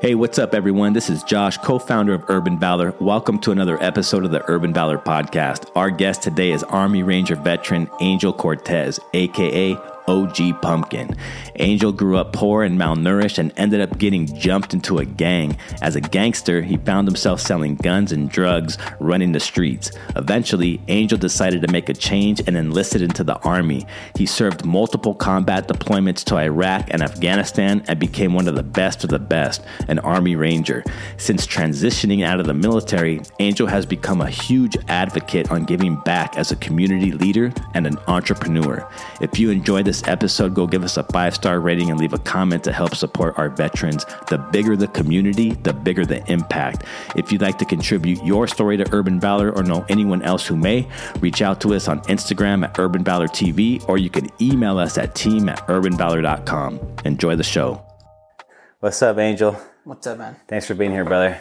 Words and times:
Hey, 0.00 0.14
what's 0.14 0.38
up, 0.38 0.54
everyone? 0.54 0.92
This 0.92 1.10
is 1.10 1.24
Josh, 1.24 1.58
co 1.58 1.80
founder 1.80 2.14
of 2.14 2.30
Urban 2.30 2.56
Valor. 2.56 2.94
Welcome 3.00 3.40
to 3.40 3.50
another 3.50 3.82
episode 3.82 4.24
of 4.24 4.30
the 4.30 4.48
Urban 4.48 4.72
Valor 4.72 4.96
podcast. 4.96 5.72
Our 5.74 5.90
guest 5.90 6.22
today 6.22 6.52
is 6.52 6.62
Army 6.62 7.02
Ranger 7.02 7.34
veteran 7.34 7.90
Angel 7.98 8.32
Cortes, 8.32 9.00
aka 9.12 9.76
OG 10.08 10.62
Pumpkin. 10.62 11.14
Angel 11.56 11.92
grew 11.92 12.16
up 12.16 12.32
poor 12.32 12.62
and 12.62 12.78
malnourished 12.78 13.38
and 13.38 13.52
ended 13.56 13.80
up 13.80 13.98
getting 13.98 14.26
jumped 14.38 14.72
into 14.72 14.98
a 14.98 15.04
gang. 15.04 15.56
As 15.82 15.96
a 15.96 16.00
gangster, 16.00 16.62
he 16.62 16.78
found 16.78 17.06
himself 17.06 17.40
selling 17.40 17.76
guns 17.76 18.10
and 18.10 18.30
drugs, 18.30 18.78
running 19.00 19.32
the 19.32 19.40
streets. 19.40 19.92
Eventually, 20.16 20.80
Angel 20.88 21.18
decided 21.18 21.60
to 21.62 21.70
make 21.70 21.88
a 21.88 21.94
change 21.94 22.40
and 22.46 22.56
enlisted 22.56 23.02
into 23.02 23.22
the 23.22 23.38
army. 23.40 23.86
He 24.16 24.24
served 24.24 24.64
multiple 24.64 25.14
combat 25.14 25.68
deployments 25.68 26.24
to 26.24 26.36
Iraq 26.36 26.88
and 26.90 27.02
Afghanistan 27.02 27.84
and 27.86 27.98
became 27.98 28.32
one 28.32 28.48
of 28.48 28.54
the 28.54 28.62
best 28.62 29.04
of 29.04 29.10
the 29.10 29.18
best, 29.18 29.62
an 29.88 29.98
Army 29.98 30.36
Ranger. 30.36 30.82
Since 31.18 31.46
transitioning 31.46 32.24
out 32.24 32.40
of 32.40 32.46
the 32.46 32.54
military, 32.54 33.20
Angel 33.40 33.66
has 33.66 33.84
become 33.84 34.22
a 34.22 34.30
huge 34.30 34.76
advocate 34.88 35.50
on 35.50 35.64
giving 35.64 35.96
back 35.96 36.38
as 36.38 36.50
a 36.50 36.56
community 36.56 37.12
leader 37.12 37.52
and 37.74 37.86
an 37.86 37.98
entrepreneur. 38.06 38.88
If 39.20 39.38
you 39.38 39.50
enjoy 39.50 39.82
this 39.82 39.97
episode, 40.06 40.54
go 40.54 40.66
give 40.66 40.84
us 40.84 40.96
a 40.96 41.02
five 41.04 41.34
star 41.34 41.60
rating 41.60 41.90
and 41.90 41.98
leave 41.98 42.12
a 42.12 42.18
comment 42.18 42.62
to 42.64 42.72
help 42.72 42.94
support 42.94 43.38
our 43.38 43.48
veterans. 43.48 44.04
The 44.28 44.38
bigger 44.38 44.76
the 44.76 44.88
community, 44.88 45.52
the 45.52 45.72
bigger 45.72 46.04
the 46.04 46.24
impact. 46.30 46.84
If 47.16 47.32
you'd 47.32 47.42
like 47.42 47.58
to 47.58 47.64
contribute 47.64 48.22
your 48.24 48.46
story 48.46 48.76
to 48.76 48.86
Urban 48.92 49.18
Valor 49.18 49.50
or 49.50 49.62
know 49.62 49.84
anyone 49.88 50.22
else 50.22 50.46
who 50.46 50.56
may, 50.56 50.88
reach 51.20 51.42
out 51.42 51.60
to 51.62 51.74
us 51.74 51.88
on 51.88 52.00
Instagram 52.02 52.64
at 52.64 52.78
Urban 52.78 53.02
Valor 53.02 53.28
TV 53.28 53.86
or 53.88 53.98
you 53.98 54.10
can 54.10 54.28
email 54.40 54.78
us 54.78 54.98
at 54.98 55.14
team 55.14 55.48
at 55.48 55.58
urbanvalor.com. 55.66 56.78
Enjoy 57.04 57.34
the 57.34 57.42
show. 57.42 57.82
What's 58.80 59.02
up, 59.02 59.18
Angel? 59.18 59.58
What's 59.84 60.06
up, 60.06 60.18
man? 60.18 60.36
Thanks 60.46 60.66
for 60.66 60.74
being 60.74 60.92
here, 60.92 61.04
brother. 61.04 61.40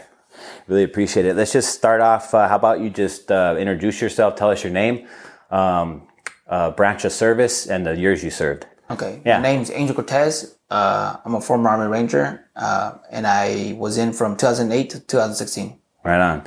Really 0.68 0.84
appreciate 0.84 1.26
it. 1.26 1.36
Let's 1.36 1.54
just 1.54 1.74
start 1.74 2.02
off. 2.02 2.34
Uh, 2.34 2.48
how 2.48 2.56
about 2.56 2.80
you 2.80 2.90
just 2.90 3.32
uh, 3.32 3.56
introduce 3.60 4.02
yourself, 4.02 4.36
tell 4.36 4.50
us 4.50 4.64
your 4.64 4.74
name, 4.74 5.08
um, 5.52 6.07
uh, 6.50 6.72
branch 6.72 7.06
of 7.06 7.12
service, 7.12 7.68
and 7.68 7.86
the 7.86 7.96
years 7.96 8.24
you 8.24 8.30
served. 8.32 8.66
Okay. 8.90 9.22
Yeah. 9.26 9.40
My 9.40 9.52
name's 9.54 9.72
Angel 9.72 9.96
Cortes. 9.96 10.56
Uh, 10.70 11.18
I'm 11.26 11.36
a 11.36 11.42
former 11.42 11.70
Army 11.70 11.88
Ranger, 11.88 12.46
uh, 12.56 12.94
and 13.12 13.28
I 13.28 13.76
was 13.78 13.98
in 13.98 14.14
from 14.14 14.36
2008 14.38 14.90
to 14.92 15.00
2016. 15.00 15.78
Right 16.04 16.22
on. 16.22 16.44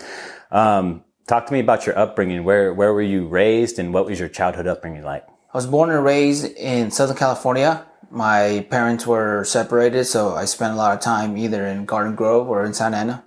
Um, 0.51 1.05
talk 1.27 1.47
to 1.47 1.53
me 1.53 1.61
about 1.61 1.87
your 1.87 1.99
upbringing. 1.99 2.45
Where 2.45 2.73
where 2.75 2.93
were 2.93 3.03
you 3.03 3.27
raised, 3.29 3.79
and 3.79 3.93
what 3.95 4.07
was 4.07 4.19
your 4.19 4.29
childhood 4.29 4.67
upbringing 4.67 5.05
like? 5.05 5.25
I 5.53 5.57
was 5.57 5.67
born 5.67 5.91
and 5.91 6.05
raised 6.05 6.45
in 6.57 6.91
Southern 6.91 7.17
California. 7.17 7.87
My 8.11 8.67
parents 8.71 9.07
were 9.07 9.45
separated, 9.45 10.05
so 10.05 10.35
I 10.35 10.45
spent 10.47 10.73
a 10.75 10.77
lot 10.77 10.95
of 10.95 11.01
time 11.01 11.37
either 11.37 11.67
in 11.67 11.85
Garden 11.87 12.15
Grove 12.15 12.49
or 12.49 12.65
in 12.65 12.73
Santa 12.75 12.97
Ana. 12.97 13.25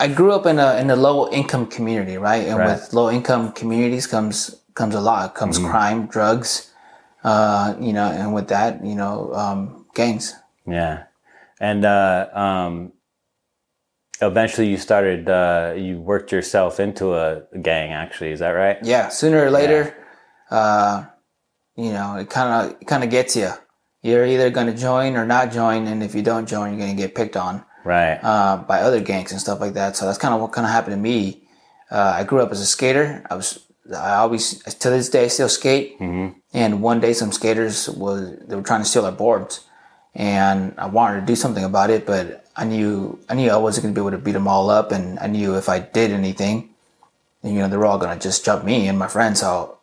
I 0.00 0.08
grew 0.08 0.32
up 0.32 0.46
in 0.46 0.58
a 0.58 0.76
in 0.76 0.90
a 0.90 0.96
low 0.96 1.30
income 1.30 1.66
community, 1.66 2.16
right? 2.16 2.46
And 2.48 2.58
Right. 2.58 2.72
with 2.72 2.92
low 2.92 3.10
income 3.10 3.52
communities 3.52 4.06
comes 4.06 4.56
comes 4.74 4.94
a 4.94 5.00
lot. 5.00 5.34
Comes 5.34 5.58
crime, 5.58 6.06
drugs, 6.06 6.70
uh, 7.24 7.74
you 7.80 7.92
know, 7.92 8.06
and 8.10 8.34
with 8.34 8.48
that, 8.48 8.84
you 8.84 8.94
know, 8.94 9.32
um, 9.34 9.86
gangs. 9.94 10.34
Yeah, 10.66 11.04
and 11.60 11.84
uh, 11.84 12.28
um, 12.32 12.92
eventually 14.20 14.68
you 14.68 14.76
started. 14.76 15.28
Uh, 15.28 15.74
you 15.76 16.00
worked 16.00 16.32
yourself 16.32 16.80
into 16.80 17.14
a 17.14 17.42
gang. 17.60 17.92
Actually, 17.92 18.32
is 18.32 18.40
that 18.40 18.50
right? 18.50 18.78
yeah, 18.82 19.08
sooner 19.08 19.44
or 19.44 19.50
later, 19.50 19.94
uh, 20.50 21.04
you 21.76 21.92
know, 21.92 22.16
it 22.16 22.30
kind 22.30 22.72
of 22.72 22.86
kind 22.86 23.04
of 23.04 23.10
gets 23.10 23.36
you. 23.36 23.50
You're 24.02 24.26
either 24.26 24.50
going 24.50 24.66
to 24.66 24.76
join 24.76 25.16
or 25.16 25.24
not 25.26 25.52
join, 25.52 25.86
and 25.86 26.02
if 26.02 26.14
you 26.14 26.22
don't 26.22 26.48
join, 26.48 26.70
you're 26.72 26.80
going 26.80 26.96
to 26.96 27.00
get 27.00 27.14
picked 27.14 27.36
on 27.36 27.64
Right. 27.84 28.18
uh, 28.22 28.56
by 28.56 28.80
other 28.80 29.00
gangs 29.00 29.30
and 29.30 29.40
stuff 29.40 29.60
like 29.60 29.74
that. 29.74 29.96
So 29.96 30.06
that's 30.06 30.18
kind 30.18 30.34
of 30.34 30.40
what 30.40 30.50
kind 30.52 30.64
of 30.64 30.72
happened 30.72 30.94
to 30.96 31.00
me. 31.00 31.46
Uh, 31.88 32.14
I 32.16 32.24
grew 32.24 32.40
up 32.40 32.50
as 32.50 32.60
a 32.60 32.66
skater. 32.66 33.24
I 33.30 33.36
was 33.36 33.64
I 33.90 34.14
always 34.16 34.62
to 34.62 34.90
this 34.90 35.08
day 35.08 35.24
I 35.24 35.28
still 35.28 35.48
skate. 35.48 35.98
Mm-hmm. 35.98 36.38
And 36.54 36.82
one 36.82 37.00
day 37.00 37.12
some 37.12 37.32
skaters 37.32 37.88
was 37.88 38.38
they 38.46 38.54
were 38.54 38.62
trying 38.62 38.82
to 38.82 38.88
steal 38.88 39.06
our 39.06 39.12
boards, 39.12 39.64
and 40.14 40.74
I 40.78 40.86
wanted 40.86 41.20
to 41.20 41.26
do 41.26 41.36
something 41.36 41.64
about 41.64 41.90
it, 41.90 42.06
but 42.06 42.46
I 42.54 42.64
knew 42.64 43.18
I 43.28 43.34
knew 43.34 43.50
I 43.50 43.56
wasn't 43.56 43.84
going 43.84 43.94
to 43.94 44.00
be 44.00 44.06
able 44.06 44.16
to 44.16 44.22
beat 44.22 44.32
them 44.32 44.46
all 44.46 44.70
up, 44.70 44.92
and 44.92 45.18
I 45.18 45.26
knew 45.26 45.56
if 45.56 45.68
I 45.68 45.80
did 45.80 46.10
anything, 46.10 46.70
you 47.42 47.54
know, 47.54 47.68
they 47.68 47.76
were 47.76 47.86
all 47.86 47.98
going 47.98 48.16
to 48.16 48.22
just 48.22 48.44
jump 48.44 48.64
me 48.64 48.86
and 48.86 48.98
my 48.98 49.08
friends. 49.08 49.40
So 49.40 49.78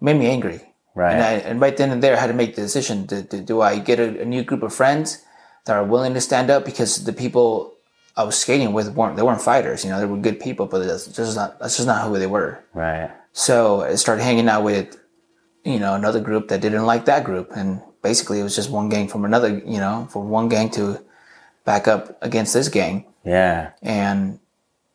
it 0.00 0.04
made 0.04 0.16
me 0.18 0.26
angry. 0.26 0.60
Right. 0.94 1.14
And, 1.14 1.22
I, 1.22 1.32
and 1.32 1.60
right 1.60 1.76
then 1.76 1.90
and 1.90 2.02
there, 2.02 2.16
I 2.16 2.20
had 2.20 2.28
to 2.28 2.34
make 2.34 2.54
the 2.54 2.62
decision: 2.62 3.06
to, 3.08 3.22
to, 3.24 3.40
do 3.40 3.60
I 3.60 3.78
get 3.78 3.98
a, 3.98 4.22
a 4.22 4.24
new 4.24 4.44
group 4.44 4.62
of 4.62 4.74
friends 4.74 5.24
that 5.64 5.76
are 5.76 5.84
willing 5.84 6.14
to 6.14 6.20
stand 6.20 6.50
up? 6.50 6.64
Because 6.64 7.04
the 7.04 7.12
people 7.12 7.74
I 8.16 8.24
was 8.24 8.36
skating 8.38 8.72
with 8.72 8.94
weren't 8.94 9.16
they 9.16 9.22
weren't 9.22 9.42
fighters. 9.42 9.84
You 9.84 9.90
know, 9.90 9.98
they 9.98 10.06
were 10.06 10.16
good 10.16 10.38
people, 10.40 10.66
but 10.66 10.86
that's 10.86 11.06
just 11.06 11.36
not 11.36 11.58
that's 11.58 11.76
just 11.76 11.86
not 11.86 12.06
who 12.06 12.18
they 12.18 12.26
were. 12.26 12.62
right. 12.72 13.10
So 13.32 13.82
I 13.82 13.94
started 13.96 14.22
hanging 14.22 14.48
out 14.48 14.62
with, 14.62 14.98
you 15.64 15.78
know, 15.78 15.94
another 15.94 16.20
group 16.20 16.48
that 16.48 16.60
didn't 16.60 16.84
like 16.86 17.06
that 17.06 17.24
group, 17.24 17.50
and 17.56 17.80
basically 18.02 18.40
it 18.40 18.42
was 18.42 18.54
just 18.54 18.70
one 18.70 18.88
gang 18.88 19.08
from 19.08 19.24
another. 19.24 19.48
You 19.48 19.78
know, 19.78 20.06
from 20.10 20.28
one 20.28 20.48
gang 20.48 20.70
to 20.72 21.00
back 21.64 21.88
up 21.88 22.18
against 22.22 22.52
this 22.52 22.68
gang, 22.68 23.06
Yeah. 23.24 23.70
and 23.82 24.38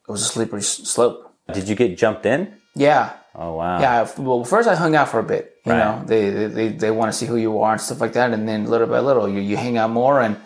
it 0.08 0.12
was 0.12 0.22
a 0.22 0.26
slippery 0.26 0.62
slope. 0.62 1.34
Did 1.54 1.68
you 1.70 1.76
get 1.76 1.98
jumped 1.98 2.26
in? 2.26 2.54
Yeah, 2.76 3.14
Oh 3.34 3.54
wow. 3.56 3.80
yeah. 3.80 4.08
Well, 4.18 4.44
first 4.44 4.68
I 4.70 4.76
hung 4.76 4.96
out 4.96 5.10
for 5.10 5.20
a 5.20 5.24
bit. 5.24 5.56
You 5.66 5.72
Right. 5.72 5.80
know, 5.80 6.04
they 6.06 6.30
they 6.48 6.68
they, 6.70 6.92
want 6.92 7.12
to 7.12 7.18
see 7.18 7.26
who 7.26 7.38
you 7.38 7.62
are 7.62 7.72
and 7.72 7.82
stuff 7.82 8.02
like 8.02 8.14
that, 8.14 8.32
and 8.34 8.48
then 8.48 8.66
little 8.66 8.88
by 8.88 9.00
little 9.00 9.28
you, 9.28 9.40
you 9.42 9.58
hang 9.58 9.78
out 9.78 9.90
more 9.90 10.22
and 10.22 10.38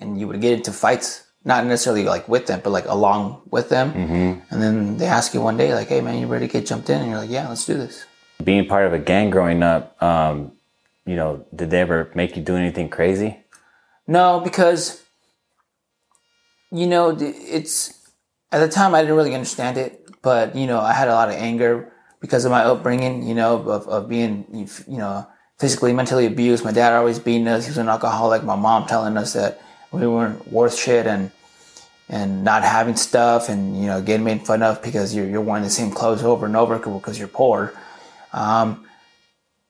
and 0.00 0.18
you 0.18 0.26
would 0.28 0.40
get 0.40 0.54
into 0.54 0.72
fights, 0.72 1.21
not 1.44 1.66
necessarily 1.66 2.04
like 2.04 2.28
with 2.28 2.46
them, 2.46 2.60
but 2.62 2.70
like 2.70 2.86
along 2.86 3.42
with 3.50 3.68
them. 3.68 3.92
Mm-hmm. 3.92 4.54
And 4.54 4.62
then 4.62 4.96
they 4.96 5.06
ask 5.06 5.34
you 5.34 5.40
one 5.40 5.56
day, 5.56 5.74
like, 5.74 5.88
"Hey, 5.88 6.00
man, 6.00 6.18
you 6.18 6.26
ready 6.26 6.46
to 6.46 6.52
get 6.52 6.66
jumped 6.66 6.88
in?" 6.90 7.00
And 7.00 7.10
you're 7.10 7.18
like, 7.18 7.30
"Yeah, 7.30 7.48
let's 7.48 7.64
do 7.64 7.74
this." 7.74 8.04
Being 8.42 8.66
part 8.66 8.86
of 8.86 8.92
a 8.92 8.98
gang 8.98 9.30
growing 9.30 9.62
up, 9.62 10.00
um, 10.02 10.52
you 11.04 11.16
know, 11.16 11.44
did 11.54 11.70
they 11.70 11.80
ever 11.80 12.10
make 12.14 12.36
you 12.36 12.42
do 12.42 12.56
anything 12.56 12.88
crazy? 12.88 13.38
No, 14.06 14.40
because 14.40 15.02
you 16.70 16.86
know 16.86 17.16
it's 17.18 18.08
at 18.50 18.60
the 18.60 18.68
time 18.68 18.94
I 18.94 19.02
didn't 19.02 19.16
really 19.16 19.34
understand 19.34 19.76
it, 19.78 20.08
but 20.22 20.54
you 20.54 20.66
know 20.66 20.80
I 20.80 20.92
had 20.92 21.08
a 21.08 21.14
lot 21.14 21.28
of 21.28 21.34
anger 21.34 21.92
because 22.20 22.44
of 22.44 22.50
my 22.50 22.62
upbringing. 22.62 23.26
You 23.26 23.34
know, 23.34 23.56
of, 23.56 23.88
of 23.88 24.08
being 24.08 24.46
you 24.86 24.98
know 24.98 25.26
physically, 25.58 25.92
mentally 25.92 26.26
abused. 26.26 26.64
My 26.64 26.72
dad 26.72 26.92
always 26.92 27.18
beating 27.18 27.48
us. 27.48 27.64
He 27.66 27.70
was 27.70 27.78
an 27.78 27.88
alcoholic. 27.88 28.42
My 28.44 28.56
mom 28.56 28.86
telling 28.86 29.16
us 29.16 29.32
that 29.34 29.60
we 29.92 30.06
weren't 30.06 30.50
worth 30.50 30.76
shit 30.76 31.06
and 31.06 31.30
and 32.08 32.44
not 32.44 32.62
having 32.62 32.96
stuff 32.96 33.48
and 33.48 33.78
you 33.78 33.86
know 33.86 34.02
getting 34.02 34.24
made 34.24 34.46
fun 34.46 34.62
of 34.62 34.82
because 34.82 35.14
you're 35.14 35.26
you're 35.26 35.40
wearing 35.40 35.62
the 35.62 35.70
same 35.70 35.90
clothes 35.90 36.22
over 36.22 36.46
and 36.46 36.56
over 36.56 36.78
because 36.78 37.18
you're 37.18 37.28
poor. 37.28 37.72
Um, 38.32 38.86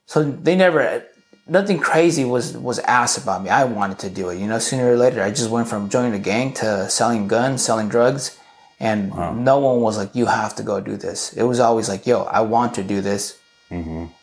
so 0.05 0.23
they 0.23 0.55
never 0.55 1.05
nothing 1.47 1.79
crazy 1.79 2.23
was 2.25 2.57
was 2.57 2.79
asked 2.79 3.17
about 3.17 3.43
me. 3.43 3.49
I 3.49 3.65
wanted 3.65 3.99
to 3.99 4.09
do 4.09 4.29
it. 4.29 4.39
You 4.39 4.47
know, 4.47 4.59
sooner 4.59 4.91
or 4.91 4.97
later, 4.97 5.21
I 5.21 5.29
just 5.29 5.49
went 5.49 5.67
from 5.67 5.89
joining 5.89 6.13
a 6.13 6.19
gang 6.19 6.53
to 6.55 6.89
selling 6.89 7.27
guns, 7.27 7.63
selling 7.63 7.89
drugs, 7.89 8.37
and 8.79 9.11
no 9.43 9.59
one 9.59 9.81
was 9.81 9.97
like, 9.97 10.15
"You 10.15 10.25
have 10.27 10.55
to 10.55 10.63
go 10.63 10.79
do 10.79 10.97
this." 10.97 11.33
It 11.33 11.43
was 11.43 11.59
always 11.59 11.89
like, 11.89 12.07
"Yo, 12.07 12.23
I 12.23 12.41
want 12.41 12.73
to 12.75 12.83
do 12.83 13.01
this. 13.01 13.37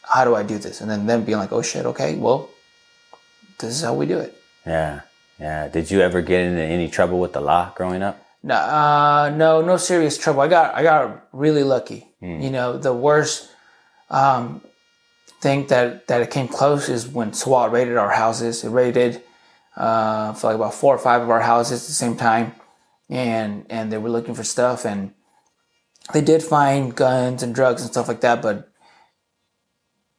How 0.02 0.24
do 0.24 0.34
I 0.34 0.42
do 0.42 0.58
this?" 0.58 0.80
And 0.80 0.90
then 0.90 1.06
them 1.06 1.24
being 1.24 1.38
like, 1.38 1.52
"Oh 1.52 1.62
shit, 1.62 1.86
okay, 1.86 2.14
well, 2.16 2.48
this 3.58 3.70
is 3.70 3.82
how 3.82 3.94
we 3.94 4.06
do 4.06 4.18
it." 4.18 4.34
Yeah. 4.66 5.00
Yeah. 5.40 5.68
Did 5.68 5.90
you 5.90 6.00
ever 6.00 6.22
get 6.22 6.42
into 6.42 6.62
any 6.62 6.88
trouble 6.88 7.18
with 7.18 7.32
the 7.32 7.40
law 7.40 7.72
growing 7.74 8.02
up? 8.02 8.24
No, 8.42 8.54
uh, 8.54 9.32
no, 9.34 9.60
no 9.62 9.76
serious 9.76 10.16
trouble. 10.16 10.40
I 10.40 10.48
got, 10.48 10.74
I 10.74 10.82
got 10.82 11.26
really 11.32 11.62
lucky. 11.62 12.06
You 12.22 12.50
know, 12.50 12.76
the 12.76 12.92
worst 12.92 13.50
um, 14.10 14.60
thing 15.40 15.66
that 15.68 16.06
that 16.08 16.20
it 16.20 16.30
came 16.30 16.48
close 16.48 16.90
is 16.90 17.08
when 17.08 17.32
SWAT 17.32 17.72
raided 17.72 17.96
our 17.96 18.10
houses. 18.10 18.62
It 18.62 18.68
raided 18.68 19.22
uh, 19.74 20.34
for 20.34 20.48
like 20.48 20.56
about 20.56 20.74
four 20.74 20.94
or 20.94 20.98
five 20.98 21.22
of 21.22 21.30
our 21.30 21.40
houses 21.40 21.82
at 21.82 21.86
the 21.86 21.94
same 21.94 22.16
time, 22.16 22.54
and 23.08 23.64
and 23.70 23.90
they 23.90 23.96
were 23.96 24.10
looking 24.10 24.34
for 24.34 24.44
stuff, 24.44 24.84
and 24.84 25.14
they 26.12 26.20
did 26.20 26.42
find 26.42 26.94
guns 26.94 27.42
and 27.42 27.54
drugs 27.54 27.80
and 27.82 27.90
stuff 27.90 28.08
like 28.08 28.20
that, 28.20 28.42
but. 28.42 28.69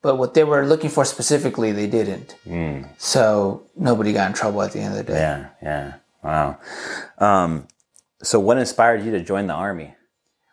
But 0.02 0.16
what 0.16 0.34
they 0.34 0.44
were 0.44 0.66
looking 0.66 0.90
for 0.90 1.06
specifically, 1.06 1.72
they 1.72 1.88
didn't. 1.88 2.36
So 2.98 3.64
nobody 3.76 4.14
got 4.14 4.28
in 4.28 4.34
trouble 4.34 4.62
at 4.64 4.72
the 4.72 4.80
end 4.80 4.98
of 4.98 5.06
the 5.06 5.14
day. 5.14 5.20
Yeah. 5.20 5.50
Yeah. 5.62 5.94
Wow. 6.24 6.60
Um, 7.20 7.68
so 8.24 8.40
what 8.40 8.58
inspired 8.58 9.04
you 9.04 9.12
to 9.12 9.22
join 9.22 9.48
the 9.48 9.54
army? 9.54 9.96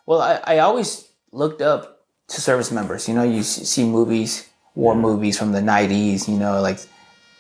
Well, 0.07 0.21
I, 0.21 0.41
I 0.45 0.59
always 0.61 1.09
looked 1.33 1.61
up 1.61 2.07
to 2.29 2.41
service 2.41 2.71
members. 2.71 3.09
You 3.09 3.15
know, 3.15 3.23
you 3.23 3.43
see 3.43 3.85
movies, 3.85 4.49
war 4.75 4.95
movies 4.95 5.39
from 5.39 5.53
the 5.53 5.61
'90s. 5.61 6.29
You 6.29 6.39
know, 6.39 6.61
like 6.61 6.79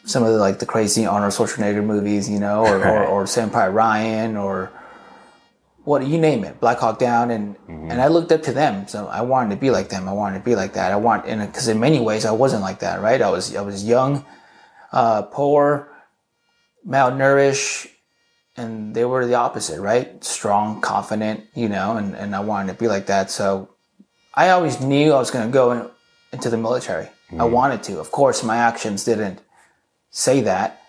some 0.04 0.22
of 0.22 0.32
the 0.32 0.38
like 0.38 0.58
the 0.58 0.66
crazy 0.66 1.06
Arnold 1.06 1.32
Schwarzenegger 1.32 1.84
movies. 1.84 2.28
You 2.28 2.40
know, 2.40 2.66
or 2.66 2.78
or, 2.86 3.04
or 3.04 3.26
Private 3.26 3.72
Ryan, 3.72 4.36
or 4.36 4.70
what 5.88 6.06
you 6.06 6.18
name 6.18 6.44
it, 6.44 6.60
Black 6.60 6.78
Hawk 6.78 6.98
Down, 6.98 7.30
and 7.30 7.56
and 7.66 8.00
I 8.00 8.08
looked 8.08 8.30
up 8.30 8.42
to 8.42 8.52
them. 8.52 8.86
So 8.86 9.06
I 9.06 9.22
wanted 9.22 9.54
to 9.54 9.60
be 9.60 9.70
like 9.70 9.88
them. 9.88 10.06
I 10.06 10.12
wanted 10.12 10.38
to 10.38 10.44
be 10.44 10.54
like 10.54 10.74
that. 10.74 10.92
I 10.92 10.96
want, 10.96 11.26
and 11.26 11.40
because 11.40 11.66
in 11.66 11.80
many 11.80 11.98
ways 11.98 12.26
I 12.26 12.32
wasn't 12.32 12.62
like 12.62 12.80
that. 12.80 13.00
Right? 13.00 13.20
I 13.22 13.30
was 13.30 13.56
I 13.56 13.62
was 13.62 13.84
young, 13.84 14.24
uh, 14.92 15.22
poor, 15.22 15.90
malnourished, 16.86 17.88
and 18.54 18.94
they 18.94 19.06
were 19.06 19.24
the 19.26 19.34
opposite, 19.34 19.80
right? 19.80 20.22
Strong, 20.22 20.82
confident, 20.82 21.44
you 21.54 21.70
know, 21.70 21.96
and, 21.96 22.14
and 22.14 22.36
I 22.36 22.40
wanted 22.40 22.72
to 22.74 22.78
be 22.78 22.86
like 22.86 23.06
that. 23.06 23.30
So 23.30 23.70
I 24.34 24.50
always 24.50 24.80
knew 24.80 25.12
I 25.12 25.18
was 25.18 25.30
going 25.30 25.46
to 25.46 25.52
go 25.52 25.72
in, 25.72 25.90
into 26.32 26.50
the 26.50 26.58
military. 26.58 27.08
I 27.38 27.44
wanted 27.44 27.82
to. 27.84 27.98
Of 27.98 28.10
course, 28.10 28.42
my 28.42 28.56
actions 28.56 29.04
didn't 29.04 29.40
say 30.10 30.42
that, 30.42 30.82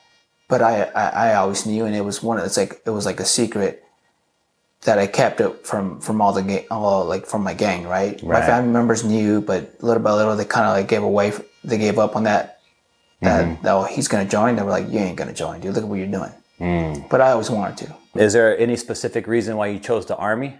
but 0.47 0.61
I, 0.61 0.83
I, 0.83 1.09
I 1.29 1.35
always 1.35 1.65
knew, 1.65 1.85
and 1.85 1.95
it 1.95 2.03
was 2.03 2.21
one. 2.21 2.37
It's 2.39 2.57
like 2.57 2.81
it 2.85 2.91
was 2.91 3.05
like 3.05 3.19
a 3.19 3.25
secret 3.25 3.83
that 4.83 4.97
I 4.97 5.07
kept 5.07 5.41
it 5.41 5.65
from 5.67 5.99
from 5.99 6.21
all 6.21 6.31
the 6.33 6.41
gang, 6.41 6.65
all 6.71 7.05
like 7.05 7.25
from 7.25 7.43
my 7.43 7.53
gang, 7.53 7.85
right? 7.87 8.21
My 8.23 8.39
family 8.47 8.71
members 8.71 9.03
knew, 9.03 9.41
but 9.41 9.81
little 9.83 10.01
by 10.01 10.11
little, 10.13 10.35
they 10.35 10.45
kind 10.45 10.67
of 10.67 10.73
like 10.73 10.87
gave 10.87 11.03
away. 11.03 11.33
They 11.63 11.77
gave 11.77 11.99
up 11.99 12.15
on 12.15 12.23
that. 12.23 12.59
That 13.21 13.57
oh, 13.65 13.83
he's 13.83 14.07
going 14.07 14.25
to 14.25 14.31
join. 14.31 14.55
They 14.55 14.63
were 14.63 14.71
like, 14.71 14.89
you 14.89 14.99
ain't 14.99 15.17
going 15.17 15.27
to 15.27 15.35
join, 15.35 15.59
dude. 15.59 15.73
Look 15.75 15.83
at 15.83 15.89
what 15.89 15.95
you're 15.99 16.07
doing. 16.07 16.31
But 17.09 17.19
I 17.19 17.31
always 17.31 17.49
wanted 17.49 17.77
to. 17.87 17.95
Is 18.15 18.31
there 18.33 18.57
any 18.57 18.77
specific 18.77 19.27
reason 19.27 19.57
why 19.57 19.67
you 19.67 19.79
chose 19.79 20.05
the 20.05 20.15
army? 20.15 20.55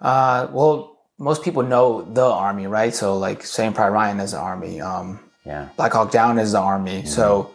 Uh, 0.00 0.48
well, 0.50 0.98
most 1.18 1.42
people 1.44 1.62
know 1.62 2.02
the 2.02 2.24
army, 2.24 2.66
right? 2.66 2.92
So 2.92 3.16
like 3.18 3.44
Saving 3.44 3.72
Private 3.74 3.92
Ryan 3.92 4.20
is 4.20 4.32
the 4.32 4.38
army. 4.38 4.80
Um, 4.80 5.20
Yeah. 5.44 5.68
Black 5.76 5.92
Hawk 5.92 6.10
Down 6.10 6.38
is 6.38 6.52
the 6.52 6.58
army. 6.58 7.04
So 7.06 7.54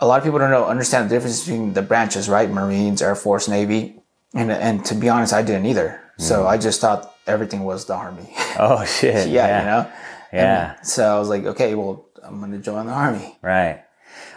a 0.00 0.06
lot 0.06 0.18
of 0.18 0.24
people 0.24 0.38
don't 0.38 0.50
know 0.50 0.64
understand 0.66 1.10
the 1.10 1.14
difference 1.14 1.40
between 1.44 1.74
the 1.74 1.82
branches, 1.82 2.28
right? 2.28 2.50
Marines, 2.50 3.02
Air 3.02 3.14
Force, 3.14 3.46
Navy, 3.48 4.00
and 4.34 4.50
and 4.50 4.84
to 4.86 4.94
be 4.94 5.08
honest, 5.08 5.32
I 5.32 5.42
didn't 5.42 5.66
either. 5.66 6.00
So 6.16 6.46
I 6.46 6.58
just 6.58 6.80
thought 6.80 7.14
everything 7.26 7.64
was 7.64 7.86
the 7.86 7.94
army. 7.94 8.32
Oh 8.58 8.84
shit. 8.98 9.28
yeah, 9.30 9.60
you 9.60 9.66
know. 9.66 9.92
Yeah. 10.32 10.80
So 10.82 11.04
I 11.04 11.18
was 11.18 11.28
like, 11.28 11.44
okay, 11.44 11.74
well, 11.74 12.06
I'm 12.22 12.40
gonna 12.40 12.58
join 12.58 12.86
the 12.86 12.92
army. 12.92 13.36
Right. 13.42 13.84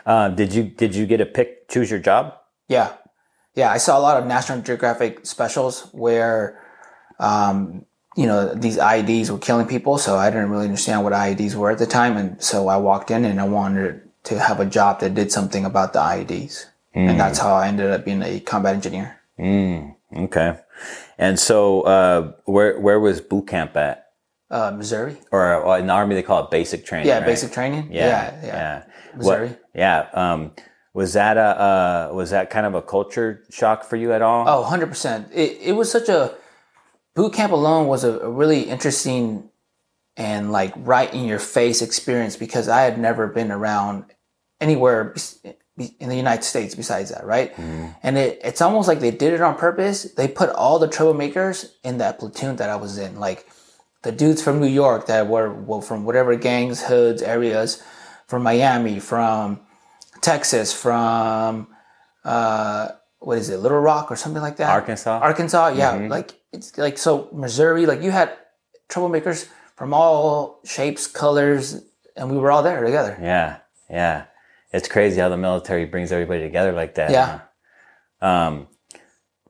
Um, 0.05 0.35
did 0.35 0.53
you 0.53 0.63
did 0.63 0.95
you 0.95 1.05
get 1.05 1.21
a 1.21 1.25
pick 1.25 1.67
choose 1.67 1.89
your 1.89 1.99
job? 1.99 2.37
Yeah, 2.67 2.93
yeah. 3.55 3.71
I 3.71 3.77
saw 3.77 3.97
a 3.97 4.01
lot 4.01 4.21
of 4.21 4.27
National 4.27 4.61
Geographic 4.61 5.25
specials 5.25 5.89
where, 5.91 6.63
um, 7.19 7.85
you 8.15 8.25
know, 8.25 8.53
these 8.53 8.77
IEDs 8.77 9.29
were 9.29 9.37
killing 9.37 9.67
people. 9.67 9.97
So 9.97 10.15
I 10.15 10.29
didn't 10.29 10.49
really 10.49 10.65
understand 10.65 11.03
what 11.03 11.13
IEDs 11.13 11.55
were 11.55 11.71
at 11.71 11.77
the 11.77 11.85
time, 11.85 12.17
and 12.17 12.41
so 12.41 12.67
I 12.67 12.77
walked 12.77 13.11
in 13.11 13.25
and 13.25 13.39
I 13.39 13.47
wanted 13.47 14.01
to 14.25 14.39
have 14.39 14.59
a 14.59 14.65
job 14.65 14.99
that 14.99 15.13
did 15.13 15.31
something 15.31 15.65
about 15.65 15.93
the 15.93 15.99
IEDs, 15.99 16.65
and 16.93 17.19
that's 17.19 17.39
how 17.39 17.53
I 17.55 17.67
ended 17.67 17.91
up 17.91 18.05
being 18.05 18.21
a 18.21 18.39
combat 18.39 18.75
engineer. 18.75 19.16
Mm, 19.39 19.95
okay. 20.15 20.59
And 21.17 21.39
so, 21.39 21.81
uh, 21.81 22.33
where 22.45 22.79
where 22.79 22.99
was 22.99 23.21
boot 23.21 23.47
camp 23.47 23.75
at? 23.75 24.05
Uh, 24.49 24.71
Missouri. 24.71 25.17
Or 25.31 25.67
uh, 25.67 25.77
in 25.77 25.87
the 25.87 25.93
army 25.93 26.15
they 26.15 26.23
call 26.23 26.45
it 26.45 26.51
basic 26.51 26.85
training. 26.85 27.07
Yeah, 27.07 27.17
right? 27.17 27.25
basic 27.25 27.51
training. 27.51 27.89
Yeah, 27.91 28.07
Yeah, 28.07 28.39
yeah. 28.41 28.45
yeah. 28.45 28.83
Missouri. 29.15 29.47
What, 29.49 29.61
yeah. 29.75 30.07
Um, 30.13 30.51
was 30.93 31.13
that 31.13 31.37
a 31.37 31.41
uh, 31.41 32.09
was 32.13 32.31
that 32.31 32.49
kind 32.49 32.65
of 32.65 32.73
a 32.73 32.81
culture 32.81 33.43
shock 33.51 33.83
for 33.83 33.97
you 33.97 34.13
at 34.13 34.21
all? 34.21 34.47
Oh, 34.47 34.67
100%. 34.67 35.29
It, 35.33 35.57
it 35.61 35.71
was 35.73 35.91
such 35.91 36.09
a 36.09 36.33
boot 37.13 37.33
camp 37.33 37.51
alone 37.51 37.87
was 37.87 38.03
a, 38.03 38.19
a 38.19 38.29
really 38.29 38.61
interesting 38.61 39.49
and 40.15 40.51
like 40.51 40.73
right 40.77 41.13
in 41.13 41.25
your 41.25 41.39
face 41.39 41.81
experience 41.81 42.35
because 42.35 42.67
I 42.67 42.81
had 42.81 42.97
never 42.97 43.27
been 43.27 43.51
around 43.51 44.05
anywhere 44.59 45.13
in 45.77 46.09
the 46.09 46.15
United 46.15 46.43
States 46.43 46.75
besides 46.75 47.11
that, 47.11 47.25
right? 47.25 47.53
And 48.03 48.17
it, 48.17 48.39
it's 48.43 48.61
almost 48.61 48.87
like 48.87 48.99
they 48.99 49.11
did 49.11 49.33
it 49.33 49.41
on 49.41 49.55
purpose. 49.55 50.03
They 50.03 50.27
put 50.27 50.49
all 50.49 50.79
the 50.79 50.87
troublemakers 50.87 51.71
in 51.83 51.99
that 51.99 52.19
platoon 52.19 52.55
that 52.57 52.69
I 52.69 52.75
was 52.75 52.97
in. 52.97 53.19
Like 53.19 53.47
the 54.03 54.11
dudes 54.11 54.41
from 54.41 54.59
New 54.59 54.67
York 54.67 55.07
that 55.07 55.27
were, 55.27 55.53
were 55.53 55.81
from 55.81 56.05
whatever 56.05 56.35
gangs, 56.35 56.83
hoods, 56.83 57.21
areas, 57.21 57.83
from 58.27 58.43
Miami, 58.43 58.99
from 58.99 59.59
Texas, 60.21 60.73
from 60.73 61.67
uh, 62.23 62.89
what 63.19 63.37
is 63.37 63.49
it, 63.49 63.57
Little 63.57 63.79
Rock 63.79 64.11
or 64.11 64.15
something 64.15 64.41
like 64.41 64.57
that? 64.57 64.69
Arkansas? 64.69 65.19
Arkansas, 65.19 65.69
yeah. 65.69 65.93
Like 66.09 66.39
it's 66.51 66.77
like 66.77 66.97
so 66.97 67.29
Missouri, 67.31 67.85
like 67.85 68.01
you 68.01 68.11
had 68.11 68.33
troublemakers 68.89 69.47
from 69.75 69.93
all 69.93 70.59
shapes, 70.65 71.07
colors, 71.07 71.81
and 72.15 72.31
we 72.31 72.37
were 72.37 72.51
all 72.51 72.63
there 72.63 72.83
together. 72.83 73.17
Yeah, 73.21 73.57
yeah. 73.89 74.25
It's 74.71 74.87
crazy 74.87 75.19
how 75.21 75.29
the 75.29 75.37
military 75.37 75.85
brings 75.85 76.11
everybody 76.11 76.41
together 76.41 76.71
like 76.73 76.95
that. 76.95 77.11
Yeah. 77.11 77.41
huh? 78.21 78.27
Um. 78.27 78.67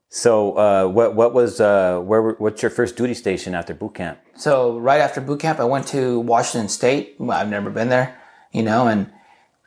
So, 0.09 0.53
uh, 0.57 0.87
what 0.87 1.15
what 1.15 1.33
was 1.33 1.59
uh, 1.59 1.99
where 1.99 2.21
were- 2.21 2.35
what's 2.39 2.61
your 2.61 2.71
first 2.71 2.95
duty 2.95 3.13
station 3.13 3.53
after 3.53 3.73
boot 3.73 3.95
camp? 3.95 4.19
So 4.35 4.77
right 4.77 5.01
after 5.01 5.19
boot 5.19 5.39
camp, 5.41 5.59
I 5.59 5.65
went 5.65 5.87
to 5.89 6.19
Washington 6.21 6.69
State. 6.69 7.15
I've 7.29 7.49
never 7.49 7.69
been 7.69 7.89
there, 7.89 8.17
you 8.51 8.63
know, 8.63 8.87
and 8.87 9.11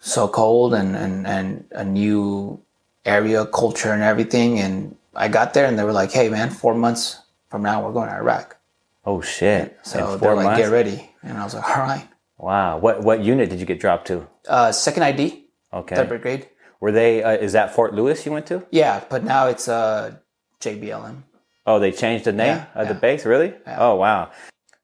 so 0.01 0.29
cold 0.29 0.73
and 0.73 0.97
and 0.97 1.27
and 1.27 1.65
a 1.73 1.85
new 1.85 2.61
area, 3.05 3.45
culture, 3.47 3.93
and 3.93 4.03
everything. 4.03 4.59
And 4.59 4.97
I 5.15 5.29
got 5.29 5.53
there, 5.53 5.67
and 5.67 5.79
they 5.79 5.85
were 5.85 5.93
like, 5.93 6.11
"Hey, 6.13 6.31
man, 6.31 6.49
four 6.51 6.75
months 6.75 7.21
from 7.51 7.63
now, 7.63 7.85
we're 7.85 7.93
going 7.93 8.09
to 8.09 8.15
Iraq." 8.15 8.57
Oh 9.05 9.21
shit! 9.21 9.79
So 9.83 9.99
In 9.99 10.07
they're 10.11 10.19
four 10.21 10.35
like, 10.37 10.45
months? 10.45 10.61
"Get 10.61 10.71
ready," 10.71 11.11
and 11.23 11.37
I 11.37 11.45
was 11.45 11.55
like, 11.55 11.69
"All 11.69 11.83
right." 11.83 12.09
Wow. 12.41 12.79
What 12.79 13.03
what 13.03 13.21
unit 13.23 13.51
did 13.51 13.61
you 13.61 13.67
get 13.67 13.79
dropped 13.81 14.07
to? 14.09 14.27
Uh, 14.49 14.73
second 14.73 15.03
ID, 15.03 15.45
Okay. 15.73 15.95
third 15.97 16.09
brigade. 16.09 16.49
Were 16.81 16.93
they? 16.93 17.23
Uh, 17.23 17.33
is 17.33 17.53
that 17.53 17.75
Fort 17.75 17.95
Lewis 17.95 18.25
you 18.25 18.33
went 18.33 18.47
to? 18.47 18.67
Yeah, 18.71 19.05
but 19.11 19.23
now 19.25 19.47
it's 19.49 19.69
uh, 19.69 20.15
JBLM. 20.61 21.23
Oh, 21.67 21.79
they 21.79 21.93
changed 21.93 22.25
the 22.25 22.33
name 22.33 22.57
Yeah, 22.57 22.65
of 22.75 22.89
the 22.89 22.95
base. 22.95 23.27
Really? 23.27 23.53
Oh, 23.67 23.95
wow. 23.97 24.31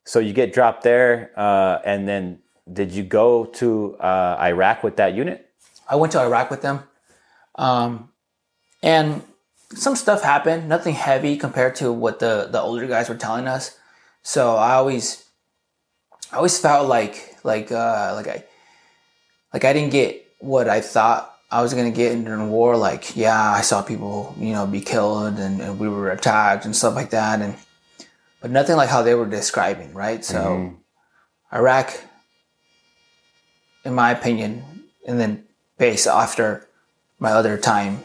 So 0.04 0.20
you 0.20 0.32
get 0.34 0.52
dropped 0.52 0.82
there, 0.82 1.32
uh, 1.36 1.78
and 1.84 2.06
then 2.06 2.40
did 2.70 2.92
you 2.92 3.02
go 3.02 3.46
to 3.58 3.96
uh, 3.96 4.36
Iraq 4.40 4.84
with 4.84 4.96
that 4.96 5.14
unit? 5.14 5.48
I 5.88 5.96
went 5.96 6.12
to 6.12 6.20
Iraq 6.20 6.50
with 6.50 6.60
them, 6.62 6.80
um, 7.56 8.10
and 8.82 9.22
some 9.74 9.96
stuff 9.96 10.22
happened. 10.22 10.68
Nothing 10.68 10.94
heavy 10.94 11.36
compared 11.38 11.74
to 11.76 11.90
what 11.92 12.18
the 12.20 12.48
the 12.52 12.60
older 12.60 12.86
guys 12.86 13.08
were 13.08 13.16
telling 13.16 13.48
us. 13.48 13.78
So 14.22 14.56
I 14.56 14.74
always, 14.74 15.24
I 16.32 16.36
always 16.36 16.58
felt 16.58 16.88
like 16.88 17.36
like 17.44 17.70
uh, 17.70 18.12
like 18.14 18.28
I 18.28 18.44
like 19.52 19.64
I 19.64 19.72
didn't 19.72 19.92
get 19.92 20.26
what 20.38 20.68
I 20.68 20.80
thought 20.80 21.32
I 21.50 21.62
was 21.62 21.74
gonna 21.74 21.90
get 21.90 22.12
during 22.24 22.46
the 22.46 22.52
war. 22.52 22.76
Like 22.76 23.16
yeah, 23.16 23.52
I 23.52 23.60
saw 23.60 23.82
people 23.82 24.34
you 24.38 24.52
know 24.52 24.66
be 24.66 24.80
killed 24.80 25.38
and, 25.38 25.60
and 25.60 25.78
we 25.78 25.88
were 25.88 26.10
attacked 26.10 26.64
and 26.64 26.74
stuff 26.74 26.94
like 26.94 27.10
that, 27.10 27.40
and 27.40 27.54
but 28.40 28.50
nothing 28.50 28.76
like 28.76 28.88
how 28.88 29.02
they 29.02 29.14
were 29.14 29.26
describing. 29.26 29.94
Right. 29.94 30.24
So 30.24 30.74
Iraq, 31.52 32.02
in 33.84 33.94
my 33.94 34.10
opinion, 34.10 34.64
and 35.06 35.20
then 35.20 35.44
based 35.78 36.06
after 36.06 36.68
my 37.18 37.30
other 37.30 37.56
time, 37.56 38.02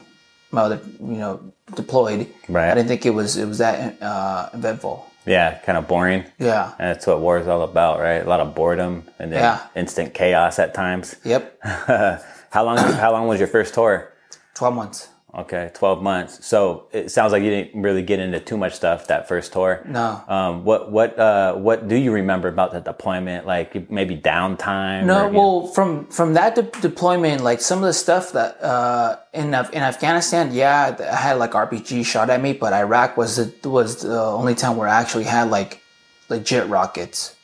my 0.51 0.61
other 0.61 0.79
you 0.99 1.17
know 1.17 1.53
deployed. 1.75 2.27
Right. 2.47 2.69
I 2.69 2.75
didn't 2.75 2.87
think 2.87 3.05
it 3.05 3.11
was 3.11 3.37
it 3.37 3.47
was 3.47 3.57
that 3.57 4.01
uh, 4.01 4.49
eventful. 4.53 5.10
Yeah, 5.25 5.59
kind 5.59 5.77
of 5.77 5.87
boring. 5.87 6.25
Yeah. 6.39 6.73
And 6.79 6.89
that's 6.95 7.05
what 7.07 7.19
war 7.19 7.37
is 7.39 7.47
all 7.47 7.61
about, 7.61 7.99
right? 7.99 8.23
A 8.25 8.29
lot 8.29 8.39
of 8.39 8.55
boredom 8.55 9.03
and 9.19 9.31
then 9.31 9.39
Yeah. 9.43 9.59
instant 9.75 10.13
chaos 10.13 10.57
at 10.59 10.73
times. 10.73 11.15
Yep. 11.23 11.59
how 11.63 12.63
long? 12.65 12.77
how 12.77 13.11
long 13.11 13.27
was 13.27 13.39
your 13.39 13.47
first 13.47 13.73
tour? 13.73 14.11
Twelve 14.55 14.73
months. 14.75 15.09
Okay, 15.33 15.71
twelve 15.73 16.03
months. 16.03 16.45
So 16.45 16.87
it 16.91 17.09
sounds 17.09 17.31
like 17.31 17.41
you 17.41 17.49
didn't 17.49 17.81
really 17.81 18.01
get 18.01 18.19
into 18.19 18.41
too 18.41 18.57
much 18.57 18.73
stuff 18.73 19.07
that 19.07 19.29
first 19.29 19.53
tour. 19.53 19.81
No. 19.87 20.21
Um, 20.27 20.65
what 20.65 20.91
what 20.91 21.17
uh, 21.17 21.53
what 21.55 21.87
do 21.87 21.95
you 21.95 22.11
remember 22.11 22.49
about 22.49 22.73
the 22.73 22.81
deployment? 22.81 23.47
Like 23.47 23.89
maybe 23.89 24.17
downtime? 24.17 25.05
No, 25.05 25.21
or, 25.23 25.25
you 25.27 25.31
know- 25.31 25.39
well, 25.39 25.67
from 25.67 26.07
from 26.07 26.33
that 26.33 26.55
de- 26.55 26.63
deployment, 26.81 27.43
like 27.43 27.61
some 27.61 27.79
of 27.79 27.85
the 27.85 27.93
stuff 27.93 28.33
that 28.33 28.61
uh, 28.61 29.17
in 29.33 29.53
Af- 29.53 29.71
in 29.71 29.81
Afghanistan, 29.81 30.53
yeah, 30.53 30.97
I 30.99 31.15
had 31.15 31.37
like 31.37 31.51
RPG 31.51 32.05
shot 32.05 32.29
at 32.29 32.41
me, 32.41 32.51
but 32.51 32.73
Iraq 32.73 33.15
was 33.15 33.37
the 33.37 33.69
was 33.69 34.01
the 34.01 34.19
only 34.21 34.53
time 34.53 34.75
where 34.75 34.89
I 34.89 34.99
actually 34.99 35.23
had 35.23 35.49
like 35.49 35.81
legit 36.27 36.67
rockets 36.67 37.35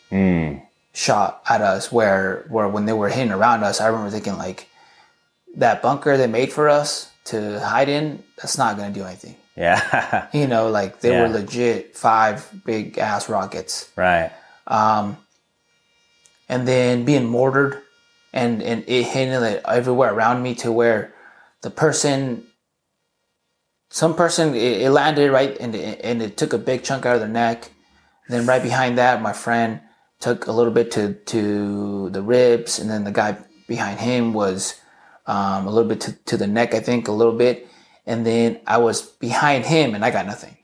shot 0.94 1.42
at 1.48 1.62
us. 1.62 1.90
Where 1.92 2.46
where 2.50 2.68
when 2.68 2.86
they 2.86 2.94
were 2.94 3.08
hitting 3.10 3.32
around 3.32 3.64
us, 3.64 3.80
I 3.80 3.88
remember 3.88 4.10
thinking 4.12 4.38
like 4.38 4.68
that 5.56 5.82
bunker 5.82 6.18
they 6.18 6.28
made 6.28 6.52
for 6.52 6.68
us 6.70 7.12
to 7.32 7.60
hide 7.60 7.90
in, 7.90 8.24
that's 8.38 8.58
not 8.58 8.78
gonna 8.78 8.94
do 8.94 9.04
anything. 9.04 9.36
yeah, 9.56 10.28
You 10.34 10.48
know, 10.48 10.70
like 10.70 11.02
they 11.02 11.12
Yeah. 11.12 11.22
were 11.22 11.30
legit 11.30 11.96
five 11.98 12.48
big 12.66 12.98
ass 12.98 13.28
rockets. 13.30 13.90
right. 13.96 14.32
Um, 14.68 15.18
and 16.50 16.68
then 16.68 17.06
being 17.06 17.26
mortared 17.26 17.82
and, 18.34 18.62
and 18.62 18.84
it 18.88 19.04
hitting 19.04 19.34
it 19.34 19.62
everywhere 19.68 20.14
around 20.14 20.44
me 20.44 20.56
to 20.56 20.72
where 20.72 21.14
the 21.62 21.70
person 21.70 22.44
some 23.90 24.14
person 24.16 24.54
it, 24.56 24.82
it 24.82 24.92
landed 24.92 25.32
right 25.32 25.58
and 25.60 25.74
it, 25.76 26.00
and 26.04 26.22
it 26.22 26.36
took 26.38 26.54
a 26.54 26.58
big 26.58 26.84
chunk 26.84 27.06
out 27.06 27.16
of 27.16 27.22
their 27.22 27.30
neck 27.30 27.72
then 28.30 28.46
right 28.46 28.62
behind 28.62 28.98
that 28.98 29.22
my 29.22 29.32
friend 29.34 29.80
took 30.20 30.48
a 30.48 30.52
little 30.52 30.74
bit 30.74 30.92
to 30.92 31.14
to 31.26 32.10
the 32.10 32.22
ribs 32.22 32.80
and 32.80 32.90
then 32.90 33.04
the 33.06 33.12
guy 33.12 33.38
behind 33.68 34.00
him 34.00 34.34
was 34.34 34.76
um, 35.28 35.68
a 35.68 35.70
little 35.70 35.88
bit 35.90 36.02
to, 36.02 36.12
to 36.26 36.38
the 36.38 36.48
neck 36.48 36.74
i 36.74 36.80
think 36.80 37.08
a 37.08 37.12
little 37.12 37.34
bit 37.38 37.68
and 38.06 38.26
then 38.26 38.60
i 38.66 38.78
was 38.78 39.02
behind 39.02 39.66
him 39.66 39.94
and 39.96 40.04
i 40.04 40.12
got 40.12 40.26
nothing 40.26 40.56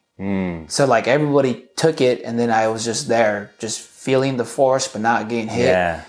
so 0.69 0.85
like 0.85 1.07
everybody 1.07 1.65
took 1.75 1.99
it 2.01 2.21
and 2.23 2.39
then 2.39 2.49
i 2.49 2.67
was 2.67 2.85
just 2.85 3.07
there 3.07 3.51
just 3.59 3.79
feeling 3.81 4.37
the 4.37 4.45
force 4.45 4.87
but 4.87 5.01
not 5.01 5.27
getting 5.29 5.47
hit 5.47 5.67
Yeah, 5.67 6.03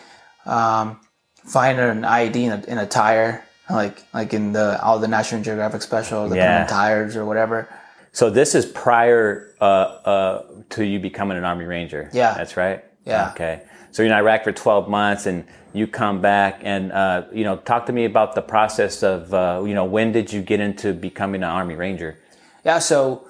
finding 1.45 1.85
an 1.85 2.05
ID 2.05 2.45
in 2.45 2.53
a, 2.53 2.65
in 2.67 2.79
a 2.79 2.87
tire, 2.87 3.45
like 3.71 4.03
like 4.13 4.35
in 4.35 4.53
the 4.53 4.83
all 4.83 4.99
the 4.99 5.09
National 5.09 5.43
Geographic 5.43 5.83
special, 5.83 6.29
the 6.29 6.37
yeah. 6.37 6.67
tires 6.67 7.17
or 7.17 7.25
whatever. 7.25 7.69
So 8.13 8.31
this 8.31 8.55
is 8.55 8.67
prior 8.67 9.55
uh, 9.61 9.65
uh, 9.65 10.43
to 10.71 10.85
you 10.85 11.01
becoming 11.01 11.37
an 11.37 11.45
Army 11.45 11.65
Ranger. 11.65 12.11
Yeah. 12.13 12.35
that's 12.35 12.57
right. 12.57 12.85
Yeah. 13.05 13.31
Okay. 13.33 13.63
So 13.95 14.03
you're 14.03 14.11
in 14.11 14.19
Iraq 14.19 14.43
for 14.43 14.51
12 14.51 14.89
months, 14.89 15.25
and 15.25 15.45
you 15.73 15.87
come 15.87 16.21
back, 16.21 16.59
and 16.65 16.91
uh, 16.91 17.27
you 17.33 17.45
know, 17.45 17.59
talk 17.59 17.87
to 17.87 17.93
me 17.93 18.07
about 18.07 18.35
the 18.35 18.43
process 18.43 19.05
of 19.05 19.33
uh, 19.33 19.63
you 19.65 19.73
know, 19.73 19.85
when 19.85 20.11
did 20.11 20.33
you 20.33 20.43
get 20.43 20.59
into 20.59 20.93
becoming 20.93 21.45
an 21.45 21.49
Army 21.49 21.77
Ranger? 21.77 22.19
Yeah, 22.65 22.81
so 22.81 23.29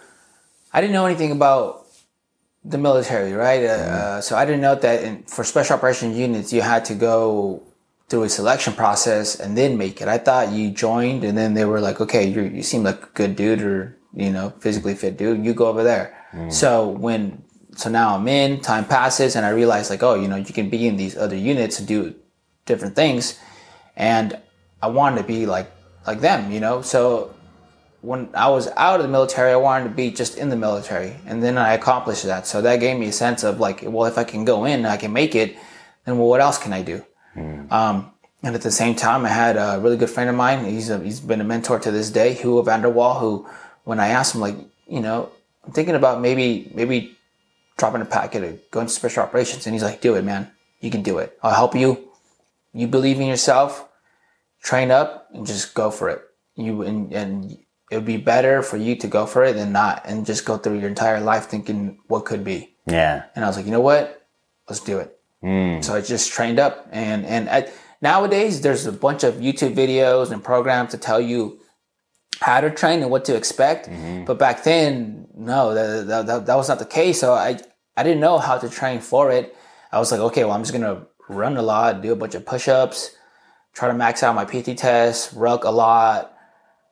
I 0.72 0.80
didn't 0.80 0.94
know 0.94 1.04
anything 1.04 1.32
about 1.32 1.84
the 2.64 2.78
military, 2.78 3.34
right? 3.34 3.62
Uh, 3.62 3.68
uh, 3.68 4.20
so 4.22 4.36
I 4.38 4.46
didn't 4.46 4.62
know 4.62 4.74
that 4.74 5.02
in, 5.02 5.24
for 5.24 5.44
special 5.44 5.76
operation 5.76 6.16
units, 6.16 6.50
you 6.50 6.62
had 6.62 6.86
to 6.86 6.94
go 6.94 7.62
through 8.08 8.22
a 8.22 8.30
selection 8.30 8.72
process 8.72 9.38
and 9.38 9.58
then 9.58 9.76
make 9.76 10.00
it. 10.00 10.08
I 10.08 10.16
thought 10.16 10.50
you 10.50 10.70
joined 10.70 11.24
and 11.24 11.36
then 11.36 11.52
they 11.52 11.66
were 11.66 11.82
like, 11.82 12.00
okay, 12.00 12.26
you 12.26 12.40
you 12.40 12.62
seem 12.62 12.84
like 12.84 13.02
a 13.02 13.10
good 13.12 13.36
dude 13.36 13.60
or 13.60 13.98
you 14.14 14.30
know 14.30 14.48
physically 14.60 14.94
fit 14.94 15.18
dude. 15.18 15.44
You 15.44 15.52
go 15.52 15.66
over 15.66 15.84
there. 15.84 16.16
So 16.48 16.88
when 16.88 17.43
so 17.76 17.90
now 17.90 18.16
I'm 18.16 18.28
in. 18.28 18.60
Time 18.60 18.84
passes 18.84 19.36
and 19.36 19.44
I 19.44 19.50
realize 19.50 19.90
like, 19.90 20.02
oh, 20.02 20.14
you 20.14 20.28
know, 20.28 20.36
you 20.36 20.52
can 20.52 20.70
be 20.70 20.86
in 20.86 20.96
these 20.96 21.16
other 21.16 21.36
units 21.36 21.78
and 21.78 21.88
do 21.88 22.14
different 22.66 22.96
things, 22.96 23.38
and 23.96 24.38
I 24.82 24.88
wanted 24.88 25.22
to 25.22 25.24
be 25.24 25.46
like 25.46 25.70
like 26.06 26.20
them, 26.20 26.52
you 26.52 26.60
know. 26.60 26.82
So 26.82 27.34
when 28.00 28.28
I 28.34 28.48
was 28.48 28.68
out 28.76 29.00
of 29.00 29.06
the 29.06 29.12
military, 29.12 29.52
I 29.52 29.56
wanted 29.56 29.84
to 29.84 29.94
be 29.94 30.10
just 30.10 30.36
in 30.36 30.50
the 30.50 30.56
military, 30.56 31.16
and 31.26 31.42
then 31.42 31.56
I 31.58 31.74
accomplished 31.74 32.24
that. 32.24 32.46
So 32.46 32.60
that 32.62 32.80
gave 32.80 32.98
me 32.98 33.08
a 33.08 33.12
sense 33.12 33.44
of 33.44 33.60
like, 33.60 33.82
well, 33.82 34.06
if 34.06 34.18
I 34.18 34.24
can 34.24 34.44
go 34.44 34.64
in, 34.64 34.84
I 34.86 34.96
can 34.96 35.12
make 35.12 35.34
it. 35.34 35.56
Then 36.04 36.18
well, 36.18 36.28
what 36.28 36.40
else 36.40 36.58
can 36.58 36.72
I 36.72 36.82
do? 36.82 37.04
Um, 37.70 38.10
and 38.42 38.54
at 38.54 38.60
the 38.60 38.70
same 38.70 38.94
time, 38.94 39.24
I 39.24 39.30
had 39.30 39.56
a 39.56 39.80
really 39.80 39.96
good 39.96 40.10
friend 40.10 40.28
of 40.28 40.36
mine. 40.36 40.66
He's 40.66 40.90
a, 40.90 40.98
he's 40.98 41.20
been 41.20 41.40
a 41.40 41.44
mentor 41.44 41.78
to 41.80 41.90
this 41.90 42.10
day, 42.10 42.34
Hugo 42.34 42.62
Vanderwall. 42.62 43.18
Who, 43.18 43.48
when 43.84 43.98
I 43.98 44.08
asked 44.08 44.34
him, 44.34 44.42
like, 44.42 44.56
you 44.86 45.00
know, 45.00 45.30
I'm 45.64 45.72
thinking 45.72 45.94
about 45.94 46.20
maybe 46.20 46.70
maybe 46.74 47.13
dropping 47.76 48.02
a 48.02 48.04
packet 48.04 48.42
or 48.44 48.58
going 48.70 48.86
to 48.86 48.92
special 48.92 49.22
operations, 49.22 49.66
and 49.66 49.74
he's 49.74 49.82
like, 49.82 50.00
do 50.00 50.14
it, 50.14 50.24
man. 50.24 50.50
You 50.80 50.90
can 50.90 51.02
do 51.02 51.18
it. 51.18 51.38
I'll 51.42 51.54
help 51.54 51.74
you. 51.74 52.10
You 52.72 52.86
believe 52.88 53.20
in 53.20 53.26
yourself. 53.26 53.88
Train 54.62 54.90
up 54.90 55.28
and 55.32 55.46
just 55.46 55.74
go 55.74 55.90
for 55.90 56.08
it. 56.08 56.22
You 56.56 56.82
and, 56.82 57.12
and 57.12 57.58
it 57.90 57.96
would 57.96 58.04
be 58.06 58.16
better 58.16 58.62
for 58.62 58.76
you 58.76 58.96
to 58.96 59.06
go 59.06 59.26
for 59.26 59.44
it 59.44 59.54
than 59.54 59.72
not 59.72 60.02
and 60.04 60.24
just 60.24 60.44
go 60.44 60.56
through 60.56 60.78
your 60.78 60.88
entire 60.88 61.20
life 61.20 61.46
thinking 61.46 61.98
what 62.06 62.24
could 62.24 62.44
be. 62.44 62.74
Yeah. 62.86 63.24
And 63.34 63.44
I 63.44 63.48
was 63.48 63.56
like, 63.56 63.66
you 63.66 63.72
know 63.72 63.80
what? 63.80 64.26
Let's 64.68 64.80
do 64.80 64.98
it. 64.98 65.18
Hmm. 65.42 65.80
So 65.82 65.94
I 65.94 66.00
just 66.00 66.32
trained 66.32 66.58
up, 66.58 66.88
and 66.90 67.26
and 67.26 67.50
I, 67.50 67.70
nowadays 68.00 68.62
there's 68.62 68.86
a 68.86 68.92
bunch 68.92 69.22
of 69.22 69.34
YouTube 69.34 69.74
videos 69.74 70.30
and 70.30 70.42
programs 70.42 70.92
to 70.92 70.98
tell 70.98 71.20
you 71.20 71.60
how 72.40 72.60
to 72.60 72.70
train 72.70 73.02
and 73.02 73.10
what 73.10 73.24
to 73.26 73.36
expect. 73.36 73.88
But 74.26 74.38
back 74.38 74.64
then, 74.64 75.26
no, 75.34 75.74
that, 75.74 76.06
that, 76.06 76.26
that, 76.26 76.46
that 76.46 76.54
was 76.56 76.68
not 76.68 76.78
the 76.78 76.84
case. 76.86 77.20
So 77.20 77.32
I 77.34 77.58
I 77.96 78.02
didn't 78.02 78.20
know 78.20 78.38
how 78.38 78.58
to 78.58 78.68
train 78.68 79.00
for 79.00 79.30
it. 79.30 79.54
I 79.92 79.98
was 79.98 80.10
like, 80.10 80.20
okay, 80.20 80.44
well, 80.44 80.52
I'm 80.54 80.62
just 80.62 80.72
gonna 80.72 81.06
run 81.28 81.56
a 81.56 81.62
lot, 81.62 82.02
do 82.02 82.12
a 82.12 82.16
bunch 82.16 82.34
of 82.34 82.44
push-ups, 82.44 83.16
try 83.72 83.88
to 83.88 83.94
max 83.94 84.22
out 84.22 84.34
my 84.34 84.44
PT 84.44 84.76
test, 84.76 85.32
ruck 85.34 85.64
a 85.64 85.70
lot, 85.70 86.36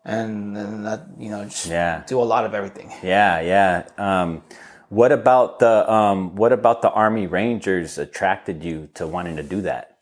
and 0.04 0.56
then 0.56 0.82
that 0.84 1.06
you 1.18 1.30
know 1.30 1.44
just 1.44 1.66
Yeah. 1.66 2.02
do 2.06 2.20
a 2.20 2.24
lot 2.24 2.44
of 2.44 2.54
everything. 2.54 2.90
Yeah, 3.02 3.40
yeah. 3.40 3.88
Um, 3.98 4.42
what 4.88 5.10
about 5.10 5.58
the 5.58 5.90
um, 5.90 6.36
what 6.36 6.52
about 6.52 6.82
the 6.82 6.90
Army 6.90 7.26
Rangers 7.26 7.98
attracted 7.98 8.62
you 8.62 8.88
to 8.94 9.06
wanting 9.06 9.36
to 9.36 9.42
do 9.42 9.62
that? 9.62 9.98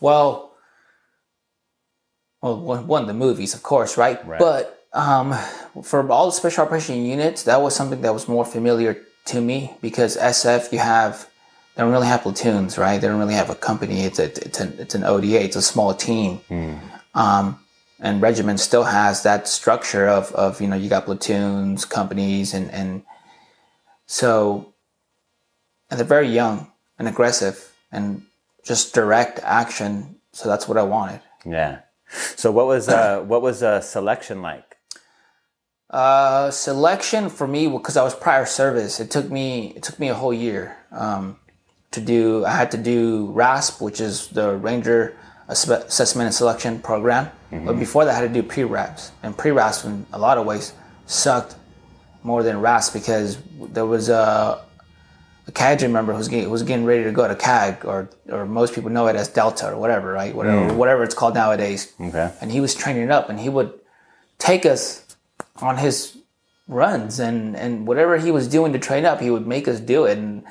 Well, 0.00 0.52
well, 2.42 2.58
one, 2.60 2.86
one 2.86 3.06
the 3.06 3.14
movies, 3.14 3.54
of 3.54 3.62
course, 3.62 3.96
right? 3.96 4.24
Right. 4.26 4.38
But 4.38 4.73
um, 4.94 5.34
for 5.82 6.08
all 6.10 6.26
the 6.26 6.32
special 6.32 6.64
operation 6.64 7.04
units, 7.04 7.42
that 7.42 7.60
was 7.60 7.74
something 7.74 8.00
that 8.02 8.14
was 8.14 8.28
more 8.28 8.44
familiar 8.44 8.96
to 9.26 9.40
me 9.40 9.76
because 9.82 10.16
SF, 10.16 10.72
you 10.72 10.78
have 10.78 11.28
they 11.74 11.82
don't 11.82 11.90
really 11.90 12.06
have 12.06 12.22
platoons, 12.22 12.78
right? 12.78 13.00
They 13.00 13.08
don't 13.08 13.18
really 13.18 13.34
have 13.34 13.50
a 13.50 13.56
company. 13.56 14.02
It's 14.02 14.20
a 14.20 14.26
it's 14.26 14.60
an 14.60 14.76
it's 14.78 14.94
an 14.94 15.02
ODA. 15.02 15.42
It's 15.42 15.56
a 15.56 15.62
small 15.62 15.92
team. 15.92 16.40
Um, 17.14 17.58
and 17.98 18.22
regiment 18.22 18.60
still 18.60 18.84
has 18.84 19.24
that 19.24 19.48
structure 19.48 20.06
of 20.06 20.30
of 20.32 20.60
you 20.60 20.68
know 20.68 20.76
you 20.76 20.88
got 20.88 21.04
platoons, 21.06 21.84
companies, 21.84 22.54
and 22.54 22.70
and 22.70 23.02
so 24.06 24.72
and 25.90 25.98
they're 25.98 26.06
very 26.06 26.28
young 26.28 26.70
and 26.98 27.08
aggressive 27.08 27.72
and 27.90 28.22
just 28.64 28.94
direct 28.94 29.40
action. 29.42 30.16
So 30.32 30.48
that's 30.48 30.68
what 30.68 30.78
I 30.78 30.82
wanted. 30.82 31.20
Yeah. 31.44 31.80
So 32.36 32.52
what 32.52 32.66
was 32.66 32.88
uh, 32.88 33.20
what 33.20 33.42
was 33.42 33.62
uh, 33.64 33.80
selection 33.80 34.42
like? 34.42 34.73
Uh, 35.94 36.50
selection 36.50 37.30
for 37.30 37.46
me 37.46 37.68
because 37.68 37.96
I 37.96 38.02
was 38.02 38.16
prior 38.16 38.46
service. 38.46 38.98
It 38.98 39.12
took 39.12 39.30
me 39.30 39.72
it 39.76 39.82
took 39.84 40.00
me 40.00 40.08
a 40.08 40.14
whole 40.14 40.34
year 40.34 40.76
um, 40.90 41.36
to 41.92 42.00
do. 42.00 42.44
I 42.44 42.50
had 42.50 42.72
to 42.72 42.76
do 42.78 43.26
RASP, 43.30 43.80
which 43.80 44.00
is 44.00 44.26
the 44.38 44.56
Ranger 44.56 45.14
Assessment 45.46 46.26
and 46.26 46.34
Selection 46.34 46.80
Program. 46.80 47.30
But 47.52 47.78
before 47.78 48.04
that, 48.06 48.10
I 48.16 48.18
had 48.18 48.34
to 48.34 48.42
do 48.42 48.42
pre-RASP, 48.42 49.12
and 49.22 49.38
pre-RASP 49.38 49.84
in 49.84 50.06
a 50.12 50.18
lot 50.18 50.36
of 50.36 50.44
ways 50.46 50.72
sucked 51.06 51.54
more 52.24 52.42
than 52.42 52.60
RASP 52.60 52.92
because 52.92 53.38
there 53.70 53.86
was 53.86 54.08
a, 54.08 54.64
a 55.46 55.52
cadre 55.52 55.86
member 55.86 56.12
who's 56.12 56.26
getting, 56.26 56.46
who 56.46 56.50
was 56.50 56.64
getting 56.64 56.84
ready 56.84 57.04
to 57.04 57.12
go 57.12 57.28
to 57.28 57.36
CAG, 57.36 57.84
or 57.84 58.10
or 58.32 58.46
most 58.46 58.74
people 58.74 58.90
know 58.90 59.06
it 59.06 59.14
as 59.14 59.28
Delta 59.28 59.70
or 59.70 59.76
whatever, 59.76 60.10
right? 60.12 60.34
Whatever 60.34 60.74
whatever 60.74 61.04
it's 61.04 61.14
called 61.14 61.34
nowadays 61.34 61.92
Okay. 62.00 62.32
and 62.40 62.50
he 62.50 62.60
was 62.60 62.74
training 62.74 63.12
up 63.12 63.30
and 63.30 63.38
he 63.38 63.48
would 63.48 63.72
take 64.38 64.66
us 64.66 65.03
on 65.60 65.78
his 65.78 66.16
runs 66.66 67.18
and 67.20 67.56
and 67.56 67.86
whatever 67.86 68.16
he 68.16 68.30
was 68.30 68.48
doing 68.48 68.72
to 68.72 68.78
train 68.78 69.04
up 69.04 69.20
he 69.20 69.30
would 69.30 69.46
make 69.46 69.68
us 69.68 69.80
do 69.80 70.04
it. 70.04 70.18
And 70.18 70.44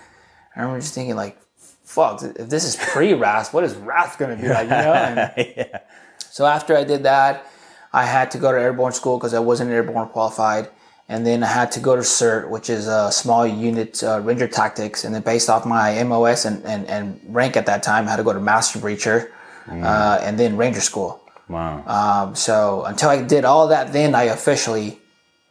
i 0.55 0.61
remember 0.61 0.79
just 0.79 0.93
thinking 0.93 1.15
like 1.15 1.37
fuck 1.57 2.21
if 2.23 2.49
this 2.49 2.63
is 2.63 2.75
pre-rasp 2.75 3.53
what 3.53 3.63
is 3.63 3.73
going 3.73 4.35
to 4.35 4.41
be 4.41 4.47
like 4.47 4.65
you 4.65 4.69
know? 4.69 4.93
And 4.93 5.33
yeah. 5.57 5.79
so 6.19 6.45
after 6.45 6.77
i 6.77 6.83
did 6.83 7.03
that 7.03 7.47
i 7.91 8.05
had 8.05 8.31
to 8.31 8.37
go 8.37 8.51
to 8.51 8.59
airborne 8.59 8.93
school 8.93 9.17
because 9.17 9.33
i 9.33 9.39
wasn't 9.39 9.71
airborne 9.71 10.09
qualified. 10.09 10.69
And 11.09 11.25
then 11.27 11.43
i 11.43 11.47
had 11.47 11.71
to 11.73 11.79
go 11.79 11.95
to 11.95 12.03
SURT 12.03 12.49
which 12.49 12.69
is 12.69 12.87
a 12.87 13.11
small 13.11 13.45
unit 13.45 14.03
uh, 14.03 14.21
ranger 14.21 14.47
tactics. 14.47 15.03
And 15.03 15.13
then 15.13 15.23
based 15.23 15.49
off 15.49 15.65
my 15.65 16.01
mos 16.03 16.45
and, 16.45 16.63
and, 16.63 16.87
and 16.87 17.19
rank 17.27 17.57
at 17.57 17.65
that 17.65 17.81
time 17.81 18.07
i 18.07 18.11
had 18.11 18.17
to 18.17 18.23
go 18.23 18.33
to 18.33 18.39
master 18.39 18.79
breacher 18.79 19.31
uh, 19.67 20.19
and 20.21 20.39
then 20.39 20.57
ranger 20.57 20.81
school 20.81 21.22
Wow. 21.49 21.83
um, 21.85 22.35
so 22.35 22.83
until 22.85 23.09
I 23.09 23.21
did 23.21 23.43
all 23.45 23.67
that, 23.67 23.91
then 23.93 24.15
I 24.15 24.23
officially 24.23 24.99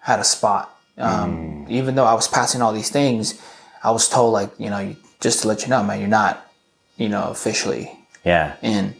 had 0.01 0.19
a 0.21 0.25
spot. 0.25 0.69
Um, 0.99 1.67
Even 1.69 1.95
though 1.95 2.05
I 2.05 2.15
was 2.15 2.29
passing 2.29 2.61
all 2.63 2.73
these 2.73 2.91
things, 2.91 3.41
I 3.83 3.91
was 3.91 4.09
told 4.09 4.33
like, 4.33 4.51
you 4.59 4.69
know, 4.71 4.95
just 5.21 5.43
to 5.43 5.49
let 5.49 5.63
you 5.63 5.69
know, 5.69 5.83
man, 5.83 6.01
you're 6.01 6.09
not, 6.09 6.51
you 6.97 7.09
know, 7.09 7.25
officially 7.31 7.91
yeah. 8.25 8.57
in. 8.63 8.95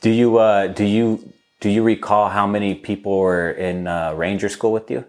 Do 0.00 0.10
you 0.10 0.38
uh, 0.38 0.66
do 0.68 0.84
you 0.84 1.32
do 1.60 1.68
you 1.70 1.82
recall 1.82 2.28
how 2.30 2.46
many 2.46 2.74
people 2.74 3.18
were 3.18 3.50
in 3.50 3.86
uh, 3.86 4.12
Ranger 4.14 4.48
school 4.48 4.72
with 4.72 4.90
you? 4.90 5.04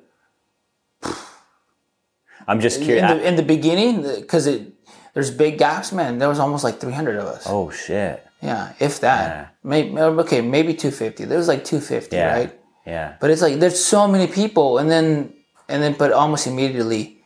I'm 2.48 2.60
just 2.60 2.80
In 2.80 2.86
curious. 2.86 3.12
the, 3.12 3.28
in 3.28 3.36
the 3.36 3.44
beginning, 3.44 4.04
because 4.04 4.48
it 4.48 4.72
there's 5.14 5.32
big 5.32 5.58
gaps, 5.58 5.92
man. 5.92 6.20
There 6.20 6.30
was 6.30 6.40
almost 6.40 6.64
like 6.64 6.80
300 6.80 7.18
of 7.18 7.26
us. 7.26 7.44
oh 7.48 7.70
shit. 7.72 8.25
Yeah, 8.42 8.74
if 8.80 9.00
that. 9.00 9.56
Maybe 9.64 9.98
okay, 9.98 10.42
maybe 10.42 10.74
250. 10.74 11.26
There 11.26 11.38
was 11.38 11.48
like 11.48 11.64
250, 11.64 12.16
Yeah. 12.16 12.34
right? 12.34 12.60
Yeah. 12.86 13.16
But 13.20 13.32
it's 13.32 13.42
like 13.42 13.60
there's 13.60 13.84
so 13.84 14.08
many 14.08 14.28
people, 14.28 14.78
and 14.78 14.90
then 14.92 15.34
and 15.68 15.82
then, 15.82 15.94
but 15.98 16.12
almost 16.12 16.46
immediately, 16.46 17.18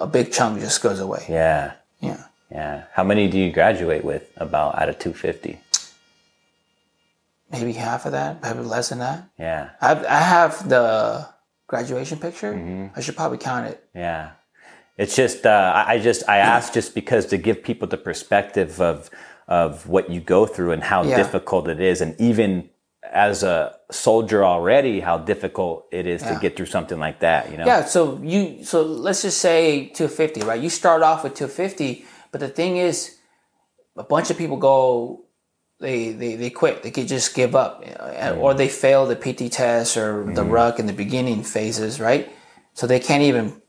a 0.00 0.06
big 0.06 0.32
chunk 0.32 0.60
just 0.60 0.80
goes 0.82 1.00
away. 1.00 1.24
Yeah. 1.28 1.72
yeah. 2.00 2.24
Yeah. 2.50 2.84
How 2.92 3.02
many 3.02 3.28
do 3.28 3.36
you 3.38 3.50
graduate 3.50 4.04
with 4.04 4.30
about 4.36 4.78
out 4.80 4.88
of 4.88 4.98
250? 4.98 5.58
maybe 7.50 7.72
half 7.72 8.04
of 8.06 8.12
that, 8.12 8.42
maybe 8.42 8.60
less 8.60 8.88
than 8.88 8.98
that. 8.98 9.28
Yeah. 9.38 9.70
I've, 9.80 10.04
I 10.06 10.18
have 10.20 10.68
the 10.68 11.28
graduation 11.66 12.18
picture. 12.18 12.52
Mm-hmm. 12.52 12.98
I 12.98 13.00
should 13.00 13.16
probably 13.16 13.38
count 13.38 13.68
it. 13.68 13.84
Yeah. 13.94 14.30
It's 14.96 15.14
just, 15.16 15.46
uh, 15.46 15.72
I 15.74 15.94
I 15.94 15.98
just, 15.98 16.28
I 16.28 16.38
asked 16.38 16.74
just 16.74 16.94
because 16.94 17.26
to 17.26 17.36
give 17.36 17.62
people 17.62 17.86
the 17.88 17.96
perspective 17.96 18.80
of, 18.80 19.10
of 19.48 19.86
what 19.86 20.10
you 20.10 20.20
go 20.20 20.46
through 20.46 20.72
and 20.72 20.82
how 20.82 21.02
Yeah. 21.02 21.16
difficult 21.16 21.68
it 21.68 21.80
is. 21.80 22.00
And 22.00 22.14
even 22.18 22.70
as 23.12 23.42
a 23.42 23.76
soldier 23.90 24.44
already, 24.44 25.00
how 25.00 25.18
difficult 25.18 25.86
it 25.92 26.06
is 26.06 26.22
to 26.22 26.38
get 26.40 26.56
through 26.56 26.66
something 26.66 26.98
like 26.98 27.20
that, 27.20 27.50
you 27.50 27.58
know? 27.58 27.66
Yeah. 27.66 27.84
So 27.84 28.18
you, 28.22 28.64
so 28.64 28.82
let's 28.82 29.22
just 29.22 29.38
say 29.38 29.86
250, 29.94 30.40
right? 30.40 30.60
You 30.60 30.70
start 30.70 31.02
off 31.02 31.22
with 31.22 31.34
250, 31.34 32.04
but 32.32 32.40
the 32.40 32.48
thing 32.48 32.78
is, 32.78 33.16
a 33.96 34.02
bunch 34.02 34.30
of 34.30 34.38
people 34.38 34.56
go, 34.56 35.24
they 35.80 36.12
they, 36.12 36.36
they 36.36 36.50
quit. 36.50 36.82
They 36.82 36.90
could 36.90 37.08
just 37.08 37.34
give 37.34 37.54
up, 37.54 37.84
you 37.86 37.92
or 37.92 38.54
mm. 38.54 38.56
they 38.56 38.68
fail 38.68 39.06
the 39.06 39.16
PT 39.16 39.52
test 39.52 39.96
or 39.96 40.24
the 40.24 40.42
mm. 40.42 40.50
ruck 40.50 40.78
in 40.78 40.86
the 40.86 40.92
beginning 40.92 41.42
phases, 41.42 42.00
right? 42.00 42.28
So 42.74 42.86
they 42.86 43.00
can't 43.00 43.22
even 43.22 43.60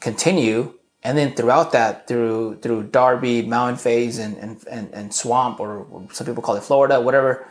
continue. 0.00 0.74
And 1.02 1.16
then 1.16 1.34
throughout 1.34 1.72
that, 1.72 2.06
through 2.06 2.58
through 2.60 2.84
Darby, 2.84 3.42
Mountain 3.42 3.78
Phase, 3.78 4.18
and 4.18 4.36
and, 4.36 4.64
and, 4.70 4.92
and 4.92 5.14
Swamp, 5.14 5.58
or 5.60 5.86
some 6.12 6.26
people 6.26 6.42
call 6.42 6.56
it 6.56 6.62
Florida, 6.62 7.00
whatever, 7.00 7.46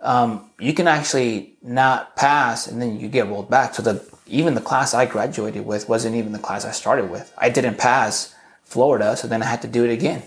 um, 0.00 0.50
you 0.60 0.72
can 0.72 0.86
actually 0.86 1.56
not 1.62 2.14
pass 2.16 2.66
and 2.68 2.80
then 2.80 3.00
you 3.00 3.08
get 3.08 3.26
rolled 3.26 3.50
back. 3.50 3.74
So 3.74 3.82
the 3.82 4.04
even 4.26 4.54
the 4.54 4.60
class 4.60 4.94
I 4.94 5.06
graduated 5.06 5.66
with 5.66 5.88
wasn't 5.88 6.14
even 6.16 6.32
the 6.32 6.38
class 6.38 6.64
I 6.64 6.72
started 6.72 7.10
with. 7.10 7.32
I 7.38 7.48
didn't 7.48 7.78
pass 7.78 8.34
Florida, 8.64 9.16
so 9.16 9.26
then 9.28 9.42
I 9.42 9.46
had 9.46 9.62
to 9.62 9.68
do 9.68 9.84
it 9.84 9.90
again. 9.90 10.22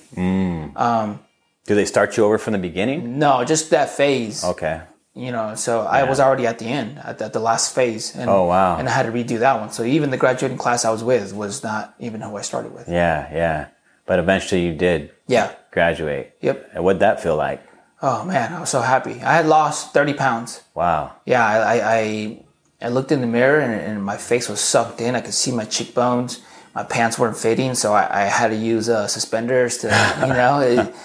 um 0.76 1.20
Do 1.66 1.76
they 1.76 1.86
start 1.86 2.18
you 2.18 2.26
over 2.26 2.38
from 2.38 2.54
the 2.54 2.60
beginning? 2.60 3.20
No, 3.20 3.44
just 3.46 3.70
that 3.70 3.90
phase. 3.90 4.44
Okay. 4.44 4.82
You 5.20 5.32
know, 5.34 5.56
so 5.56 5.82
I 5.82 6.04
was 6.04 6.20
already 6.22 6.48
at 6.48 6.60
the 6.60 6.66
end, 6.66 6.98
at 7.00 7.18
the, 7.18 7.26
at 7.26 7.34
the 7.34 7.40
last 7.42 7.76
phase. 7.76 8.16
And, 8.16 8.30
Oh, 8.30 8.46
wow. 8.46 8.78
And 8.78 8.88
I 8.88 8.92
had 8.92 9.06
to 9.06 9.12
redo 9.12 9.40
that 9.40 9.60
one. 9.60 9.70
So 9.72 9.84
even 9.84 10.12
the 10.12 10.18
graduating 10.18 10.58
class 10.58 10.86
I 10.86 10.92
was 10.92 11.04
with 11.04 11.34
was 11.34 11.62
not 11.62 11.94
even 12.00 12.22
who 12.22 12.38
I 12.38 12.42
started 12.42 12.74
with. 12.74 12.88
Yeah, 12.88 13.28
yeah. 13.34 13.68
But 14.06 14.20
eventually 14.20 14.66
you 14.66 14.74
did 14.74 15.12
Yeah. 15.28 15.52
graduate. 15.72 16.36
Yep. 16.42 16.70
And 16.74 16.84
what'd 16.86 17.02
that 17.02 17.22
feel 17.22 17.36
like? 17.36 17.62
Oh 18.02 18.24
man, 18.24 18.54
I 18.54 18.62
was 18.62 18.70
so 18.70 18.80
happy. 18.80 19.22
I 19.22 19.34
had 19.36 19.46
lost 19.46 19.94
30 19.94 20.14
pounds. 20.14 20.62
Wow. 20.74 21.12
Yeah, 21.26 21.46
I, 21.46 21.58
I, 21.58 21.98
I, 22.00 22.46
I 22.84 22.88
looked 22.88 23.12
in 23.12 23.20
the 23.20 23.28
mirror 23.28 23.60
and, 23.60 23.74
and 23.74 24.04
my 24.04 24.16
face 24.16 24.48
was 24.48 24.62
sucked 24.62 25.02
in. 25.02 25.16
I 25.16 25.22
could 25.22 25.34
see 25.34 25.52
my 25.52 25.66
cheekbones. 25.66 26.40
My 26.74 26.84
pants 26.84 27.20
weren't 27.20 27.36
fitting, 27.36 27.76
so 27.76 27.92
I, 27.94 28.22
I 28.22 28.26
had 28.26 28.50
to 28.52 28.56
use 28.56 28.88
uh, 28.88 29.08
suspenders 29.08 29.80
to, 29.80 29.88
you 30.22 30.28
know, 30.40 30.60
it, 30.62 30.96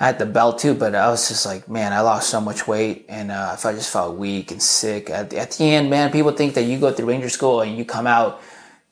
I 0.00 0.06
had 0.06 0.18
the 0.18 0.26
belt 0.26 0.58
too. 0.58 0.74
But 0.74 0.94
I 0.94 1.08
was 1.08 1.28
just 1.28 1.44
like, 1.46 1.68
man, 1.68 1.92
I 1.92 2.00
lost 2.00 2.30
so 2.30 2.40
much 2.40 2.66
weight, 2.68 3.06
and 3.08 3.30
uh, 3.30 3.56
I 3.62 3.72
just 3.72 3.92
felt 3.92 4.16
weak 4.16 4.50
and 4.52 4.62
sick. 4.62 5.10
At 5.10 5.30
the, 5.30 5.38
at 5.38 5.50
the 5.52 5.64
end, 5.64 5.90
man, 5.90 6.10
people 6.12 6.32
think 6.32 6.54
that 6.54 6.62
you 6.62 6.78
go 6.78 6.92
through 6.92 7.06
Ranger 7.08 7.28
School 7.28 7.60
and 7.62 7.76
you 7.76 7.84
come 7.84 8.06
out, 8.06 8.40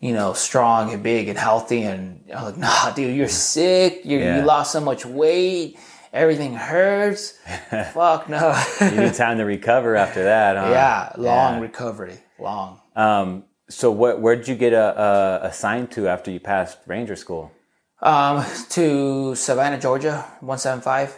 you 0.01 0.13
know, 0.13 0.33
strong 0.33 0.93
and 0.93 1.03
big 1.03 1.29
and 1.29 1.39
healthy, 1.39 1.83
and 1.85 2.25
I'm 2.35 2.45
like, 2.45 2.57
nah, 2.67 2.91
dude, 2.93 3.17
you're 3.17 3.29
sick. 3.29 4.05
you 4.05 4.19
Yeah. 4.19 4.41
You 4.41 4.45
lost 4.45 4.73
so 4.73 4.81
much 4.81 5.07
weight. 5.07 5.79
Everything 6.13 6.55
hurts. 6.55 7.33
Fuck 7.93 8.29
no. 8.31 8.59
You 8.81 8.91
need 9.03 9.15
time 9.27 9.37
to 9.39 9.45
recover 9.45 9.97
after 9.97 10.25
that, 10.25 10.57
huh? 10.57 10.71
yeah, 10.71 11.13
long 11.19 11.55
Yeah. 11.57 11.61
recovery, 11.61 12.19
long. 12.39 12.81
Um, 12.95 13.45
so 13.69 13.91
what, 13.91 14.21
where'd 14.21 14.49
you 14.49 14.55
get 14.55 14.73
uh, 14.73 14.95
uh, 14.97 15.41
assigned 15.43 15.91
to 15.93 16.09
after 16.09 16.31
you 16.31 16.41
passed 16.41 16.79
Ranger 16.87 17.17
School? 17.17 17.51
Um, 18.00 18.45
to 18.71 19.35
Savannah, 19.35 19.81
Georgia, 19.81 20.25
one 20.41 20.59
seven 20.59 20.81
five. 20.81 21.17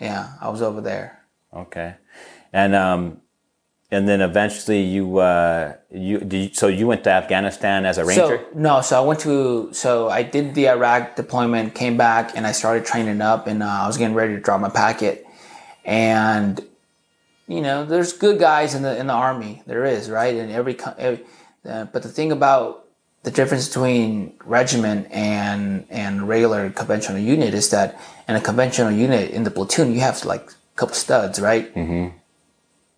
Yeah, 0.00 0.32
I 0.40 0.48
was 0.48 0.62
over 0.62 0.80
there. 0.80 1.20
Okay. 1.52 1.94
And, 2.52 2.74
um, 2.74 3.20
and 3.90 4.08
then 4.08 4.20
eventually 4.20 4.82
you, 4.82 5.18
uh, 5.18 5.74
you, 5.90 6.18
did 6.18 6.36
you, 6.36 6.54
so 6.54 6.68
you 6.68 6.86
went 6.86 7.04
to 7.04 7.10
Afghanistan 7.10 7.84
as 7.84 7.98
a 7.98 8.04
ranger? 8.04 8.38
So 8.38 8.46
no, 8.54 8.80
so 8.80 9.02
I 9.02 9.06
went 9.06 9.20
to 9.20 9.70
so 9.72 10.08
I 10.08 10.22
did 10.22 10.54
the 10.54 10.68
Iraq 10.68 11.16
deployment, 11.16 11.74
came 11.74 11.96
back, 11.96 12.36
and 12.36 12.46
I 12.46 12.52
started 12.52 12.86
training 12.86 13.20
up, 13.20 13.46
and 13.48 13.62
uh, 13.62 13.66
I 13.66 13.86
was 13.86 13.98
getting 13.98 14.14
ready 14.14 14.34
to 14.34 14.40
drop 14.40 14.60
my 14.60 14.68
packet, 14.68 15.26
and 15.84 16.64
you 17.48 17.60
know, 17.60 17.84
there's 17.84 18.12
good 18.12 18.38
guys 18.38 18.76
in 18.76 18.82
the 18.82 18.96
in 18.96 19.08
the 19.08 19.12
army. 19.12 19.62
There 19.66 19.84
is 19.84 20.08
right 20.08 20.36
in 20.36 20.50
every, 20.50 20.78
every 20.96 21.24
uh, 21.68 21.86
but 21.86 22.04
the 22.04 22.08
thing 22.08 22.30
about 22.30 22.86
the 23.22 23.30
difference 23.30 23.68
between 23.68 24.34
regiment 24.44 25.06
and 25.10 25.86
and 25.90 26.28
regular 26.28 26.70
conventional 26.70 27.20
unit 27.20 27.54
is 27.54 27.70
that 27.70 28.00
in 28.28 28.36
a 28.36 28.40
conventional 28.40 28.90
unit 28.90 29.30
in 29.30 29.44
the 29.44 29.50
platoon 29.50 29.92
you 29.92 30.00
have 30.00 30.24
like 30.24 30.50
a 30.50 30.76
couple 30.76 30.94
studs, 30.94 31.40
right? 31.40 31.74
Mm-hmm. 31.74 32.16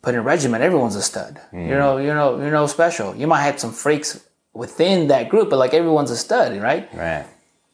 But 0.03 0.15
in 0.15 0.25
regiment, 0.25 0.65
everyone's 0.65 0.97
a 0.97 1.03
stud. 1.03 1.41
You 1.53 1.77
know, 1.79 1.97
you 1.99 2.09
know, 2.09 2.37
you're 2.37 2.51
no 2.51 2.67
special. 2.67 3.15
You 3.15 3.29
might 3.29 3.43
have 3.43 3.61
some 3.61 3.73
freaks 3.73 4.21
within 4.53 5.09
that 5.09 5.29
group, 5.29 5.49
but 5.49 5.59
like 5.59 5.75
everyone's 5.75 6.11
a 6.11 6.17
stud, 6.17 6.61
right? 6.61 6.93
Right. 6.93 7.25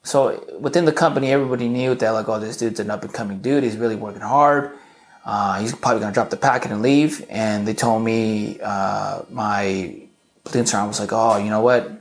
So 0.03 0.45
within 0.61 0.85
the 0.85 0.93
company, 0.93 1.33
everybody 1.33 1.69
knew 1.69 1.95
that 1.95 2.11
like, 2.11 2.29
oh, 2.29 2.39
this 2.39 2.59
dude's 2.59 2.81
an 2.81 2.91
up 2.91 3.03
and 3.03 3.13
coming 3.13 3.41
dude. 3.41 3.65
He's 3.65 3.77
really 3.77 3.97
working 3.97 4.21
hard. 4.21 4.77
Uh, 5.25 5.61
he's 5.61 5.75
probably 5.75 6.01
gonna 6.01 6.13
drop 6.13 6.29
the 6.29 6.37
packet 6.37 6.71
and 6.71 6.83
leave. 6.83 7.25
And 7.31 7.67
they 7.67 7.75
told 7.75 8.03
me 8.03 8.59
uh, 8.63 9.23
my 9.31 10.03
platoon 10.45 10.67
sergeant 10.67 10.89
was 10.89 11.01
like, 11.01 11.13
oh, 11.13 11.39
you 11.39 11.51
know 11.51 11.63
what? 11.63 11.98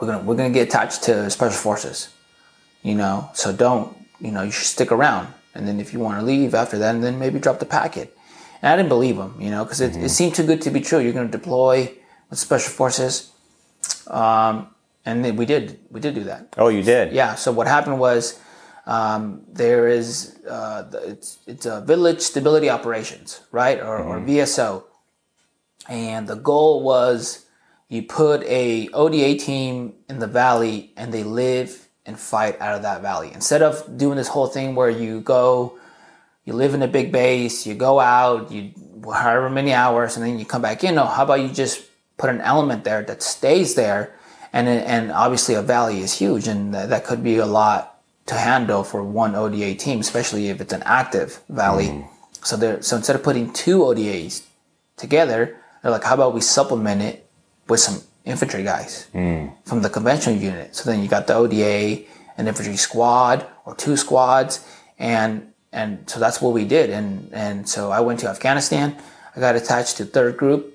We're 0.00 0.08
gonna 0.08 0.24
we're 0.24 0.36
gonna 0.36 0.50
get 0.50 0.68
attached 0.68 1.04
to 1.04 1.30
special 1.30 1.56
forces. 1.56 2.08
You 2.82 2.94
know, 2.94 3.30
so 3.34 3.52
don't 3.52 3.96
you 4.20 4.30
know 4.30 4.42
you 4.42 4.50
should 4.50 4.66
stick 4.66 4.92
around. 4.92 5.32
And 5.54 5.68
then 5.68 5.78
if 5.78 5.92
you 5.92 6.00
want 6.00 6.18
to 6.18 6.26
leave 6.26 6.54
after 6.54 6.78
that, 6.78 6.94
and 6.94 7.04
then 7.04 7.18
maybe 7.18 7.38
drop 7.38 7.60
the 7.60 7.66
packet. 7.66 8.16
And 8.60 8.72
I 8.72 8.76
didn't 8.76 8.88
believe 8.88 9.16
him, 9.16 9.34
you 9.38 9.50
know, 9.50 9.64
because 9.64 9.80
it, 9.80 9.94
it 9.96 10.08
seemed 10.08 10.34
too 10.34 10.44
good 10.44 10.62
to 10.62 10.70
be 10.70 10.80
true. 10.80 10.98
You're 10.98 11.12
gonna 11.12 11.28
deploy 11.28 11.92
with 12.30 12.38
special 12.38 12.72
forces. 12.72 13.30
Um, 14.08 14.74
and 15.06 15.24
then 15.24 15.36
we 15.36 15.46
did 15.46 15.78
we 15.90 16.00
did 16.00 16.14
do 16.14 16.24
that. 16.24 16.54
Oh, 16.58 16.68
you 16.68 16.82
did? 16.82 17.12
Yeah. 17.12 17.34
So 17.34 17.52
what 17.52 17.66
happened 17.66 17.98
was 17.98 18.40
um, 18.86 19.42
there 19.48 19.88
is 19.88 20.36
uh, 20.48 20.84
it's 21.04 21.38
it's 21.46 21.66
a 21.66 21.80
village 21.80 22.20
stability 22.20 22.68
operations, 22.68 23.40
right, 23.50 23.80
or, 23.80 23.98
or 23.98 24.20
VSO, 24.20 24.84
and 25.88 26.26
the 26.26 26.36
goal 26.36 26.82
was 26.82 27.43
you 27.88 28.02
put 28.02 28.42
a 28.44 28.88
ODA 28.88 29.36
team 29.36 29.94
in 30.08 30.18
the 30.18 30.26
valley 30.26 30.92
and 30.96 31.12
they 31.12 31.22
live 31.22 31.88
and 32.06 32.18
fight 32.18 32.60
out 32.60 32.74
of 32.74 32.82
that 32.82 33.02
valley 33.02 33.30
instead 33.32 33.62
of 33.62 33.96
doing 33.96 34.16
this 34.16 34.28
whole 34.28 34.46
thing 34.46 34.74
where 34.74 34.90
you 34.90 35.20
go, 35.20 35.78
you 36.44 36.52
live 36.52 36.74
in 36.74 36.82
a 36.82 36.88
big 36.88 37.12
base, 37.12 37.66
you 37.66 37.74
go 37.74 38.00
out, 38.00 38.50
you 38.50 38.72
however 39.12 39.48
many 39.48 39.72
hours, 39.72 40.16
and 40.16 40.24
then 40.24 40.38
you 40.38 40.44
come 40.44 40.62
back 40.62 40.84
in. 40.84 40.94
No, 40.94 41.04
how 41.06 41.24
about 41.24 41.40
you 41.40 41.48
just 41.48 41.84
put 42.16 42.30
an 42.30 42.40
element 42.40 42.84
there 42.84 43.02
that 43.02 43.22
stays 43.22 43.74
there, 43.74 44.14
and 44.52 44.68
and 44.68 45.10
obviously 45.10 45.54
a 45.54 45.62
valley 45.62 46.00
is 46.00 46.12
huge, 46.12 46.46
and 46.46 46.74
that, 46.74 46.90
that 46.90 47.04
could 47.04 47.22
be 47.22 47.36
a 47.36 47.46
lot 47.46 48.02
to 48.26 48.34
handle 48.34 48.84
for 48.84 49.02
one 49.02 49.34
ODA 49.34 49.74
team, 49.74 50.00
especially 50.00 50.48
if 50.48 50.60
it's 50.60 50.72
an 50.72 50.82
active 50.84 51.40
valley. 51.48 51.86
Mm-hmm. 51.86 52.08
So 52.42 52.56
there, 52.56 52.82
so 52.82 52.96
instead 52.96 53.16
of 53.16 53.22
putting 53.22 53.52
two 53.52 53.78
ODAs 53.78 54.42
together, 54.96 55.56
they're 55.82 55.90
like, 55.90 56.04
how 56.04 56.14
about 56.14 56.34
we 56.34 56.40
supplement 56.40 57.02
it 57.02 57.23
with 57.68 57.80
some 57.80 58.00
infantry 58.24 58.62
guys 58.62 59.04
hmm. 59.12 59.48
from 59.64 59.82
the 59.82 59.90
conventional 59.90 60.36
unit? 60.36 60.74
So 60.74 60.90
then 60.90 61.02
you 61.02 61.08
got 61.08 61.26
the 61.26 61.34
ODA, 61.34 62.04
an 62.36 62.48
infantry 62.48 62.76
squad 62.76 63.46
or 63.64 63.74
two 63.74 63.96
squads, 63.96 64.66
and 64.98 65.52
and 65.72 66.08
so 66.08 66.20
that's 66.20 66.40
what 66.40 66.52
we 66.52 66.64
did. 66.64 66.90
And 66.90 67.30
and 67.32 67.68
so 67.68 67.90
I 67.90 68.00
went 68.00 68.20
to 68.20 68.28
Afghanistan. 68.28 68.96
I 69.36 69.40
got 69.40 69.56
attached 69.56 69.96
to 69.98 70.04
third 70.04 70.36
group, 70.36 70.74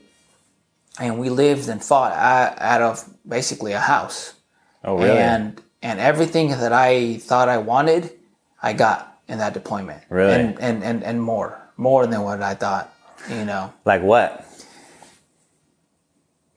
and 1.00 1.20
we 1.20 1.30
lived 1.30 1.70
and 1.70 1.84
fought 1.84 2.12
out, 2.12 2.60
out 2.60 2.82
of 2.82 3.10
basically 3.28 3.72
a 3.72 3.80
house. 3.80 4.34
Oh, 4.84 4.98
really? 4.98 5.12
And 5.12 5.62
and 5.82 6.00
everything 6.00 6.50
that 6.50 6.74
I 6.74 7.18
thought 7.18 7.48
I 7.48 7.58
wanted, 7.58 8.12
I 8.62 8.74
got 8.74 9.18
in 9.28 9.38
that 9.40 9.54
deployment. 9.54 10.04
Really? 10.10 10.34
And 10.34 10.60
and 10.60 10.84
and, 10.84 11.04
and 11.04 11.22
more, 11.22 11.58
more 11.78 12.06
than 12.06 12.22
what 12.22 12.42
I 12.42 12.56
thought. 12.56 12.94
You 13.30 13.46
know, 13.46 13.74
like 13.86 14.02
what? 14.02 14.46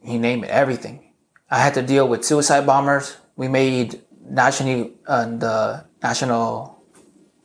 You 0.04 0.18
name 0.18 0.44
it, 0.44 0.50
everything. 0.50 1.12
I 1.50 1.58
had 1.58 1.74
to 1.74 1.82
deal 1.82 2.08
with 2.08 2.24
suicide 2.24 2.66
bombers. 2.66 3.16
We 3.36 3.48
made 3.48 4.00
national 4.28 4.90
uh, 5.06 5.26
the 5.26 5.84
national 6.02 6.82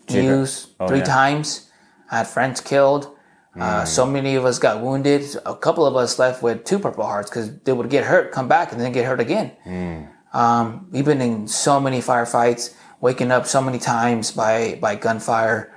news 0.10 0.67
Oh, 0.80 0.88
three 0.88 1.00
yeah. 1.00 1.04
times. 1.06 1.70
I 2.12 2.20
had 2.20 2.28
friends 2.28 2.62
killed. 2.62 3.13
Uh, 3.60 3.84
so 3.86 4.06
many 4.06 4.36
of 4.36 4.46
us 4.46 4.60
got 4.60 4.82
wounded. 4.82 5.24
A 5.46 5.56
couple 5.56 5.84
of 5.86 5.96
us 5.96 6.20
left 6.20 6.43
with 6.43 6.63
two 6.63 6.78
Purple 6.78 7.04
Hearts 7.06 7.28
because 7.30 7.58
they 7.62 7.74
would 7.74 7.89
get 7.89 8.04
hurt, 8.06 8.32
come 8.32 8.48
back, 8.48 8.72
and 8.72 8.80
then 8.80 8.91
get 8.91 9.04
hurt 9.06 9.20
again. 9.20 9.52
Um, 10.32 10.88
we've 10.91 11.06
been 11.06 11.22
in 11.22 11.48
so 11.48 11.80
many 11.80 12.00
firefights, 12.00 12.76
waking 13.02 13.32
up 13.32 13.48
so 13.48 13.60
many 13.62 13.80
times 13.80 14.32
by 14.32 14.78
by 14.80 14.96
gunfire. 14.96 15.74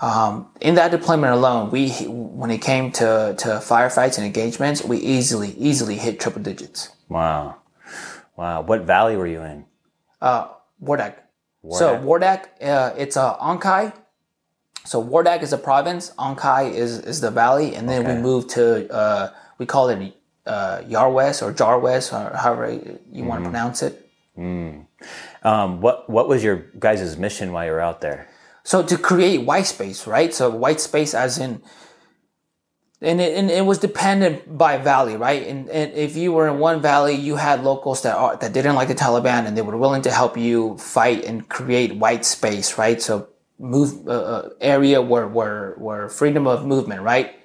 Um, 0.00 0.48
in 0.60 0.74
that 0.74 0.90
deployment 0.90 1.32
alone, 1.32 1.70
we 1.70 1.90
when 2.08 2.50
it 2.50 2.58
came 2.58 2.92
to 2.92 3.34
to 3.38 3.48
firefights 3.64 4.18
and 4.18 4.26
engagements, 4.26 4.84
we 4.84 4.98
easily 4.98 5.50
easily 5.56 5.96
hit 5.96 6.20
triple 6.20 6.42
digits. 6.42 6.90
Wow. 7.08 7.56
Wow. 8.36 8.60
What 8.62 8.82
valley 8.82 9.16
were 9.16 9.26
you 9.26 9.40
in? 9.42 9.64
Uh, 10.20 10.48
Wardak. 10.82 11.14
So 11.70 11.96
Wardak, 11.98 12.44
uh, 12.62 12.92
it's 12.96 13.16
a 13.16 13.36
Onkai. 13.40 13.92
So 14.84 15.02
Wardak 15.02 15.42
is 15.42 15.52
a 15.52 15.58
province. 15.58 16.12
Onkai 16.18 16.72
is 16.74 16.98
is 17.00 17.20
the 17.20 17.30
valley, 17.30 17.74
and 17.74 17.88
then 17.88 18.02
Okay. 18.02 18.14
we 18.16 18.20
moved 18.20 18.50
to 18.50 18.92
uh, 18.92 19.30
we 19.58 19.64
call 19.66 19.88
it 19.88 20.14
uh, 20.46 20.82
Yarwest 20.86 21.42
or 21.42 21.52
Jarwest, 21.52 22.12
or 22.12 22.36
however 22.36 22.70
you 23.10 23.24
want 23.24 23.42
to 23.42 23.50
pronounce 23.50 23.82
it. 23.82 23.94
Um, 25.42 25.80
what 25.80 26.08
What 26.10 26.28
was 26.28 26.44
your 26.44 26.56
guys' 26.78 27.16
mission 27.16 27.52
while 27.52 27.64
you 27.64 27.72
were 27.72 27.80
out 27.80 28.00
there? 28.00 28.28
So 28.66 28.82
to 28.82 28.98
create 28.98 29.42
white 29.42 29.66
space, 29.66 30.08
right? 30.08 30.34
So 30.34 30.50
white 30.50 30.80
space 30.80 31.14
as 31.14 31.38
in, 31.38 31.62
and 33.00 33.20
it, 33.20 33.38
and 33.38 33.48
it 33.48 33.64
was 33.64 33.78
dependent 33.78 34.58
by 34.58 34.76
valley, 34.76 35.16
right? 35.16 35.46
And, 35.46 35.68
and 35.70 35.92
if 35.92 36.16
you 36.16 36.32
were 36.32 36.48
in 36.48 36.58
one 36.58 36.82
valley, 36.82 37.14
you 37.14 37.36
had 37.36 37.62
locals 37.62 38.02
that 38.02 38.16
are, 38.16 38.36
that 38.36 38.52
didn't 38.52 38.74
like 38.74 38.88
the 38.88 38.96
Taliban, 38.96 39.46
and 39.46 39.56
they 39.56 39.62
were 39.62 39.76
willing 39.76 40.02
to 40.02 40.10
help 40.10 40.36
you 40.36 40.76
fight 40.78 41.24
and 41.24 41.48
create 41.48 41.94
white 41.94 42.24
space, 42.24 42.76
right? 42.76 43.00
So 43.00 43.28
move 43.60 44.08
uh, 44.08 44.10
uh, 44.10 44.48
area 44.60 45.00
where 45.00 45.28
where 45.28 45.74
where 45.78 46.08
freedom 46.08 46.48
of 46.48 46.66
movement, 46.66 47.02
right? 47.02 47.36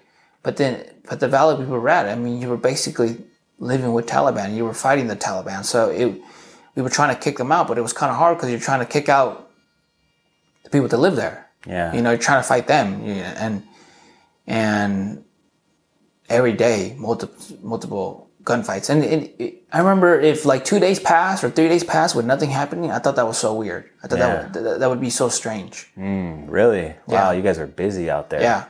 But 0.41 0.57
then, 0.57 0.83
but 1.07 1.19
the 1.19 1.27
valley 1.27 1.63
we 1.63 1.69
were 1.69 1.87
at, 1.87 2.07
I 2.07 2.15
mean, 2.15 2.41
you 2.41 2.49
were 2.49 2.57
basically 2.57 3.17
living 3.59 3.93
with 3.93 4.07
Taliban. 4.07 4.55
You 4.55 4.65
were 4.65 4.73
fighting 4.73 5.05
the 5.05 5.15
Taliban, 5.15 5.65
so 5.65 5.91
it 5.91 6.19
we 6.73 6.81
were 6.81 6.89
trying 6.89 7.13
to 7.13 7.21
kick 7.21 7.37
them 7.37 7.51
out, 7.51 7.67
but 7.67 7.77
it 7.77 7.81
was 7.81 7.93
kind 7.93 8.09
of 8.09 8.17
hard 8.17 8.37
because 8.37 8.49
you're 8.49 8.59
trying 8.59 8.79
to 8.79 8.91
kick 8.91 9.07
out 9.07 9.50
people 10.71 10.87
that 10.87 10.97
live 10.97 11.15
there. 11.15 11.47
Yeah. 11.65 11.93
You 11.93 12.01
know, 12.01 12.11
you're 12.11 12.19
trying 12.19 12.39
to 12.41 12.47
fight 12.47 12.67
them, 12.67 13.01
and 13.03 13.63
and 14.47 15.23
every 16.29 16.53
day 16.53 16.95
multiple 16.97 17.57
multiple 17.61 18.29
gunfights. 18.43 18.89
And 18.89 19.03
it, 19.03 19.35
it, 19.37 19.63
I 19.71 19.77
remember 19.79 20.19
if 20.19 20.45
like 20.45 20.65
two 20.65 20.79
days 20.79 20.99
passed 20.99 21.43
or 21.43 21.49
three 21.51 21.67
days 21.67 21.83
passed 21.83 22.15
with 22.15 22.25
nothing 22.25 22.49
happening, 22.49 22.89
I 22.89 22.97
thought 22.99 23.15
that 23.17 23.27
was 23.27 23.37
so 23.37 23.53
weird. 23.53 23.89
I 24.03 24.07
thought 24.07 24.17
Yeah. 24.19 24.47
that, 24.51 24.63
would, 24.63 24.79
that 24.81 24.89
would 24.89 24.99
be 25.01 25.11
so 25.11 25.29
strange. 25.29 25.91
Really? 25.95 26.95
Wow, 27.05 27.31
Yeah. 27.31 27.31
you 27.33 27.43
guys 27.43 27.59
are 27.59 27.67
busy 27.67 28.09
out 28.09 28.31
there. 28.31 28.41
Yeah. 28.41 28.65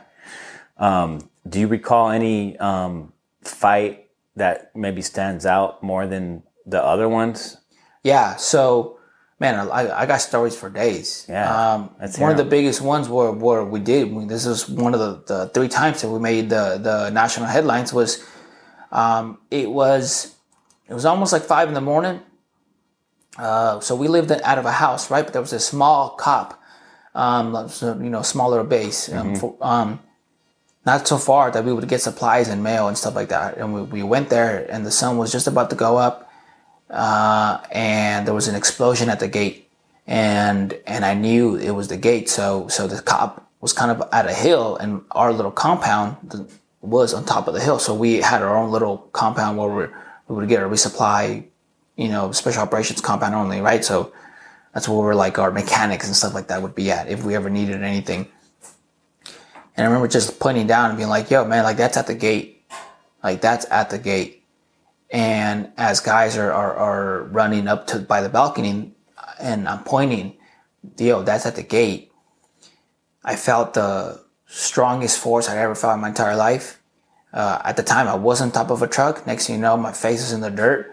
Um, 0.76 1.30
do 1.48 1.58
you 1.60 1.68
recall 1.68 2.10
any 2.10 2.58
um, 2.58 3.12
fight 3.42 4.08
that 4.36 4.74
maybe 4.76 5.00
stands 5.00 5.46
out 5.46 5.82
more 5.82 6.06
than 6.06 6.42
the 6.66 6.82
other 6.84 7.08
ones? 7.08 7.56
Yeah. 8.04 8.36
So, 8.36 8.98
man, 9.42 9.54
I, 9.58 10.02
I 10.02 10.06
got 10.06 10.20
stories 10.20 10.56
for 10.56 10.70
days. 10.70 11.26
Yeah, 11.28 11.74
Um, 11.74 11.90
one 12.22 12.30
of 12.30 12.36
the 12.36 12.44
biggest 12.56 12.80
ones 12.80 13.08
were, 13.08 13.32
were 13.32 13.64
we 13.64 13.80
did. 13.80 14.04
This 14.28 14.46
is 14.46 14.68
one 14.68 14.94
of 14.94 15.00
the, 15.00 15.12
the 15.34 15.48
three 15.48 15.68
times 15.68 16.00
that 16.00 16.08
we 16.08 16.20
made 16.20 16.48
the, 16.48 16.78
the 16.88 17.10
national 17.10 17.46
headlines 17.48 17.92
was, 17.92 18.24
um, 18.92 19.38
it 19.50 19.68
was, 19.68 20.36
it 20.88 20.94
was 20.94 21.04
almost 21.04 21.32
like 21.32 21.42
five 21.42 21.66
in 21.66 21.74
the 21.74 21.80
morning. 21.80 22.20
Uh, 23.36 23.80
so 23.80 23.96
we 23.96 24.06
lived 24.06 24.30
in, 24.30 24.40
out 24.42 24.58
of 24.58 24.64
a 24.64 24.72
house, 24.84 25.10
right? 25.10 25.24
But 25.24 25.32
there 25.32 25.42
was 25.42 25.52
a 25.52 25.60
small 25.60 26.10
cop, 26.10 26.62
um, 27.14 27.46
you 28.00 28.10
know, 28.10 28.22
smaller 28.22 28.62
base, 28.62 29.12
um, 29.12 29.34
for, 29.34 29.56
um, 29.60 29.98
not 30.86 31.08
so 31.08 31.18
far 31.18 31.50
that 31.50 31.64
we 31.64 31.72
would 31.72 31.88
get 31.88 32.00
supplies 32.00 32.48
and 32.48 32.62
mail 32.62 32.86
and 32.86 32.96
stuff 32.96 33.16
like 33.16 33.30
that. 33.30 33.56
And 33.58 33.74
we, 33.74 33.82
we 33.82 34.02
went 34.04 34.28
there 34.30 34.70
and 34.70 34.86
the 34.86 34.92
sun 34.92 35.18
was 35.18 35.32
just 35.32 35.48
about 35.48 35.68
to 35.70 35.76
go 35.76 35.96
up 35.96 36.30
uh, 36.92 37.58
and 37.70 38.26
there 38.26 38.34
was 38.34 38.48
an 38.48 38.54
explosion 38.54 39.08
at 39.08 39.18
the 39.18 39.28
gate, 39.28 39.68
and 40.06 40.78
and 40.86 41.04
I 41.04 41.14
knew 41.14 41.56
it 41.56 41.70
was 41.70 41.88
the 41.88 41.96
gate. 41.96 42.28
So 42.28 42.68
so 42.68 42.86
the 42.86 43.00
cop 43.00 43.48
was 43.60 43.72
kind 43.72 43.90
of 43.90 44.06
at 44.12 44.26
a 44.26 44.34
hill, 44.34 44.76
and 44.76 45.02
our 45.12 45.32
little 45.32 45.50
compound 45.50 46.48
was 46.82 47.14
on 47.14 47.24
top 47.24 47.48
of 47.48 47.54
the 47.54 47.60
hill. 47.60 47.78
So 47.78 47.94
we 47.94 48.16
had 48.16 48.42
our 48.42 48.56
own 48.56 48.70
little 48.70 48.98
compound 49.12 49.56
where 49.56 49.68
we 49.68 49.86
we 50.28 50.36
would 50.36 50.48
get 50.48 50.62
a 50.62 50.66
resupply, 50.66 51.44
you 51.96 52.08
know, 52.08 52.32
special 52.32 52.62
operations 52.62 53.00
compound 53.00 53.34
only, 53.34 53.60
right? 53.60 53.84
So 53.84 54.12
that's 54.74 54.88
where 54.88 54.98
we're 54.98 55.14
like 55.14 55.38
our 55.38 55.50
mechanics 55.50 56.06
and 56.06 56.14
stuff 56.14 56.34
like 56.34 56.48
that 56.48 56.62
would 56.62 56.74
be 56.74 56.90
at 56.90 57.08
if 57.08 57.24
we 57.24 57.34
ever 57.34 57.50
needed 57.50 57.82
anything. 57.82 58.28
And 59.76 59.86
I 59.86 59.88
remember 59.88 60.08
just 60.08 60.38
pointing 60.38 60.66
down 60.66 60.90
and 60.90 60.98
being 60.98 61.08
like, 61.08 61.30
"Yo, 61.30 61.44
man, 61.46 61.64
like 61.64 61.78
that's 61.78 61.96
at 61.96 62.06
the 62.06 62.14
gate, 62.14 62.64
like 63.24 63.40
that's 63.40 63.64
at 63.70 63.88
the 63.88 63.98
gate." 63.98 64.41
And 65.12 65.70
as 65.76 66.00
guys 66.00 66.38
are, 66.38 66.50
are, 66.50 66.74
are 66.74 67.22
running 67.24 67.68
up 67.68 67.86
to 67.86 67.98
by 67.98 68.22
the 68.22 68.30
balcony 68.30 68.94
and 69.38 69.68
i'm 69.68 69.84
pointing 69.84 70.36
yo 70.98 71.22
that's 71.22 71.46
at 71.46 71.54
the 71.54 71.62
gate. 71.62 72.10
I 73.24 73.36
felt 73.36 73.74
the 73.74 74.20
strongest 74.46 75.18
force 75.18 75.48
i'd 75.48 75.58
ever 75.58 75.74
felt 75.74 75.94
in 75.94 76.00
my 76.00 76.08
entire 76.08 76.34
life. 76.34 76.80
Uh, 77.32 77.60
at 77.64 77.76
the 77.76 77.82
time 77.82 78.08
i 78.08 78.14
was 78.14 78.40
on 78.40 78.50
top 78.50 78.70
of 78.70 78.82
a 78.82 78.88
truck. 78.88 79.26
Next 79.26 79.46
thing 79.46 79.56
you 79.56 79.62
know 79.62 79.76
my 79.76 79.92
face 79.92 80.22
is 80.22 80.32
in 80.32 80.40
the 80.40 80.50
dirt. 80.50 80.90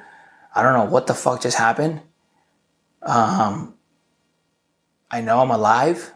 I 0.53 0.61
don't 0.63 0.73
know 0.73 0.85
what 0.91 1.07
the 1.07 1.13
fuck 1.13 1.41
just 1.41 1.57
happened. 1.57 2.01
Um, 3.01 3.75
i 5.09 5.21
know 5.21 5.39
i'm 5.39 5.51
alive. 5.51 6.11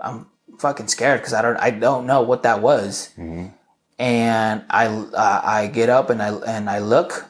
I'm 0.00 0.26
fucking 0.58 0.88
scared 0.88 1.20
because 1.20 1.32
i 1.32 1.40
don't 1.42 1.56
i 1.56 1.70
don't 1.70 2.06
know 2.06 2.20
what 2.22 2.42
that 2.42 2.60
was 2.60 3.10
and 3.98 4.64
I 4.70 4.86
uh, 4.86 5.40
I 5.44 5.66
get 5.66 5.88
up 5.88 6.10
and 6.10 6.22
I 6.22 6.34
and 6.34 6.70
I 6.70 6.78
look, 6.78 7.26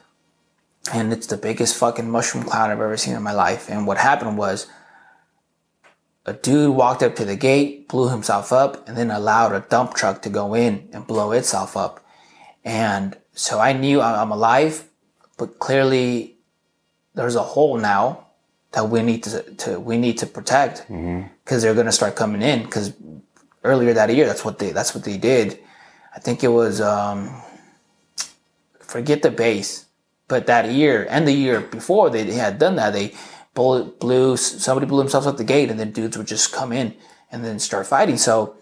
and 0.92 1.12
it's 1.12 1.26
the 1.26 1.36
biggest 1.36 1.76
fucking 1.76 2.10
mushroom 2.10 2.44
cloud 2.44 2.70
I've 2.70 2.80
ever 2.80 2.96
seen 2.96 3.14
in 3.14 3.22
my 3.22 3.32
life. 3.32 3.68
And 3.70 3.86
what 3.86 3.98
happened 3.98 4.36
was, 4.36 4.66
a 6.26 6.34
dude 6.34 6.74
walked 6.76 7.02
up 7.02 7.16
to 7.16 7.24
the 7.24 7.36
gate, 7.36 7.88
blew 7.88 8.10
himself 8.10 8.52
up, 8.52 8.86
and 8.86 8.96
then 8.96 9.10
allowed 9.10 9.52
a 9.52 9.60
dump 9.60 9.94
truck 9.94 10.22
to 10.22 10.28
go 10.30 10.54
in 10.54 10.88
and 10.92 11.06
blow 11.06 11.32
itself 11.32 11.76
up. 11.76 12.04
And 12.64 13.16
so 13.32 13.58
I 13.60 13.72
knew 13.72 14.00
I'm 14.02 14.30
alive, 14.30 14.84
but 15.38 15.58
clearly 15.58 16.36
there's 17.14 17.36
a 17.36 17.42
hole 17.42 17.78
now 17.78 18.26
that 18.72 18.90
we 18.90 19.02
need 19.02 19.22
to, 19.22 19.42
to 19.54 19.80
we 19.80 19.96
need 19.96 20.18
to 20.18 20.26
protect 20.26 20.86
because 21.44 21.62
they're 21.62 21.74
gonna 21.74 21.92
start 21.92 22.14
coming 22.14 22.42
in. 22.42 22.64
Because 22.64 22.92
earlier 23.64 23.94
that 23.94 24.14
year, 24.14 24.26
that's 24.26 24.44
what 24.44 24.58
they 24.58 24.70
that's 24.72 24.94
what 24.94 25.04
they 25.04 25.16
did. 25.16 25.58
I 26.18 26.20
think 26.20 26.42
it 26.42 26.48
was 26.48 26.80
um, 26.80 27.30
forget 28.80 29.22
the 29.22 29.30
base, 29.30 29.86
but 30.26 30.48
that 30.48 30.68
year 30.68 31.06
and 31.08 31.28
the 31.28 31.32
year 31.32 31.60
before 31.60 32.10
they 32.10 32.24
had 32.32 32.58
done 32.58 32.74
that, 32.74 32.92
they 32.92 33.14
blew, 33.54 33.84
blew 33.84 34.36
somebody 34.36 34.84
blew 34.84 34.98
themselves 34.98 35.28
out 35.28 35.36
the 35.36 35.44
gate, 35.44 35.70
and 35.70 35.78
then 35.78 35.92
dudes 35.92 36.18
would 36.18 36.26
just 36.26 36.52
come 36.52 36.72
in 36.72 36.96
and 37.30 37.44
then 37.44 37.60
start 37.60 37.86
fighting. 37.86 38.16
So 38.16 38.56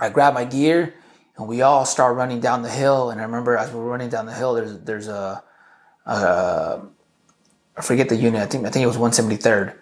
I 0.00 0.08
grabbed 0.08 0.34
my 0.34 0.44
gear 0.44 0.94
and 1.36 1.46
we 1.46 1.62
all 1.62 1.84
start 1.84 2.16
running 2.16 2.40
down 2.40 2.62
the 2.62 2.70
hill. 2.70 3.10
And 3.10 3.20
I 3.20 3.24
remember 3.24 3.56
as 3.56 3.70
we 3.72 3.78
were 3.78 3.88
running 3.88 4.08
down 4.08 4.26
the 4.26 4.34
hill, 4.34 4.54
there's 4.54 4.80
there's 4.80 5.06
a, 5.06 5.44
a 6.06 6.82
I 7.76 7.82
forget 7.82 8.08
the 8.08 8.16
unit. 8.16 8.42
I 8.42 8.46
think 8.46 8.66
I 8.66 8.70
think 8.70 8.82
it 8.82 8.88
was 8.88 8.96
173rd 8.96 9.76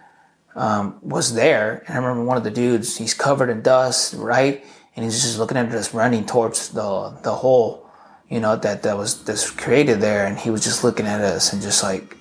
um, 0.54 0.98
was 1.00 1.32
there. 1.32 1.84
And 1.86 1.96
I 1.96 2.00
remember 2.02 2.24
one 2.24 2.36
of 2.36 2.44
the 2.44 2.50
dudes. 2.50 2.98
He's 2.98 3.14
covered 3.14 3.48
in 3.48 3.62
dust, 3.62 4.12
right? 4.12 4.62
And 4.96 5.04
he's 5.04 5.22
just 5.22 5.38
looking 5.38 5.58
at 5.58 5.70
us 5.72 5.94
running 5.94 6.24
towards 6.26 6.70
the 6.70 7.10
the 7.22 7.32
hole, 7.32 7.86
you 8.28 8.40
know, 8.40 8.56
that 8.56 8.82
that 8.82 8.96
was 8.96 9.22
that's 9.24 9.50
created 9.50 10.00
there. 10.00 10.26
And 10.26 10.38
he 10.38 10.50
was 10.50 10.64
just 10.64 10.82
looking 10.82 11.06
at 11.06 11.20
us 11.20 11.52
and 11.52 11.62
just 11.62 11.82
like 11.82 12.16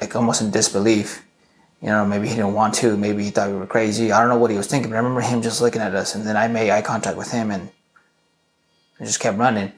like 0.00 0.14
almost 0.14 0.42
in 0.42 0.50
disbelief. 0.50 1.24
You 1.80 1.88
know, 1.88 2.04
maybe 2.04 2.28
he 2.28 2.34
didn't 2.34 2.54
want 2.54 2.74
to. 2.76 2.96
Maybe 2.96 3.24
he 3.24 3.30
thought 3.30 3.50
we 3.50 3.56
were 3.56 3.66
crazy. 3.66 4.10
I 4.12 4.20
don't 4.20 4.30
know 4.30 4.38
what 4.38 4.50
he 4.50 4.56
was 4.56 4.66
thinking. 4.66 4.90
But 4.90 4.96
I 4.96 4.98
remember 4.98 5.20
him 5.20 5.42
just 5.42 5.60
looking 5.60 5.82
at 5.82 5.94
us, 5.94 6.14
and 6.14 6.26
then 6.26 6.36
I 6.36 6.48
made 6.48 6.70
eye 6.70 6.80
contact 6.80 7.16
with 7.16 7.30
him, 7.30 7.50
and 7.50 7.70
I 9.00 9.04
just 9.04 9.20
kept 9.20 9.36
running. 9.36 9.72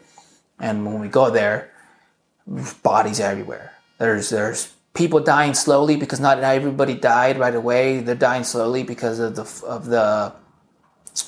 And 0.60 0.86
when 0.86 1.00
we 1.00 1.08
go 1.08 1.30
there, 1.30 1.72
bodies 2.82 3.20
everywhere. 3.20 3.72
There's 3.98 4.30
there's 4.30 4.72
people 4.94 5.20
dying 5.20 5.54
slowly 5.54 5.96
because 5.96 6.20
not 6.20 6.38
everybody 6.38 6.94
died 6.94 7.38
right 7.38 7.54
away. 7.54 8.00
They're 8.00 8.14
dying 8.14 8.44
slowly 8.44 8.82
because 8.82 9.18
of 9.18 9.36
the 9.36 9.66
of 9.66 9.86
the 9.86 10.32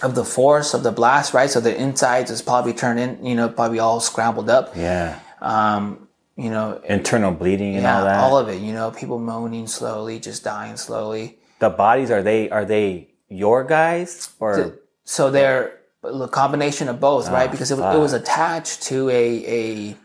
of 0.03 0.14
the 0.14 0.24
force 0.24 0.74
of 0.74 0.83
the 0.83 0.92
blast, 0.92 1.35
right? 1.35 1.51
So 1.51 1.61
the 1.61 1.74
insides 1.74 2.31
is 2.31 2.42
probably 2.42 2.72
turned 2.72 2.98
in, 3.01 3.24
you 3.24 3.35
know, 3.35 3.48
probably 3.48 3.79
all 3.79 4.01
scrambled 4.01 4.51
up. 4.51 4.77
Yeah. 4.77 5.18
Um, 5.40 6.09
you 6.37 6.51
know, 6.51 6.81
Internal 6.88 7.33
bleeding 7.33 7.74
and 7.74 7.83
yeah, 7.83 7.98
all 7.98 8.05
that. 8.05 8.20
all 8.20 8.38
of 8.38 8.48
it. 8.48 8.61
You 8.61 8.72
know, 8.72 8.90
people 8.90 9.18
moaning 9.18 9.66
slowly, 9.66 10.18
just 10.20 10.44
dying 10.44 10.77
slowly. 10.77 11.38
the 11.59 11.70
bodies 11.70 12.11
are 12.11 12.22
they 12.22 12.48
are 12.51 12.64
they 12.64 13.09
your 13.29 13.64
guys 13.64 14.31
or 14.40 14.79
So 15.05 15.31
they're 15.31 15.81
a 16.05 16.29
combination 16.29 16.88
of 16.88 17.01
both, 17.01 17.29
right? 17.29 17.51
Because 17.51 17.70
it, 17.72 17.79
was- 17.79 17.96
it 17.96 17.98
was 17.98 18.12
attached 18.12 18.83
to 18.85 19.09
a 19.11 19.27
a 19.61 19.96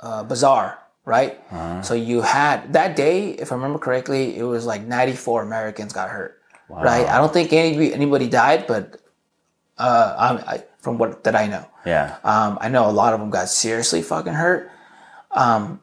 uh, 0.00 0.22
bazaar, 0.24 0.78
right? 1.04 1.40
So 1.84 1.94
you 1.94 2.20
had 2.22 2.72
that 2.74 2.94
day, 2.96 3.30
if 3.30 3.50
I 3.52 3.54
remember 3.54 3.78
correctly, 3.78 4.36
it 4.36 4.42
was 4.44 4.66
like 4.66 4.82
94 4.82 5.42
Americans 5.42 5.92
got 5.92 6.10
hurt, 6.10 6.37
right? 6.68 7.06
I 7.06 7.18
don't 7.18 7.32
think 7.32 7.52
any, 7.52 7.92
anybody 7.92 8.28
died, 8.28 8.66
but 8.66 9.00
uh, 9.78 10.14
I, 10.18 10.54
I, 10.54 10.64
from 10.78 10.98
what 10.98 11.24
that 11.24 11.34
I 11.34 11.46
know, 11.46 11.66
yeah. 11.86 12.18
um, 12.24 12.58
I 12.60 12.68
know 12.68 12.88
a 12.88 12.92
lot 12.92 13.14
of 13.14 13.20
them 13.20 13.30
got 13.30 13.48
seriously 13.48 14.02
fucking 14.02 14.34
hurt. 14.34 14.70
Um, 15.30 15.80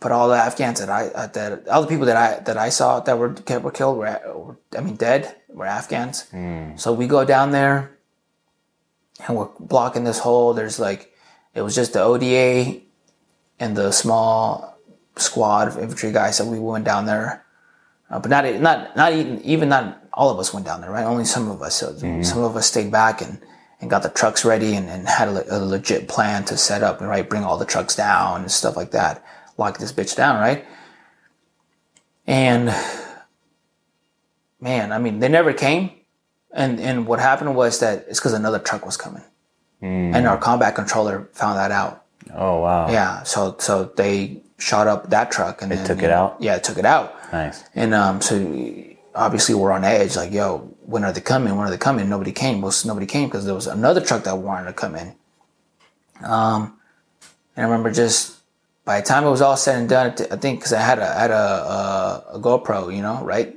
but 0.00 0.12
all 0.12 0.28
the 0.28 0.36
Afghans 0.36 0.80
that 0.80 0.90
I 0.90 1.06
uh, 1.08 1.26
that 1.28 1.66
all 1.68 1.82
the 1.82 1.88
people 1.88 2.06
that 2.06 2.16
I 2.16 2.40
that 2.40 2.56
I 2.56 2.68
saw 2.68 3.00
that 3.00 3.18
were 3.18 3.34
were 3.60 3.70
killed 3.70 3.98
were, 3.98 4.20
were 4.34 4.56
I 4.76 4.80
mean 4.80 4.96
dead 4.96 5.34
were 5.48 5.66
Afghans. 5.66 6.26
So 6.76 6.92
we 6.92 7.06
go 7.06 7.24
down 7.24 7.50
there 7.50 7.98
and 9.26 9.36
we're 9.36 9.48
blocking 9.58 10.04
this 10.04 10.20
hole. 10.20 10.54
There's 10.54 10.78
like 10.78 11.12
it 11.54 11.62
was 11.62 11.74
just 11.74 11.94
the 11.94 12.02
ODA 12.02 12.80
and 13.58 13.76
the 13.76 13.90
small 13.90 14.78
squad 15.16 15.68
of 15.68 15.78
infantry 15.78 16.12
guys 16.12 16.38
that 16.38 16.46
we 16.46 16.58
went 16.58 16.84
down 16.84 17.06
there. 17.06 17.44
Uh, 18.10 18.18
but 18.18 18.30
not 18.30 18.44
not 18.60 18.96
not 18.96 19.12
even 19.12 19.40
even 19.42 19.68
not 19.68 20.02
all 20.14 20.30
of 20.30 20.38
us 20.38 20.52
went 20.54 20.66
down 20.66 20.80
there, 20.80 20.90
right? 20.90 21.04
Only 21.04 21.24
some 21.24 21.50
of 21.50 21.60
us. 21.62 21.74
So 21.76 21.94
some 22.22 22.42
of 22.42 22.56
us 22.56 22.66
stayed 22.66 22.90
back 22.90 23.20
and, 23.20 23.40
and 23.80 23.88
got 23.90 24.02
the 24.02 24.08
trucks 24.08 24.44
ready 24.44 24.74
and, 24.74 24.88
and 24.88 25.06
had 25.06 25.28
a, 25.28 25.56
a 25.56 25.58
legit 25.58 26.08
plan 26.08 26.44
to 26.46 26.56
set 26.56 26.82
up 26.82 27.00
and 27.00 27.08
right 27.08 27.28
bring 27.28 27.44
all 27.44 27.58
the 27.58 27.66
trucks 27.66 27.94
down 27.94 28.40
and 28.40 28.50
stuff 28.50 28.76
like 28.76 28.90
that. 28.92 29.22
Lock 29.58 29.78
this 29.78 29.92
bitch 29.92 30.16
down, 30.16 30.40
right? 30.40 30.64
And 32.26 32.74
man, 34.60 34.92
I 34.92 34.98
mean, 34.98 35.18
they 35.18 35.28
never 35.28 35.52
came. 35.52 35.90
And 36.52 36.80
and 36.80 37.06
what 37.06 37.20
happened 37.20 37.54
was 37.54 37.80
that 37.80 38.06
it's 38.08 38.18
because 38.18 38.32
another 38.32 38.58
truck 38.58 38.86
was 38.86 38.96
coming, 38.96 39.22
and 39.82 40.26
our 40.26 40.38
combat 40.38 40.74
controller 40.74 41.28
found 41.34 41.58
that 41.58 41.70
out. 41.70 42.04
Oh 42.34 42.60
wow. 42.60 42.90
Yeah, 42.90 43.22
so 43.22 43.54
so 43.58 43.84
they 43.96 44.42
shot 44.58 44.86
up 44.86 45.10
that 45.10 45.30
truck 45.30 45.62
and 45.62 45.70
then, 45.70 45.86
took 45.86 46.02
it 46.02 46.10
out? 46.10 46.36
Yeah, 46.40 46.56
it 46.56 46.64
took 46.64 46.78
it 46.78 46.86
out. 46.86 47.14
Nice. 47.32 47.64
And 47.74 47.94
um, 47.94 48.20
so 48.20 48.36
obviously 49.14 49.54
we're 49.54 49.72
on 49.72 49.84
edge, 49.84 50.16
like, 50.16 50.32
yo, 50.32 50.58
when 50.86 51.04
are 51.04 51.12
they 51.12 51.20
coming? 51.20 51.56
When 51.56 51.66
are 51.66 51.70
they 51.70 51.76
coming? 51.78 52.08
Nobody 52.08 52.32
came. 52.32 52.60
Well, 52.62 52.72
nobody 52.86 53.06
came 53.06 53.28
because 53.28 53.44
there 53.44 53.54
was 53.54 53.66
another 53.66 54.00
truck 54.00 54.24
that 54.24 54.38
wanted 54.38 54.66
to 54.66 54.72
come 54.72 54.94
in. 54.94 55.14
Um, 56.24 56.78
and 57.56 57.66
I 57.66 57.68
remember 57.68 57.90
just 57.90 58.36
by 58.84 59.00
the 59.00 59.06
time 59.06 59.24
it 59.24 59.30
was 59.30 59.40
all 59.42 59.56
said 59.56 59.78
and 59.78 59.88
done, 59.88 60.12
I 60.30 60.36
think 60.36 60.60
because 60.60 60.72
I 60.72 60.80
had 60.80 60.98
a 60.98 61.08
I 61.08 61.20
had 61.20 61.30
a, 61.30 61.34
a, 61.34 62.24
a 62.34 62.40
GoPro, 62.40 62.94
you 62.94 63.02
know, 63.02 63.22
right? 63.22 63.54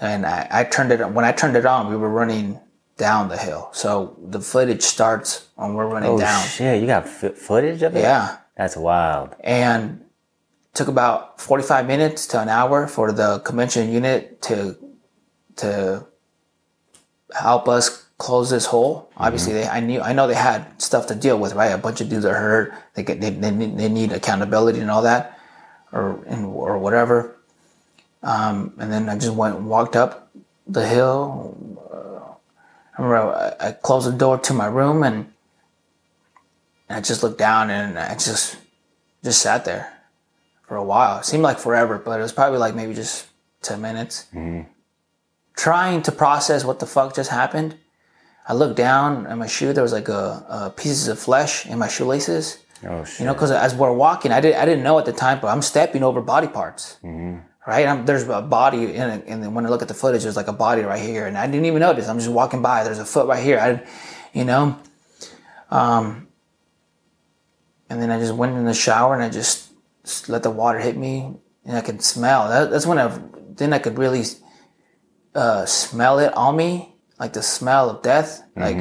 And 0.00 0.26
I, 0.26 0.46
I 0.50 0.64
turned 0.64 0.92
it 0.92 1.00
on 1.00 1.14
when 1.14 1.24
I 1.24 1.32
turned 1.32 1.56
it 1.56 1.66
on, 1.66 1.88
we 1.90 1.96
were 1.96 2.08
running 2.10 2.60
down 2.96 3.28
the 3.28 3.36
hill. 3.36 3.70
So 3.72 4.16
the 4.22 4.40
footage 4.40 4.82
starts 4.82 5.46
when 5.54 5.74
we're 5.74 5.86
running 5.86 6.10
Oh 6.10 6.18
down. 6.18 6.42
shit! 6.44 6.80
You 6.80 6.86
got 6.86 7.04
f- 7.06 7.36
footage 7.36 7.82
of 7.82 7.94
it? 7.96 8.00
Yeah. 8.00 8.38
That's 8.56 8.76
wild. 8.76 9.36
and 9.40 10.04
took 10.78 10.86
about 10.86 11.40
45 11.40 11.88
minutes 11.88 12.24
to 12.28 12.40
an 12.40 12.48
hour 12.48 12.86
for 12.86 13.10
the 13.10 13.40
convention 13.40 13.90
unit 13.90 14.40
to 14.42 14.76
to 15.56 16.06
help 17.34 17.66
us 17.68 18.06
close 18.16 18.48
this 18.50 18.66
hole. 18.66 19.10
Obviously, 19.16 19.54
they 19.54 19.66
I 19.66 19.80
knew 19.80 20.00
I 20.00 20.12
know 20.12 20.28
they 20.28 20.34
had 20.34 20.80
stuff 20.80 21.08
to 21.08 21.16
deal 21.16 21.36
with, 21.36 21.54
right? 21.54 21.72
A 21.72 21.78
bunch 21.78 22.00
of 22.00 22.08
dudes 22.08 22.24
are 22.24 22.34
hurt. 22.34 22.74
They 22.94 23.02
get 23.02 23.20
they, 23.20 23.30
they, 23.30 23.50
need, 23.50 23.76
they 23.76 23.88
need 23.88 24.12
accountability 24.12 24.78
and 24.78 24.88
all 24.88 25.02
that, 25.02 25.36
or 25.90 26.22
and, 26.28 26.46
or 26.46 26.78
whatever. 26.78 27.36
Um, 28.22 28.72
and 28.78 28.92
then 28.92 29.08
I 29.08 29.18
just 29.18 29.34
went 29.34 29.56
and 29.56 29.68
walked 29.68 29.96
up 29.96 30.30
the 30.68 30.86
hill. 30.86 31.56
Uh, 31.92 32.34
I 32.96 33.02
remember 33.02 33.56
I, 33.60 33.68
I 33.68 33.72
closed 33.72 34.06
the 34.06 34.16
door 34.16 34.38
to 34.38 34.54
my 34.54 34.66
room 34.66 35.02
and 35.02 35.32
I 36.88 37.00
just 37.00 37.24
looked 37.24 37.38
down 37.38 37.68
and 37.68 37.98
I 37.98 38.14
just 38.14 38.58
just 39.24 39.42
sat 39.42 39.64
there 39.64 39.97
for 40.68 40.76
a 40.76 40.84
while. 40.84 41.18
It 41.18 41.24
seemed 41.24 41.42
like 41.42 41.58
forever, 41.58 41.98
but 41.98 42.20
it 42.20 42.22
was 42.22 42.32
probably 42.32 42.58
like 42.58 42.74
maybe 42.74 42.94
just 42.94 43.26
10 43.62 43.80
minutes. 43.80 44.26
Trying 45.56 46.02
to 46.02 46.12
process 46.12 46.64
what 46.64 46.78
the 46.78 46.86
fuck 46.86 47.16
just 47.16 47.30
happened. 47.30 47.76
I 48.46 48.52
looked 48.52 48.76
down 48.76 49.26
at 49.26 49.36
my 49.36 49.46
shoe. 49.46 49.72
There 49.72 49.82
was 49.82 49.92
like 49.92 50.08
a, 50.08 50.44
a 50.48 50.70
pieces 50.70 51.08
of 51.08 51.18
flesh 51.18 51.66
in 51.66 51.78
my 51.78 51.88
shoelaces. 51.88 52.58
Oh 52.86 53.04
shit! 53.04 53.20
You 53.20 53.26
know, 53.26 53.34
because 53.34 53.50
as 53.50 53.74
we're 53.74 53.92
walking, 53.92 54.30
I, 54.30 54.40
did, 54.40 54.54
I 54.54 54.64
didn't 54.64 54.84
know 54.84 54.98
at 54.98 55.04
the 55.04 55.12
time, 55.12 55.40
but 55.40 55.48
I'm 55.48 55.62
stepping 55.62 56.04
over 56.04 56.20
body 56.22 56.46
parts. 56.46 56.96
Right? 57.66 57.86
I'm, 57.86 58.06
there's 58.06 58.22
a 58.28 58.40
body 58.40 58.94
in 58.94 59.10
it. 59.10 59.24
And 59.26 59.42
then 59.42 59.52
when 59.52 59.66
I 59.66 59.68
look 59.68 59.82
at 59.82 59.88
the 59.88 59.94
footage, 59.94 60.22
there's 60.22 60.36
like 60.36 60.48
a 60.48 60.54
body 60.54 60.82
right 60.82 61.02
here. 61.02 61.26
And 61.26 61.36
I 61.36 61.46
didn't 61.46 61.66
even 61.66 61.80
notice. 61.80 62.08
I'm 62.08 62.18
just 62.18 62.30
walking 62.30 62.62
by. 62.62 62.84
There's 62.84 62.98
a 62.98 63.04
foot 63.04 63.26
right 63.26 63.42
here. 63.42 63.58
I, 63.58 63.86
you 64.32 64.44
know? 64.44 64.78
Um, 65.70 66.28
and 67.90 68.00
then 68.00 68.10
I 68.10 68.18
just 68.18 68.34
went 68.34 68.56
in 68.56 68.64
the 68.64 68.72
shower 68.72 69.12
and 69.12 69.22
I 69.22 69.28
just, 69.28 69.67
just 70.08 70.28
let 70.28 70.42
the 70.42 70.50
water 70.50 70.78
hit 70.78 70.96
me. 70.96 71.36
And 71.64 71.76
I 71.76 71.82
could 71.82 72.02
smell. 72.02 72.48
That, 72.48 72.70
that's 72.70 72.86
when 72.86 72.98
I, 72.98 73.18
then 73.50 73.72
I 73.74 73.78
could 73.78 73.98
really 73.98 74.24
uh, 75.34 75.66
smell 75.66 76.18
it 76.18 76.32
on 76.34 76.56
me. 76.56 76.94
Like 77.20 77.32
the 77.34 77.42
smell 77.42 77.90
of 77.90 78.02
death. 78.02 78.42
Like, 78.56 78.76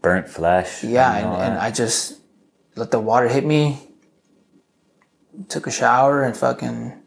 Burnt 0.00 0.28
flesh. 0.28 0.82
yeah, 0.82 1.12
and 1.14 1.26
and, 1.26 1.42
and. 1.42 1.58
I 1.58 1.70
just 1.70 2.20
let 2.76 2.90
the 2.90 2.98
water 3.00 3.28
hit 3.28 3.44
me. 3.44 3.78
Took 5.48 5.66
a 5.66 5.70
shower 5.70 6.22
and 6.22 6.34
fucking 6.36 7.02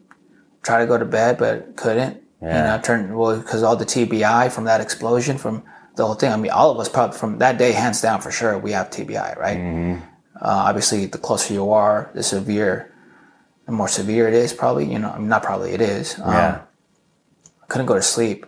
tried 0.62 0.80
to 0.80 0.86
go 0.86 0.96
to 0.98 1.04
bed, 1.04 1.38
but 1.38 1.74
couldn't. 1.76 2.22
You 2.40 2.48
Yeah. 2.48 2.76
know, 2.76 2.82
turned 2.82 3.16
well 3.16 3.36
because 3.40 3.62
all 3.64 3.74
the 3.76 3.84
TBI 3.86 4.52
from 4.52 4.64
that 4.64 4.80
explosion, 4.80 5.38
from 5.38 5.64
the 5.96 6.04
whole 6.06 6.14
thing. 6.14 6.30
I 6.32 6.36
mean, 6.36 6.52
all 6.52 6.70
of 6.70 6.78
us 6.78 6.88
probably 6.88 7.18
from 7.18 7.38
that 7.38 7.58
day, 7.58 7.72
hands 7.72 8.00
down 8.00 8.20
for 8.20 8.30
sure, 8.30 8.56
we 8.58 8.72
have 8.72 8.90
TBI, 8.90 9.36
right? 9.36 9.58
Mm-hmm. 9.58 10.04
Uh, 10.36 10.68
obviously, 10.68 11.06
the 11.06 11.18
closer 11.18 11.54
you 11.54 11.70
are, 11.72 12.10
the 12.14 12.22
severe, 12.22 12.93
the 13.66 13.72
more 13.72 13.88
severe 13.88 14.28
it 14.28 14.34
is. 14.34 14.52
Probably, 14.52 14.84
you 14.90 14.98
know, 14.98 15.10
I 15.10 15.18
mean, 15.18 15.28
not 15.28 15.42
probably 15.42 15.72
it 15.72 15.80
is. 15.80 16.18
Um, 16.20 16.32
yeah, 16.32 16.62
I 17.62 17.66
couldn't 17.66 17.86
go 17.86 17.94
to 17.94 18.02
sleep. 18.02 18.46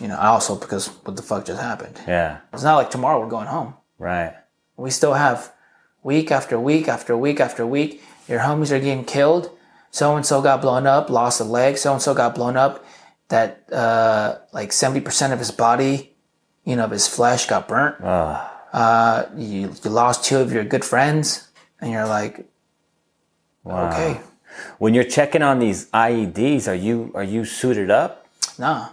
You 0.00 0.08
know, 0.08 0.16
also 0.18 0.56
because 0.56 0.88
what 1.04 1.16
the 1.16 1.22
fuck 1.22 1.44
just 1.44 1.60
happened. 1.60 2.00
yeah, 2.08 2.38
It's 2.52 2.62
not 2.62 2.76
like 2.76 2.90
tomorrow 2.90 3.20
we're 3.20 3.28
going 3.28 3.46
home. 3.48 3.74
right. 3.98 4.34
We 4.76 4.90
still 4.90 5.12
have 5.12 5.52
week 6.02 6.30
after 6.32 6.58
week 6.58 6.88
after 6.88 7.14
week 7.16 7.40
after 7.40 7.66
week. 7.66 8.02
Your 8.26 8.40
homies 8.40 8.70
are 8.72 8.80
getting 8.80 9.04
killed. 9.04 9.50
So 9.90 10.16
and 10.16 10.24
so 10.24 10.40
got 10.40 10.62
blown 10.62 10.86
up, 10.86 11.10
lost 11.10 11.40
a 11.40 11.44
leg. 11.44 11.76
So 11.76 11.92
and 11.92 12.00
so 12.00 12.14
got 12.14 12.34
blown 12.34 12.56
up. 12.56 12.84
That 13.28 13.70
uh, 13.72 14.38
like 14.52 14.72
seventy 14.72 15.00
percent 15.02 15.32
of 15.34 15.38
his 15.38 15.50
body, 15.50 16.14
you 16.64 16.74
know, 16.76 16.84
of 16.84 16.90
his 16.90 17.06
flesh 17.06 17.46
got 17.46 17.68
burnt. 17.68 17.96
Ugh. 18.02 18.48
Uh, 18.72 19.26
you, 19.36 19.70
you 19.84 19.90
lost 19.90 20.24
two 20.24 20.38
of 20.38 20.50
your 20.52 20.64
good 20.64 20.84
friends, 20.84 21.48
and 21.80 21.92
you're 21.92 22.06
like, 22.08 22.46
okay, 23.66 24.20
When 24.78 24.94
you're 24.94 25.04
checking 25.04 25.42
on 25.42 25.58
these 25.58 25.86
IEDs, 25.90 26.68
are 26.68 26.74
you 26.74 27.10
are 27.14 27.24
you 27.24 27.44
suited 27.44 27.90
up? 27.90 28.26
nah, 28.58 28.88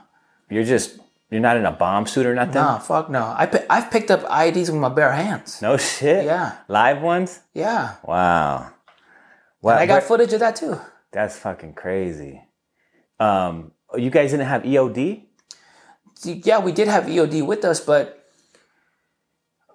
You're 0.50 0.64
just 0.64 1.00
you're 1.30 1.42
not 1.42 1.58
in 1.58 1.66
a 1.66 1.72
bomb 1.72 2.08
suit 2.08 2.26
or 2.26 2.34
nothing. 2.34 2.56
nah, 2.56 2.80
fuck 2.80 3.10
no. 3.10 3.34
I 3.38 3.46
pi- 3.46 3.66
I've 3.70 3.92
picked 3.92 4.10
up 4.12 4.22
IEDs 4.24 4.70
with 4.72 4.82
my 4.82 4.90
bare 4.90 5.12
hands. 5.12 5.62
No 5.62 5.78
shit. 5.78 6.26
Yeah. 6.26 6.58
Live 6.68 7.02
ones. 7.02 7.40
Yeah, 7.54 7.96
Wow. 8.04 8.72
Wow. 9.62 9.76
I 9.78 9.86
got 9.86 10.04
footage 10.04 10.32
of 10.34 10.40
that 10.40 10.56
too. 10.56 10.80
That's 11.12 11.38
fucking 11.38 11.74
crazy. 11.74 12.42
Um, 13.20 13.72
you 13.98 14.10
guys 14.10 14.32
didn't 14.32 14.48
have 14.48 14.64
EOD? 14.64 15.26
yeah, 16.24 16.60
we 16.60 16.72
did 16.72 16.88
have 16.88 17.06
EOD 17.06 17.46
with 17.46 17.64
us, 17.66 17.80
but 17.80 18.19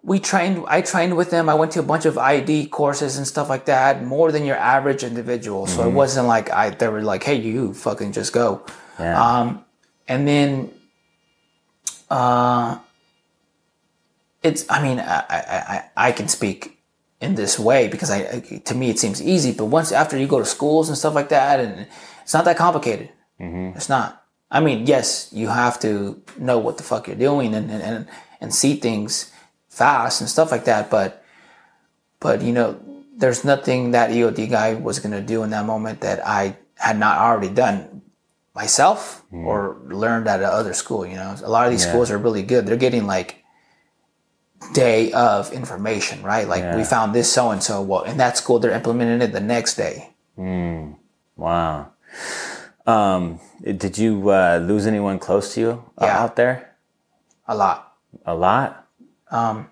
we 0.05 0.21
trained. 0.21 0.65
I 0.69 0.83
trained 0.83 1.17
with 1.17 1.31
them. 1.31 1.49
I 1.49 1.55
went 1.55 1.73
to 1.73 1.81
a 1.81 1.83
bunch 1.83 2.05
of 2.05 2.19
id 2.19 2.67
courses 2.67 3.17
and 3.17 3.27
stuff 3.27 3.49
like 3.49 3.65
that, 3.65 4.05
more 4.05 4.31
than 4.31 4.45
your 4.45 4.57
average 4.57 5.03
individual. 5.03 5.67
So 5.67 5.89
it 5.89 5.93
wasn't 5.93 6.29
like 6.29 6.51
I 6.51 6.71
they 6.71 6.89
were 6.89 7.03
like, 7.03 7.25
"Hey, 7.25 7.37
you 7.37 7.73
fucking 7.73 8.13
just 8.13 8.33
go." 8.33 8.63
Yeah. 9.01 9.21
Um, 9.21 9.65
and 10.07 10.29
then, 10.29 10.71
uh, 12.11 12.79
it's. 14.43 14.67
I 14.69 14.83
mean, 14.83 15.01
I, 15.01 15.25
I 15.31 15.39
I 15.49 16.09
I 16.09 16.13
can 16.13 16.29
speak 16.29 16.79
in 17.23 17.35
this 17.35 17.59
way 17.59 17.89
because 17.89 18.11
I 18.11 18.41
to 18.41 18.75
me 18.75 18.91
it 18.91 18.99
seems 18.99 19.23
easy, 19.23 19.53
but 19.53 19.67
once 19.67 19.91
after 19.91 20.19
you 20.19 20.27
go 20.27 20.39
to 20.39 20.45
schools 20.45 20.91
and 20.91 20.99
stuff 20.99 21.15
like 21.15 21.31
that, 21.31 21.61
and 21.61 21.87
it's 22.23 22.35
not 22.35 22.45
that 22.45 22.59
complicated. 22.59 23.09
mm-hmm. 23.41 23.77
It's 23.77 23.89
not. 23.89 24.21
I 24.51 24.61
mean, 24.61 24.87
yes, 24.87 25.31
you 25.33 25.49
have 25.49 25.81
to 25.81 26.23
know 26.39 26.59
what 26.59 26.77
the 26.77 26.85
fuck 26.85 27.09
you're 27.09 27.17
doing 27.17 27.55
and, 27.55 27.71
and, 27.73 28.07
and 28.41 28.55
see 28.55 28.77
things 28.77 29.33
fast 29.75 30.21
and 30.21 30.31
stuff 30.31 30.51
like 30.51 30.65
that, 30.65 30.91
but 30.91 31.23
but 32.21 32.43
you 32.43 32.53
know, 32.53 32.79
there's 33.17 33.45
nothing 33.45 33.91
that 33.93 34.11
EOD 34.11 34.49
guy 34.51 34.75
was 34.75 34.99
gonna 34.99 35.21
do 35.21 35.43
in 35.43 35.51
that 35.51 35.67
moment 35.67 36.01
that 36.01 36.25
I 36.27 36.57
had 36.77 36.99
not 36.99 37.19
already 37.19 37.49
done 37.51 38.03
myself 38.55 39.23
or 39.33 39.77
learned 39.91 40.29
at 40.29 40.43
other 40.43 40.73
school. 40.75 41.05
You 41.05 41.17
know, 41.17 41.35
a 41.43 41.51
lot 41.51 41.67
of 41.67 41.73
these 41.73 41.85
Yeah. 41.85 41.91
schools 41.91 42.11
are 42.11 42.19
really 42.19 42.43
good. 42.43 42.67
They're 42.67 42.77
getting 42.79 43.07
like 43.07 43.43
day 44.73 45.13
of 45.13 45.53
information, 45.53 46.23
right? 46.23 46.47
Like 46.49 46.75
we 46.77 46.85
found 46.85 47.15
this 47.15 47.31
so 47.31 47.51
and 47.51 47.63
so. 47.63 47.83
Well, 47.83 48.03
in 48.03 48.17
that 48.19 48.37
school, 48.39 48.59
they're 48.59 48.73
implementing 48.73 49.21
it 49.23 49.33
the 49.33 49.41
next 49.41 49.75
day. 49.75 50.15
Wow. 51.37 51.89
Um, 52.87 53.41
did 53.63 53.99
you 53.99 54.29
uh, 54.31 54.59
lose 54.63 54.87
anyone 54.87 55.19
close 55.19 55.55
to 55.55 55.61
you 55.61 55.71
uh, 55.99 56.07
Yeah. 56.07 56.23
out 56.23 56.37
there? 56.37 56.77
A 57.49 57.55
lot. 57.57 57.93
A 58.25 58.35
lot. 58.35 58.84
Um, 59.35 59.69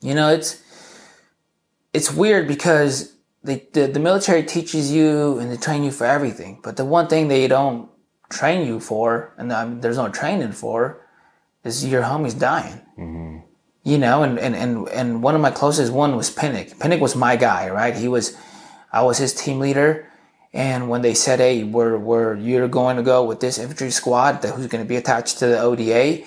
you 0.00 0.14
know, 0.14 0.28
it's 0.30 0.62
it's 1.92 2.12
weird 2.12 2.46
because 2.46 3.16
they, 3.42 3.66
the 3.72 3.86
the 3.86 3.98
military 3.98 4.44
teaches 4.44 4.92
you 4.92 5.38
and 5.38 5.50
they 5.50 5.56
train 5.56 5.82
you 5.82 5.90
for 5.90 6.06
everything, 6.06 6.60
but 6.62 6.76
the 6.76 6.84
one 6.84 7.08
thing 7.08 7.26
they 7.26 7.48
don't 7.48 7.90
train 8.30 8.66
you 8.66 8.78
for, 8.78 9.34
and 9.36 9.52
I 9.52 9.64
mean, 9.64 9.80
there's 9.80 9.96
no 9.96 10.08
training 10.08 10.52
for, 10.52 11.00
is 11.64 11.84
your 11.84 12.02
homies 12.02 12.38
dying. 12.38 12.80
Mm-hmm. 12.98 13.38
You 13.82 13.98
know, 13.98 14.22
and, 14.22 14.38
and 14.38 14.54
and 14.54 14.88
and 14.90 15.22
one 15.22 15.34
of 15.34 15.40
my 15.40 15.50
closest 15.50 15.92
one 15.92 16.16
was 16.16 16.30
Pinnick. 16.30 16.76
Pinnick 16.78 17.00
was 17.00 17.16
my 17.16 17.34
guy, 17.34 17.70
right? 17.70 17.96
He 17.96 18.08
was, 18.08 18.36
I 18.92 19.02
was 19.02 19.18
his 19.18 19.34
team 19.34 19.58
leader. 19.58 20.10
And 20.52 20.88
when 20.88 21.02
they 21.02 21.14
said, 21.14 21.38
"Hey, 21.38 21.64
we're 21.64 21.98
we're 21.98 22.34
you're 22.36 22.68
going 22.68 22.96
to 22.96 23.02
go 23.02 23.24
with 23.24 23.40
this 23.40 23.58
infantry 23.58 23.90
squad 23.90 24.42
that 24.42 24.54
who's 24.54 24.68
going 24.68 24.82
to 24.82 24.88
be 24.88 24.96
attached 24.96 25.38
to 25.40 25.46
the 25.46 25.60
ODA," 25.60 26.24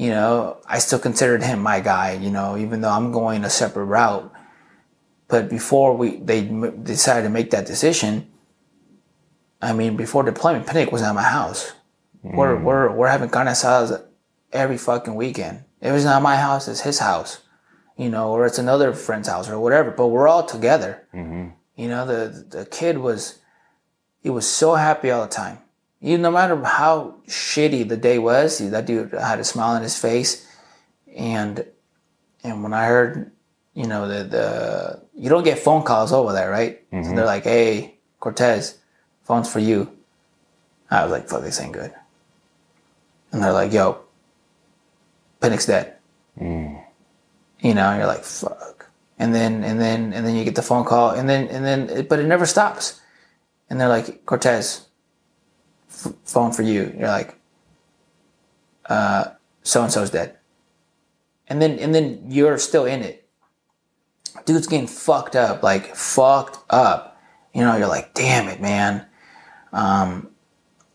you 0.00 0.08
know, 0.08 0.56
I 0.64 0.78
still 0.78 0.98
considered 0.98 1.42
him 1.42 1.60
my 1.60 1.80
guy. 1.80 2.12
You 2.14 2.30
know, 2.30 2.56
even 2.56 2.80
though 2.80 2.88
I'm 2.88 3.12
going 3.12 3.44
a 3.44 3.50
separate 3.50 3.84
route. 3.84 4.32
But 5.28 5.50
before 5.50 5.94
we 5.94 6.16
they 6.16 6.48
m- 6.48 6.82
decided 6.82 7.24
to 7.24 7.28
make 7.28 7.50
that 7.50 7.66
decision, 7.66 8.26
I 9.60 9.74
mean, 9.74 9.96
before 9.96 10.22
deployment, 10.22 10.66
Pinnick 10.66 10.90
was 10.90 11.02
at 11.02 11.14
my 11.14 11.22
house. 11.22 11.74
We're 12.22 12.56
mm. 12.56 12.62
we're 12.62 12.90
we're 12.96 13.08
having 13.08 13.28
carne 13.28 13.48
asadas 13.48 14.02
every 14.52 14.78
fucking 14.78 15.14
weekend. 15.14 15.64
If 15.82 15.94
it's 15.94 16.06
not 16.06 16.22
my 16.22 16.36
house, 16.36 16.66
it's 16.66 16.80
his 16.80 16.98
house, 17.00 17.42
you 17.98 18.08
know, 18.08 18.30
or 18.30 18.46
it's 18.46 18.58
another 18.58 18.94
friend's 18.94 19.28
house 19.28 19.50
or 19.50 19.60
whatever. 19.60 19.90
But 19.90 20.08
we're 20.08 20.28
all 20.28 20.46
together. 20.46 21.06
Mm-hmm. 21.12 21.50
You 21.76 21.88
know, 21.88 22.06
the 22.06 22.46
the 22.48 22.64
kid 22.64 22.96
was 22.96 23.40
he 24.22 24.30
was 24.30 24.48
so 24.48 24.76
happy 24.76 25.10
all 25.10 25.26
the 25.26 25.34
time. 25.42 25.58
You 26.00 26.16
no 26.16 26.30
matter 26.30 26.56
how 26.64 27.16
shitty 27.26 27.88
the 27.88 27.96
day 27.96 28.18
was, 28.18 28.58
that 28.58 28.86
dude 28.86 29.12
had 29.12 29.38
a 29.38 29.44
smile 29.44 29.76
on 29.76 29.82
his 29.82 29.98
face. 29.98 30.46
And 31.14 31.64
and 32.42 32.62
when 32.62 32.72
I 32.72 32.86
heard, 32.86 33.30
you 33.74 33.86
know, 33.86 34.08
the 34.08 34.24
the 34.24 35.02
you 35.14 35.28
don't 35.28 35.44
get 35.44 35.58
phone 35.58 35.82
calls 35.82 36.12
over 36.12 36.32
there, 36.32 36.50
right? 36.50 36.80
So 36.90 36.96
mm-hmm. 36.96 37.16
they're 37.16 37.26
like, 37.26 37.44
"Hey, 37.44 37.98
Cortes, 38.18 38.78
phone's 39.24 39.52
for 39.52 39.58
you." 39.58 39.92
I 40.90 41.02
was 41.02 41.12
like, 41.12 41.28
"Fuck, 41.28 41.42
this 41.42 41.60
ain't 41.60 41.72
good." 41.72 41.92
And 43.32 43.42
they're 43.42 43.52
like, 43.52 43.72
"Yo, 43.72 44.00
Pinnick's 45.40 45.66
dead." 45.66 45.96
Mm. 46.40 46.82
You 47.60 47.74
know, 47.74 47.90
and 47.90 47.98
you're 47.98 48.06
like, 48.06 48.24
"Fuck." 48.24 48.88
And 49.18 49.34
then 49.34 49.62
and 49.64 49.78
then 49.78 50.14
and 50.14 50.26
then 50.26 50.34
you 50.34 50.44
get 50.44 50.54
the 50.54 50.62
phone 50.62 50.86
call, 50.86 51.10
and 51.10 51.28
then 51.28 51.48
and 51.48 51.64
then 51.64 52.06
but 52.06 52.18
it 52.18 52.26
never 52.26 52.46
stops. 52.46 53.00
And 53.68 53.78
they're 53.78 53.88
like, 53.88 54.24
"Cortes, 54.24 54.86
f- 56.04 56.12
phone 56.24 56.52
for 56.52 56.62
you." 56.62 56.94
You're 56.98 57.08
like, 57.08 57.38
"Uh, 58.86 59.24
so 59.62 59.82
and 59.82 59.92
so's 59.92 60.10
dead." 60.10 60.36
and 61.50 61.60
then 61.60 61.78
and 61.80 61.94
then 61.94 62.22
you're 62.28 62.56
still 62.56 62.86
in 62.86 63.02
it. 63.02 63.28
Dude's 64.46 64.68
getting 64.68 64.86
fucked 64.86 65.34
up, 65.36 65.62
like 65.62 65.94
fucked 65.94 66.58
up. 66.70 67.20
You 67.52 67.62
know, 67.62 67.76
you're 67.76 67.88
like, 67.88 68.14
damn 68.14 68.48
it, 68.48 68.60
man. 68.60 69.04
Um, 69.72 70.30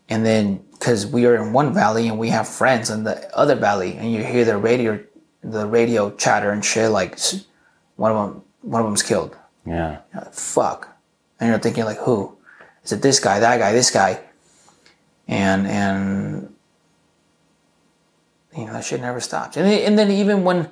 and 0.08 0.24
then 0.24 0.64
because 0.72 1.06
we 1.06 1.26
are 1.26 1.36
in 1.36 1.52
one 1.52 1.74
valley 1.74 2.08
and 2.08 2.18
we 2.18 2.30
have 2.30 2.48
friends 2.48 2.88
in 2.88 3.04
the 3.04 3.36
other 3.36 3.54
valley, 3.54 3.96
and 3.98 4.10
you 4.10 4.24
hear 4.24 4.44
the 4.46 4.56
radio, 4.56 4.98
the 5.42 5.66
radio 5.66 6.10
chatter 6.16 6.50
and 6.50 6.64
shit, 6.64 6.90
like 6.90 7.18
one 7.96 8.12
of 8.12 8.32
them, 8.32 8.42
one 8.62 8.80
of 8.80 8.88
them's 8.88 9.02
killed. 9.02 9.36
Yeah. 9.66 10.00
Like, 10.14 10.32
fuck. 10.32 10.96
And 11.38 11.50
you're 11.50 11.58
thinking 11.58 11.84
like, 11.84 11.98
who? 11.98 12.34
Is 12.82 12.92
it 12.92 13.02
this 13.02 13.20
guy, 13.20 13.40
that 13.40 13.58
guy, 13.58 13.72
this 13.72 13.90
guy? 13.90 14.20
And 15.28 15.66
and 15.66 16.54
you 18.56 18.64
know 18.64 18.72
that 18.72 18.84
shit 18.84 19.00
never 19.00 19.20
stops. 19.20 19.56
And 19.56 19.66
then, 19.66 19.80
and 19.80 19.98
then 19.98 20.10
even 20.10 20.44
when 20.44 20.70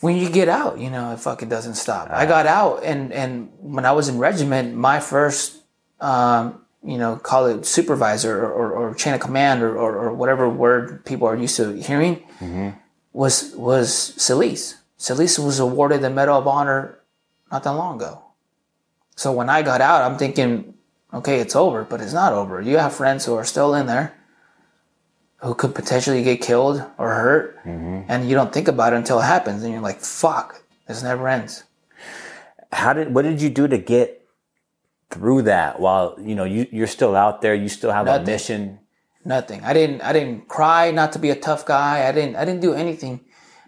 when 0.00 0.16
you 0.16 0.30
get 0.30 0.48
out, 0.48 0.78
you 0.78 0.90
know 0.90 1.12
it 1.12 1.20
fucking 1.20 1.48
doesn't 1.48 1.74
stop. 1.74 2.08
I 2.10 2.26
got 2.26 2.46
out, 2.46 2.82
and 2.84 3.12
and 3.12 3.50
when 3.60 3.84
I 3.84 3.92
was 3.92 4.08
in 4.08 4.18
regiment, 4.18 4.74
my 4.74 5.00
first 5.00 5.62
um, 6.00 6.64
you 6.82 6.98
know 6.98 7.16
call 7.16 7.46
it 7.46 7.66
supervisor 7.66 8.44
or, 8.44 8.50
or, 8.50 8.72
or 8.72 8.94
chain 8.94 9.14
of 9.14 9.20
command 9.20 9.62
or, 9.62 9.76
or, 9.76 9.96
or 9.96 10.12
whatever 10.12 10.48
word 10.48 11.04
people 11.04 11.28
are 11.28 11.36
used 11.36 11.56
to 11.56 11.72
hearing 11.74 12.22
was 13.12 13.52
was 13.56 13.92
Solis. 14.16 14.76
Solis 14.96 15.38
was 15.38 15.58
awarded 15.58 16.00
the 16.00 16.10
Medal 16.10 16.38
of 16.38 16.46
Honor 16.46 17.00
not 17.52 17.62
that 17.64 17.72
long 17.72 17.96
ago. 17.96 18.22
So 19.16 19.32
when 19.32 19.48
I 19.48 19.62
got 19.62 19.80
out, 19.80 20.02
I'm 20.02 20.18
thinking, 20.18 20.74
okay, 21.12 21.40
it's 21.40 21.56
over, 21.56 21.84
but 21.84 22.00
it's 22.00 22.12
not 22.12 22.32
over. 22.32 22.60
You 22.60 22.78
have 22.78 22.94
friends 22.94 23.24
who 23.24 23.34
are 23.34 23.44
still 23.44 23.74
in 23.74 23.86
there 23.86 24.14
who 25.42 25.54
could 25.54 25.74
potentially 25.74 26.22
get 26.22 26.40
killed 26.40 26.82
or 26.98 27.14
hurt, 27.14 27.64
mm-hmm. 27.64 28.02
and 28.08 28.28
you 28.28 28.34
don't 28.34 28.52
think 28.52 28.68
about 28.68 28.92
it 28.92 28.96
until 28.96 29.20
it 29.20 29.24
happens, 29.24 29.62
and 29.62 29.72
you're 29.72 29.82
like, 29.82 30.00
fuck, 30.00 30.62
this 30.88 31.02
never 31.02 31.28
ends. 31.28 31.64
How 32.72 32.92
did 32.92 33.14
what 33.14 33.22
did 33.22 33.40
you 33.40 33.50
do 33.50 33.68
to 33.68 33.78
get 33.78 34.26
through 35.10 35.42
that 35.42 35.78
while 35.78 36.16
you 36.18 36.34
know 36.34 36.44
you, 36.44 36.66
you're 36.70 36.86
still 36.86 37.14
out 37.14 37.42
there, 37.42 37.54
you 37.54 37.68
still 37.68 37.92
have 37.92 38.06
a 38.06 38.22
mission? 38.24 38.80
Nothing. 39.24 39.62
I 39.64 39.72
didn't. 39.72 40.02
I 40.02 40.12
didn't 40.12 40.48
cry. 40.48 40.90
Not 40.90 41.12
to 41.12 41.18
be 41.18 41.30
a 41.30 41.36
tough 41.36 41.66
guy. 41.66 42.08
I 42.08 42.12
didn't. 42.12 42.36
I 42.36 42.44
didn't 42.44 42.60
do 42.60 42.74
anything. 42.74 43.20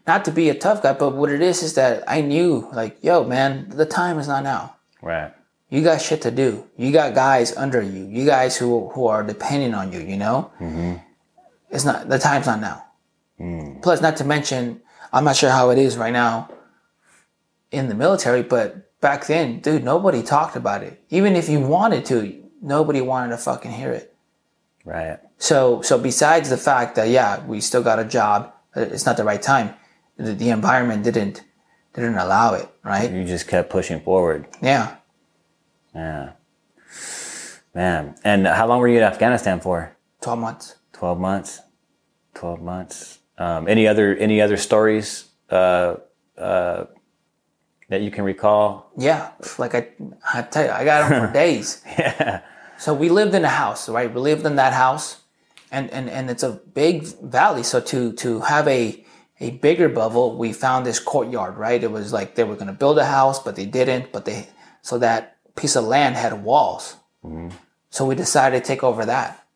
Not 0.07 0.25
to 0.25 0.31
be 0.31 0.49
a 0.49 0.55
tough 0.55 0.83
guy, 0.83 0.95
but 0.95 1.15
what 1.15 1.31
it 1.31 1.43
is 1.43 1.63
is 1.63 1.75
that 1.75 2.03
I 2.09 2.23
knew, 2.23 2.69
like, 2.73 3.03
yo, 3.03 3.25
man, 3.25 3.69
the 3.69 3.85
time 3.85 4.19
is 4.19 4.27
not 4.27 4.43
now. 4.43 4.77
Right. 5.03 5.33
You 5.71 5.83
got 5.83 6.01
shit 6.01 6.23
to 6.23 6.31
do. 6.31 6.67
You 6.77 6.93
got 6.93 7.15
guys 7.15 7.55
under 7.57 7.83
you. 7.83 8.07
You 8.07 8.25
guys 8.25 8.57
who 8.57 8.89
who 8.91 9.07
are 9.07 9.23
depending 9.23 9.75
on 9.75 9.93
you. 9.93 10.01
You 10.01 10.17
know, 10.17 10.51
it's 11.71 11.85
not 11.85 12.09
the 12.09 12.19
time's 12.19 12.47
not 12.47 12.61
now. 12.61 12.85
Plus, 13.83 14.01
not 14.01 14.17
to 14.17 14.25
mention, 14.25 14.81
I'm 15.13 15.25
not 15.25 15.37
sure 15.37 15.51
how 15.51 15.71
it 15.71 15.79
is 15.79 15.97
right 15.97 16.13
now 16.13 16.51
in 17.71 17.89
the 17.89 17.95
military, 17.95 18.43
but 18.43 18.99
back 19.01 19.27
then, 19.27 19.61
dude, 19.61 19.85
nobody 19.85 20.23
talked 20.23 20.57
about 20.57 20.83
it. 20.83 21.03
Even 21.11 21.37
if 21.37 21.49
you 21.49 21.61
wanted 21.61 22.05
to, 22.07 22.43
nobody 22.63 23.01
wanted 23.01 23.31
to 23.31 23.39
fucking 23.39 23.71
hear 23.71 23.93
it. 23.93 24.15
Right. 24.85 25.19
So, 25.39 25.83
so 25.83 25.99
besides 25.99 26.51
the 26.51 26.57
fact 26.57 26.97
that 26.97 27.09
yeah, 27.09 27.45
we 27.47 27.61
still 27.61 27.83
got 27.83 27.99
a 27.99 28.05
job, 28.05 28.53
uh, 28.77 28.81
it's 28.81 29.07
not 29.07 29.17
the 29.17 29.25
right 29.25 29.41
time. 29.41 29.75
The, 30.17 30.33
the 30.33 30.51
environment 30.51 31.05
didn't 31.05 31.45
didn't 31.95 32.17
allow 32.19 32.55
it, 32.55 32.69
right? 32.83 33.11
You 33.11 33.25
just 33.25 33.49
kept 33.49 33.71
pushing 33.71 34.01
forward. 34.01 34.47
Yeah, 34.63 34.97
Yeah. 35.95 36.33
Man. 37.75 38.15
And 38.25 38.47
how 38.47 38.67
long 38.67 38.81
were 38.81 38.89
you 38.89 38.99
in 38.99 39.05
Afghanistan 39.05 39.61
for? 39.61 39.97
twelve 40.21 40.39
months. 40.41 40.75
12 40.95 41.21
months 41.21 41.61
12 42.35 42.61
months 42.61 43.19
um, 43.39 43.69
any 43.69 43.87
other 43.87 44.17
any 44.17 44.41
other 44.41 44.57
stories 44.57 45.27
uh, 45.51 45.95
uh, 46.37 46.87
that 47.89 48.01
you 48.03 48.11
can 48.11 48.25
recall 48.25 48.91
Yeah, 48.99 49.31
like 49.59 49.77
I, 49.77 49.89
I 50.35 50.43
tell 50.43 50.65
you, 50.67 50.71
I 50.73 50.85
got 50.85 51.09
them 51.09 51.29
for 51.29 51.33
days. 51.45 51.83
yeah 51.87 52.41
So 52.79 52.95
we 52.95 53.09
lived 53.11 53.35
in 53.35 53.45
a 53.45 53.49
house, 53.65 53.89
right? 53.89 54.13
We 54.13 54.21
lived 54.21 54.45
in 54.47 54.57
that 54.57 54.73
house, 54.73 55.23
and 55.71 55.89
and 55.91 56.11
and 56.11 56.31
it's 56.31 56.43
a 56.43 56.61
big 56.75 57.05
valley. 57.23 57.63
So 57.63 57.81
to 57.81 58.13
to 58.15 58.41
have 58.41 58.67
a 58.69 59.05
a 59.41 59.51
bigger 59.51 59.89
bubble, 59.89 60.37
we 60.37 60.53
found 60.53 60.85
this 60.87 60.99
courtyard, 61.01 61.57
right? 61.59 61.83
It 61.83 61.91
was 61.93 62.13
like 62.13 62.35
they 62.35 62.45
were 62.45 62.55
going 62.57 62.67
to 62.75 62.79
build 62.85 62.99
a 62.99 63.07
house, 63.07 63.39
but 63.43 63.55
they 63.57 63.67
didn't. 63.67 64.13
But 64.13 64.25
they 64.25 64.49
so 64.83 64.99
that 64.99 65.38
piece 65.59 65.77
of 65.77 65.85
land 65.85 66.17
had 66.17 66.45
walls. 66.45 66.97
So 67.91 68.07
we 68.07 68.15
decided 68.15 68.63
to 68.63 68.67
take 68.67 68.85
over 68.85 69.05
that, 69.07 69.47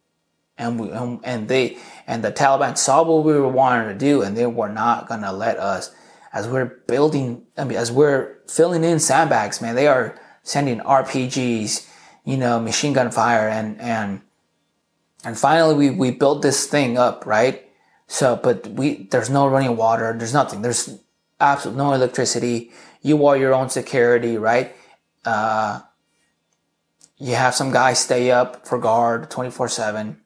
and 0.58 0.80
we 0.80 0.90
and, 0.90 1.20
and 1.22 1.48
they 1.48 1.78
and 2.06 2.24
the 2.24 2.32
Taliban 2.32 2.76
saw 2.76 3.02
what 3.02 3.24
we 3.24 3.32
were 3.34 3.48
wanting 3.48 3.88
to 3.88 3.98
do, 3.98 4.22
and 4.22 4.36
they 4.36 4.46
were 4.46 4.68
not 4.68 5.08
going 5.08 5.22
to 5.22 5.32
let 5.32 5.58
us. 5.58 5.94
As 6.32 6.48
we're 6.48 6.64
building, 6.86 7.44
I 7.58 7.64
mean, 7.64 7.78
as 7.78 7.92
we're 7.92 8.38
filling 8.48 8.84
in 8.84 8.98
sandbags, 8.98 9.60
man, 9.60 9.74
they 9.74 9.86
are 9.86 10.18
sending 10.42 10.80
RPGs, 10.80 11.86
you 12.24 12.36
know, 12.36 12.58
machine 12.58 12.94
gun 12.94 13.10
fire, 13.10 13.48
and 13.48 13.80
and 13.80 14.22
and 15.24 15.38
finally 15.38 15.74
we 15.74 15.90
we 15.90 16.10
built 16.10 16.42
this 16.42 16.66
thing 16.66 16.98
up, 16.98 17.26
right? 17.26 17.68
So, 18.08 18.36
but 18.36 18.66
we 18.66 19.04
there's 19.10 19.30
no 19.30 19.46
running 19.46 19.76
water, 19.76 20.14
there's 20.16 20.34
nothing, 20.34 20.62
there's 20.62 20.98
absolutely 21.40 21.82
no 21.84 21.92
electricity. 21.92 22.72
You 23.02 23.26
are 23.26 23.36
your 23.36 23.54
own 23.54 23.68
security, 23.68 24.38
right? 24.38 24.74
Uh, 25.24 25.80
you 27.22 27.34
have 27.34 27.54
some 27.54 27.70
guys 27.70 27.98
stay 27.98 28.30
up 28.30 28.66
for 28.66 28.78
guard 28.78 29.30
24 29.30 29.68
7 29.68 30.20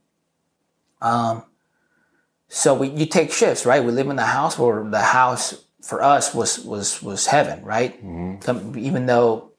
um 1.03 1.45
so 2.49 2.75
we 2.75 2.89
you 2.89 3.07
take 3.07 3.33
shifts 3.33 3.67
right? 3.67 3.83
We 3.85 3.93
live 3.93 4.09
in 4.09 4.17
the 4.17 4.31
house 4.39 4.59
where 4.59 4.89
the 4.89 5.01
house 5.01 5.65
for 5.83 6.03
us 6.03 6.35
was 6.35 6.51
was 6.73 7.03
was 7.03 7.27
heaven 7.27 7.65
right? 7.65 7.93
Come- 8.41 8.79
even 8.79 9.07
though 9.07 9.51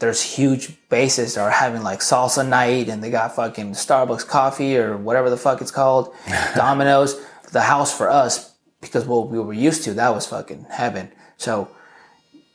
there's 0.00 0.22
huge 0.22 0.64
bases 0.88 1.34
that 1.34 1.42
are 1.42 1.50
having 1.50 1.82
like 1.82 2.00
salsa 2.00 2.44
night 2.46 2.88
and 2.88 3.02
they 3.02 3.10
got 3.10 3.36
fucking 3.36 3.72
starbucks 3.72 4.26
coffee 4.26 4.76
or 4.76 4.96
whatever 4.96 5.30
the 5.30 5.36
fuck 5.36 5.60
it's 5.60 5.70
called 5.70 6.12
domino's 6.56 7.20
the 7.52 7.60
house 7.60 7.96
for 7.96 8.08
us 8.10 8.52
because 8.80 9.06
what 9.06 9.28
we 9.28 9.38
were 9.38 9.52
used 9.52 9.84
to 9.84 9.94
that 9.94 10.12
was 10.14 10.26
fucking 10.26 10.66
heaven. 10.68 11.10
So 11.38 11.68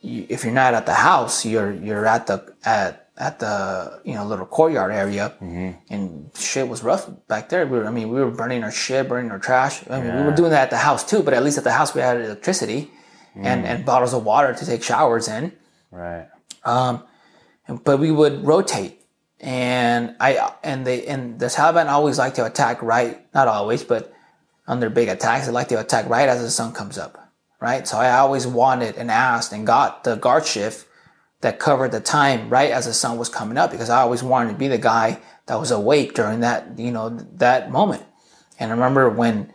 you, 0.02 0.26
if 0.28 0.44
you're 0.44 0.52
not 0.52 0.74
at 0.74 0.86
the 0.86 0.94
house, 0.94 1.44
you're 1.44 1.72
you're 1.72 2.06
at 2.06 2.26
the 2.26 2.54
at 2.64 3.07
at 3.18 3.38
the 3.40 4.00
you 4.04 4.14
know 4.14 4.24
little 4.24 4.46
courtyard 4.46 4.92
area, 4.92 5.34
and 5.90 6.30
shit 6.36 6.66
was 6.68 6.82
rough 6.82 7.04
back 7.26 7.48
there. 7.48 7.66
We 7.66 7.78
were, 7.78 7.86
I 7.86 7.90
mean, 7.90 8.08
we 8.14 8.20
were 8.20 8.30
burning 8.30 8.62
our 8.64 8.70
shit, 8.70 9.08
burning 9.08 9.30
our 9.32 9.38
trash. 9.40 9.82
I 9.90 10.00
mean, 10.00 10.14
we 10.16 10.22
were 10.22 10.32
doing 10.40 10.50
that 10.50 10.62
at 10.62 10.70
the 10.70 10.78
house 10.88 11.02
too, 11.04 11.22
but 11.22 11.34
at 11.34 11.42
least 11.42 11.58
at 11.58 11.64
the 11.64 11.72
house 11.72 11.94
we 11.94 12.00
had 12.00 12.16
electricity 12.20 12.90
and 13.34 13.66
and 13.66 13.84
bottles 13.84 14.14
of 14.14 14.24
water 14.24 14.54
to 14.54 14.64
take 14.66 14.82
showers 14.82 15.28
in. 15.28 15.52
right 15.90 16.26
Um, 16.64 17.04
But 17.84 17.98
we 17.98 18.10
would 18.10 18.46
rotate, 18.46 18.94
and 19.40 20.16
I 20.20 20.30
and 20.64 20.86
they 20.86 21.06
and 21.06 21.38
the 21.38 21.46
Taliban 21.46 21.86
always 21.88 22.18
like 22.18 22.34
to 22.34 22.44
attack 22.46 22.82
right, 22.82 23.14
not 23.34 23.46
always, 23.48 23.84
but 23.84 24.12
on 24.66 24.80
their 24.80 24.90
big 24.90 25.08
attacks, 25.08 25.46
they 25.46 25.52
like 25.52 25.68
to 25.68 25.78
attack 25.80 26.08
right 26.08 26.28
as 26.28 26.40
the 26.40 26.50
sun 26.50 26.72
comes 26.72 26.96
up, 26.98 27.14
right? 27.60 27.86
So 27.86 27.98
I 27.98 28.18
always 28.18 28.46
wanted 28.46 28.96
and 28.96 29.10
asked 29.10 29.52
and 29.52 29.66
got 29.66 30.04
the 30.04 30.14
guard 30.16 30.44
shift 30.46 30.87
that 31.40 31.58
covered 31.58 31.92
the 31.92 32.00
time 32.00 32.48
right 32.48 32.70
as 32.70 32.86
the 32.86 32.92
sun 32.92 33.16
was 33.18 33.28
coming 33.28 33.56
up 33.56 33.70
because 33.70 33.90
I 33.90 34.00
always 34.00 34.22
wanted 34.22 34.52
to 34.52 34.58
be 34.58 34.68
the 34.68 34.78
guy 34.78 35.20
that 35.46 35.58
was 35.58 35.70
awake 35.70 36.14
during 36.14 36.40
that, 36.40 36.78
you 36.78 36.90
know, 36.90 37.10
that 37.36 37.70
moment. 37.70 38.02
And 38.58 38.70
I 38.70 38.74
remember 38.74 39.08
when, 39.08 39.52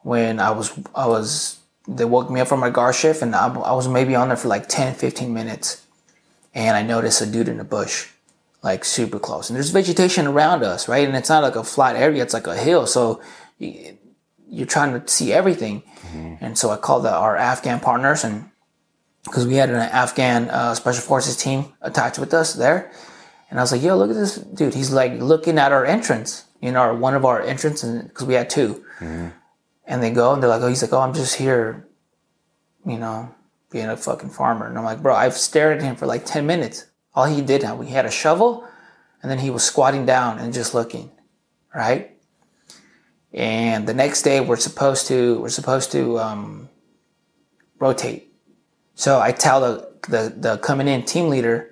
when 0.00 0.40
I 0.40 0.50
was, 0.50 0.72
I 0.94 1.06
was, 1.06 1.58
they 1.86 2.04
woke 2.04 2.30
me 2.30 2.40
up 2.40 2.48
from 2.48 2.60
my 2.60 2.70
guard 2.70 2.94
shift 2.94 3.22
and 3.22 3.34
I, 3.34 3.46
I 3.46 3.72
was 3.72 3.86
maybe 3.86 4.14
on 4.14 4.28
there 4.28 4.36
for 4.36 4.48
like 4.48 4.68
10, 4.68 4.94
15 4.94 5.32
minutes. 5.32 5.86
And 6.52 6.76
I 6.76 6.82
noticed 6.82 7.20
a 7.20 7.26
dude 7.26 7.48
in 7.48 7.58
the 7.58 7.64
bush, 7.64 8.08
like 8.62 8.84
super 8.84 9.20
close. 9.20 9.48
And 9.48 9.56
there's 9.56 9.70
vegetation 9.70 10.26
around 10.26 10.64
us, 10.64 10.88
right? 10.88 11.06
And 11.06 11.16
it's 11.16 11.28
not 11.28 11.44
like 11.44 11.54
a 11.54 11.62
flat 11.62 11.94
area, 11.94 12.24
it's 12.24 12.34
like 12.34 12.48
a 12.48 12.56
hill. 12.56 12.88
So 12.88 13.22
you, 13.58 13.96
you're 14.48 14.66
trying 14.66 15.00
to 15.00 15.08
see 15.08 15.32
everything. 15.32 15.82
Mm-hmm. 16.08 16.44
And 16.44 16.58
so 16.58 16.70
I 16.70 16.76
called 16.76 17.04
the, 17.04 17.14
our 17.14 17.36
Afghan 17.36 17.78
partners 17.78 18.24
and 18.24 18.50
because 19.24 19.46
we 19.46 19.54
had 19.54 19.70
an 19.70 19.76
Afghan 19.76 20.48
uh, 20.50 20.74
special 20.74 21.02
forces 21.02 21.36
team 21.36 21.72
attached 21.82 22.18
with 22.18 22.32
us 22.32 22.54
there. 22.54 22.90
And 23.50 23.58
I 23.58 23.62
was 23.62 23.72
like, 23.72 23.82
yo, 23.82 23.96
look 23.96 24.10
at 24.10 24.16
this 24.16 24.36
dude. 24.36 24.74
He's 24.74 24.92
like 24.92 25.12
looking 25.14 25.58
at 25.58 25.72
our 25.72 25.84
entrance, 25.84 26.44
you 26.60 26.70
know, 26.72 26.80
our, 26.80 26.94
one 26.94 27.14
of 27.14 27.24
our 27.24 27.42
entrance, 27.42 27.82
because 27.82 28.26
we 28.26 28.34
had 28.34 28.48
2 28.48 28.84
And 29.86 30.02
they 30.02 30.10
go 30.10 30.32
and 30.32 30.42
they're 30.42 30.48
like, 30.48 30.62
oh, 30.62 30.68
he's 30.68 30.82
like, 30.82 30.92
oh, 30.92 31.00
I'm 31.00 31.12
just 31.12 31.34
here, 31.36 31.88
you 32.86 32.96
know, 32.96 33.34
being 33.70 33.86
a 33.86 33.96
fucking 33.96 34.30
farmer. 34.30 34.66
And 34.66 34.78
I'm 34.78 34.84
like, 34.84 35.02
bro, 35.02 35.14
I've 35.14 35.34
stared 35.34 35.78
at 35.78 35.82
him 35.82 35.96
for 35.96 36.06
like 36.06 36.24
10 36.24 36.46
minutes. 36.46 36.86
All 37.12 37.24
he 37.24 37.42
did, 37.42 37.64
he 37.64 37.92
had 37.92 38.06
a 38.06 38.10
shovel 38.10 38.66
and 39.22 39.30
then 39.30 39.38
he 39.40 39.50
was 39.50 39.64
squatting 39.64 40.06
down 40.06 40.38
and 40.38 40.54
just 40.54 40.74
looking, 40.74 41.10
right? 41.74 42.16
And 43.32 43.86
the 43.86 43.94
next 43.94 44.22
day 44.22 44.40
we're 44.40 44.56
supposed 44.56 45.08
to, 45.08 45.40
we're 45.40 45.48
supposed 45.48 45.92
to 45.92 46.18
um, 46.18 46.68
rotate. 47.78 48.29
So 49.00 49.18
I 49.18 49.32
tell 49.32 49.62
the, 49.62 49.88
the 50.10 50.34
the 50.36 50.58
coming 50.58 50.86
in 50.86 51.06
team 51.06 51.30
leader, 51.30 51.70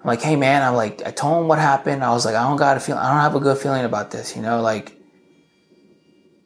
I'm 0.00 0.06
like, 0.06 0.22
hey 0.22 0.36
man, 0.36 0.62
I'm 0.62 0.76
like, 0.76 1.04
I 1.04 1.10
told 1.10 1.42
him 1.42 1.48
what 1.48 1.58
happened. 1.58 2.04
I 2.04 2.10
was 2.10 2.24
like, 2.24 2.36
I 2.36 2.44
don't 2.48 2.58
got 2.58 2.76
a 2.76 2.80
feel, 2.80 2.96
I 2.96 3.10
don't 3.10 3.20
have 3.20 3.34
a 3.34 3.40
good 3.40 3.58
feeling 3.58 3.84
about 3.84 4.12
this, 4.12 4.36
you 4.36 4.42
know, 4.42 4.62
like 4.62 4.96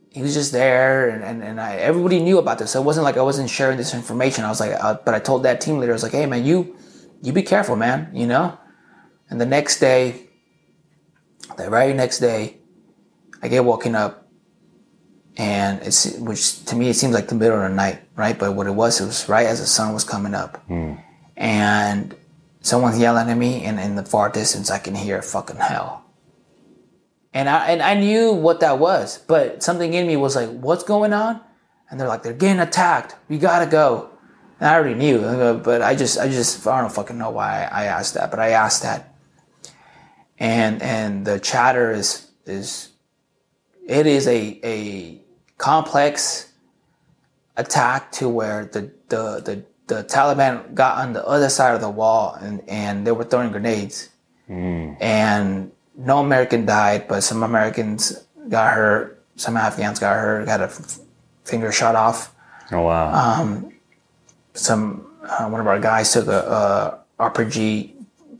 he 0.08 0.22
was 0.22 0.32
just 0.32 0.50
there, 0.50 1.10
and, 1.10 1.22
and, 1.22 1.42
and 1.42 1.60
I, 1.60 1.74
everybody 1.76 2.20
knew 2.20 2.38
about 2.38 2.58
this. 2.58 2.70
So 2.70 2.80
it 2.80 2.84
wasn't 2.84 3.04
like 3.04 3.18
I 3.18 3.22
wasn't 3.22 3.50
sharing 3.50 3.76
this 3.76 3.92
information. 3.92 4.44
I 4.44 4.48
was 4.48 4.60
like, 4.60 4.72
uh, 4.72 4.96
but 5.04 5.14
I 5.14 5.18
told 5.18 5.42
that 5.42 5.60
team 5.60 5.76
leader, 5.76 5.92
I 5.92 5.98
was 5.98 6.02
like, 6.02 6.12
hey 6.12 6.24
man, 6.24 6.46
you 6.46 6.74
you 7.20 7.34
be 7.34 7.42
careful, 7.42 7.76
man. 7.76 8.08
You 8.14 8.26
know. 8.26 8.58
And 9.28 9.38
the 9.38 9.46
next 9.46 9.78
day, 9.78 10.30
the 11.58 11.68
very 11.68 11.92
next 11.92 12.20
day, 12.20 12.60
I 13.42 13.48
get 13.48 13.62
woken 13.62 13.94
up, 13.94 14.23
and 15.36 15.82
it's 15.82 16.16
which 16.18 16.64
to 16.66 16.76
me 16.76 16.88
it 16.88 16.94
seems 16.94 17.14
like 17.14 17.28
the 17.28 17.34
middle 17.34 17.60
of 17.60 17.68
the 17.68 17.74
night, 17.74 18.00
right? 18.16 18.38
But 18.38 18.54
what 18.54 18.66
it 18.66 18.74
was, 18.74 19.00
it 19.00 19.06
was 19.06 19.28
right 19.28 19.46
as 19.46 19.60
the 19.60 19.66
sun 19.66 19.92
was 19.92 20.04
coming 20.04 20.34
up, 20.34 20.64
hmm. 20.66 20.94
and 21.36 22.14
someone's 22.60 22.98
yelling 22.98 23.28
at 23.28 23.36
me, 23.36 23.64
and 23.64 23.80
in 23.80 23.96
the 23.96 24.04
far 24.04 24.28
distance, 24.30 24.70
I 24.70 24.78
can 24.78 24.94
hear 24.94 25.20
fucking 25.22 25.56
hell. 25.56 26.04
And 27.32 27.48
I 27.48 27.66
and 27.66 27.82
I 27.82 27.94
knew 27.94 28.32
what 28.32 28.60
that 28.60 28.78
was, 28.78 29.18
but 29.18 29.62
something 29.62 29.92
in 29.92 30.06
me 30.06 30.16
was 30.16 30.36
like, 30.36 30.50
"What's 30.50 30.84
going 30.84 31.12
on?" 31.12 31.40
And 31.90 31.98
they're 31.98 32.08
like, 32.08 32.22
"They're 32.22 32.32
getting 32.32 32.60
attacked. 32.60 33.16
We 33.28 33.38
gotta 33.38 33.66
go." 33.66 34.10
And 34.60 34.68
I 34.68 34.74
already 34.74 34.94
knew, 34.94 35.60
but 35.64 35.82
I 35.82 35.96
just, 35.96 36.16
I 36.16 36.28
just, 36.28 36.64
I 36.64 36.80
don't 36.80 36.92
fucking 36.92 37.18
know 37.18 37.30
why 37.30 37.68
I 37.70 37.86
asked 37.86 38.14
that, 38.14 38.30
but 38.30 38.38
I 38.38 38.50
asked 38.50 38.82
that. 38.82 39.16
And 40.38 40.80
and 40.80 41.26
the 41.26 41.40
chatter 41.40 41.90
is 41.90 42.30
is, 42.46 42.90
it 43.84 44.06
is 44.06 44.28
a 44.28 44.60
a 44.62 45.23
complex 45.58 46.50
attack 47.56 48.10
to 48.12 48.28
where 48.28 48.64
the 48.66 48.90
the 49.08 49.40
the, 49.40 49.64
the 49.86 50.04
Taliban 50.04 50.74
got 50.74 50.98
on 50.98 51.12
the 51.12 51.24
other 51.26 51.48
side 51.48 51.74
of 51.74 51.80
the 51.80 51.90
wall 51.90 52.36
and 52.40 52.62
and 52.68 53.06
they 53.06 53.12
were 53.12 53.24
throwing 53.24 53.50
grenades, 53.52 54.10
and 54.48 55.70
no 55.96 56.18
American 56.18 56.66
died, 56.66 57.06
but 57.08 57.22
some 57.22 57.42
Americans 57.42 58.24
got 58.48 58.74
hurt, 58.74 59.22
some 59.36 59.56
Afghans 59.56 59.98
got 60.00 60.14
hurt, 60.16 60.46
got 60.46 60.60
a 60.60 60.64
f- 60.64 60.98
finger 61.44 61.70
shot 61.72 61.94
off 61.94 62.34
Oh 62.72 62.80
wow. 62.82 63.60
some 64.54 65.06
uh, 65.22 65.48
one 65.48 65.60
of 65.60 65.66
our 65.66 65.78
guys 65.80 66.12
took 66.12 66.26
a, 66.26 66.98
a 67.18 67.22
RPG, 67.30 67.92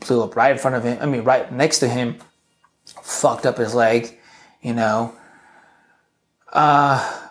blew 0.05 0.23
up 0.23 0.35
right 0.35 0.51
in 0.51 0.57
front 0.57 0.75
of 0.75 0.83
him. 0.83 0.97
I 1.01 1.05
mean, 1.05 1.23
right 1.23 1.51
next 1.51 1.79
to 1.79 1.87
him, 1.87 2.17
fucked 3.01 3.45
up 3.45 3.57
his 3.57 3.73
leg. 3.73 4.19
You 4.61 4.73
know. 4.73 5.13
Uh, 6.55 7.21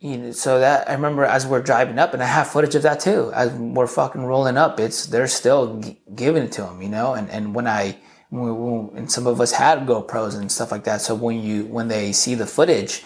you 0.00 0.16
know, 0.18 0.32
so 0.32 0.60
that 0.60 0.88
I 0.88 0.94
remember 0.94 1.24
as 1.24 1.46
we're 1.46 1.62
driving 1.62 1.98
up, 1.98 2.14
and 2.14 2.22
I 2.22 2.26
have 2.26 2.48
footage 2.48 2.74
of 2.74 2.82
that 2.82 3.00
too. 3.00 3.32
As 3.34 3.52
we're 3.52 3.86
fucking 3.86 4.24
rolling 4.24 4.56
up, 4.56 4.80
it's 4.80 5.06
they're 5.06 5.28
still 5.28 5.80
g- 5.80 6.00
giving 6.14 6.44
it 6.44 6.52
to 6.52 6.66
him, 6.66 6.82
you 6.82 6.88
know. 6.88 7.14
And 7.14 7.30
and 7.30 7.54
when 7.54 7.66
I 7.68 7.98
when, 8.30 8.90
we- 8.92 8.98
and 8.98 9.10
some 9.12 9.26
of 9.26 9.40
us 9.40 9.52
had 9.52 9.86
GoPros 9.86 10.36
and 10.38 10.50
stuff 10.50 10.72
like 10.72 10.84
that. 10.84 11.02
So 11.02 11.14
when 11.14 11.42
you 11.42 11.66
when 11.66 11.88
they 11.88 12.12
see 12.12 12.34
the 12.34 12.46
footage, 12.46 13.04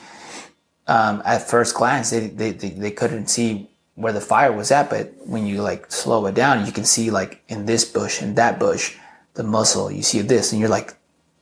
um, 0.87 1.23
at 1.25 1.49
first 1.49 1.75
glance 1.75 2.11
they, 2.11 2.29
they, 2.29 2.53
they, 2.53 2.71
they 2.71 2.91
couldn't 2.91 3.29
see 3.29 3.71
where 3.95 4.13
the 4.13 4.21
fire 4.21 4.53
was 4.53 4.71
at 4.71 4.89
but 4.91 5.13
when 5.27 5.47
you 5.47 5.63
like 5.63 5.91
slow 5.93 6.27
it 6.27 6.35
down 6.35 6.67
you 6.67 6.73
can 6.73 6.85
see 6.85 7.11
like 7.11 7.43
in 7.49 7.67
this 7.67 7.85
bush 7.85 8.23
and 8.23 8.37
that 8.37 8.59
bush 8.59 8.97
the 9.35 9.43
muzzle 9.43 9.91
you 9.91 10.03
see 10.03 10.21
this 10.23 10.53
and 10.53 10.61
you're 10.61 10.71
like 10.71 10.95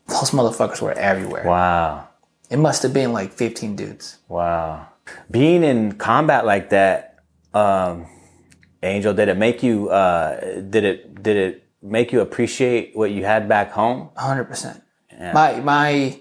those 0.09 0.31
motherfuckers 0.33 0.83
were 0.83 0.93
everywhere 0.93 1.45
wow. 1.47 2.09
It 2.51 2.59
must 2.59 2.83
have 2.83 2.93
been 2.93 3.13
like 3.13 3.33
15 3.33 3.77
dudes 3.77 4.19
Wow. 4.29 4.89
Being 5.31 5.65
in 5.65 5.93
combat 5.93 6.45
like 6.47 6.71
that, 6.71 7.17
um, 7.53 8.07
Angel, 8.83 9.13
did 9.13 9.29
it 9.29 9.37
make 9.37 9.63
you? 9.63 9.89
Uh, 9.91 10.61
did 10.61 10.85
it? 10.85 11.23
Did 11.23 11.37
it 11.37 11.65
make 11.83 12.13
you 12.13 12.21
appreciate 12.21 12.95
what 12.95 13.11
you 13.11 13.25
had 13.25 13.49
back 13.49 13.73
home? 13.73 14.11
100% 14.17 14.83
my 15.35 15.61
my 15.61 16.19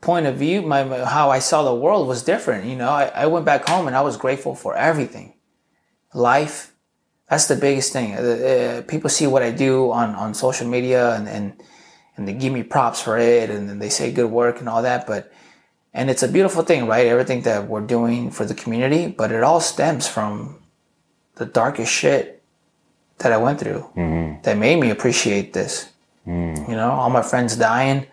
point 0.00 0.26
of 0.26 0.36
view 0.36 0.62
my, 0.62 0.84
my- 0.84 1.04
how 1.04 1.28
i 1.30 1.38
saw 1.38 1.62
the 1.62 1.74
world 1.74 2.08
was 2.08 2.22
different 2.22 2.64
you 2.64 2.76
know 2.76 2.88
I, 2.88 3.04
I 3.24 3.26
went 3.26 3.44
back 3.44 3.68
home 3.68 3.86
and 3.88 3.94
i 3.94 4.00
was 4.00 4.16
grateful 4.16 4.54
for 4.54 4.74
everything 4.74 5.34
life 6.14 6.72
that's 7.28 7.46
the 7.46 7.56
biggest 7.56 7.92
thing 7.92 8.14
uh, 8.14 8.20
uh, 8.20 8.82
people 8.92 9.10
see 9.10 9.26
what 9.26 9.42
i 9.42 9.50
do 9.50 9.90
on, 9.92 10.14
on 10.14 10.32
social 10.32 10.66
media 10.66 11.14
and, 11.16 11.28
and 11.28 11.62
and 12.16 12.26
they 12.28 12.32
give 12.32 12.52
me 12.52 12.62
props 12.62 13.00
for 13.00 13.18
it 13.18 13.50
and 13.50 13.68
then 13.68 13.78
they 13.78 13.88
say 13.88 14.12
good 14.12 14.30
work 14.30 14.58
and 14.60 14.68
all 14.68 14.82
that 14.82 15.06
but 15.06 15.32
and 15.92 16.08
it's 16.10 16.22
a 16.22 16.28
beautiful 16.28 16.62
thing 16.62 16.86
right 16.86 17.06
everything 17.06 17.42
that 17.42 17.66
we're 17.68 17.80
doing 17.80 18.30
for 18.30 18.44
the 18.44 18.54
community 18.54 19.06
but 19.06 19.32
it 19.32 19.42
all 19.42 19.60
stems 19.60 20.06
from 20.06 20.58
the 21.36 21.46
darkest 21.46 21.92
shit 21.92 22.42
that 23.18 23.32
i 23.32 23.36
went 23.36 23.58
through 23.58 23.80
mm-hmm. 23.96 24.40
that 24.42 24.56
made 24.56 24.78
me 24.80 24.90
appreciate 24.90 25.52
this 25.52 25.90
mm. 26.26 26.68
you 26.68 26.74
know 26.76 26.90
all 26.90 27.10
my 27.10 27.22
friends 27.22 27.56
dying 27.56 28.06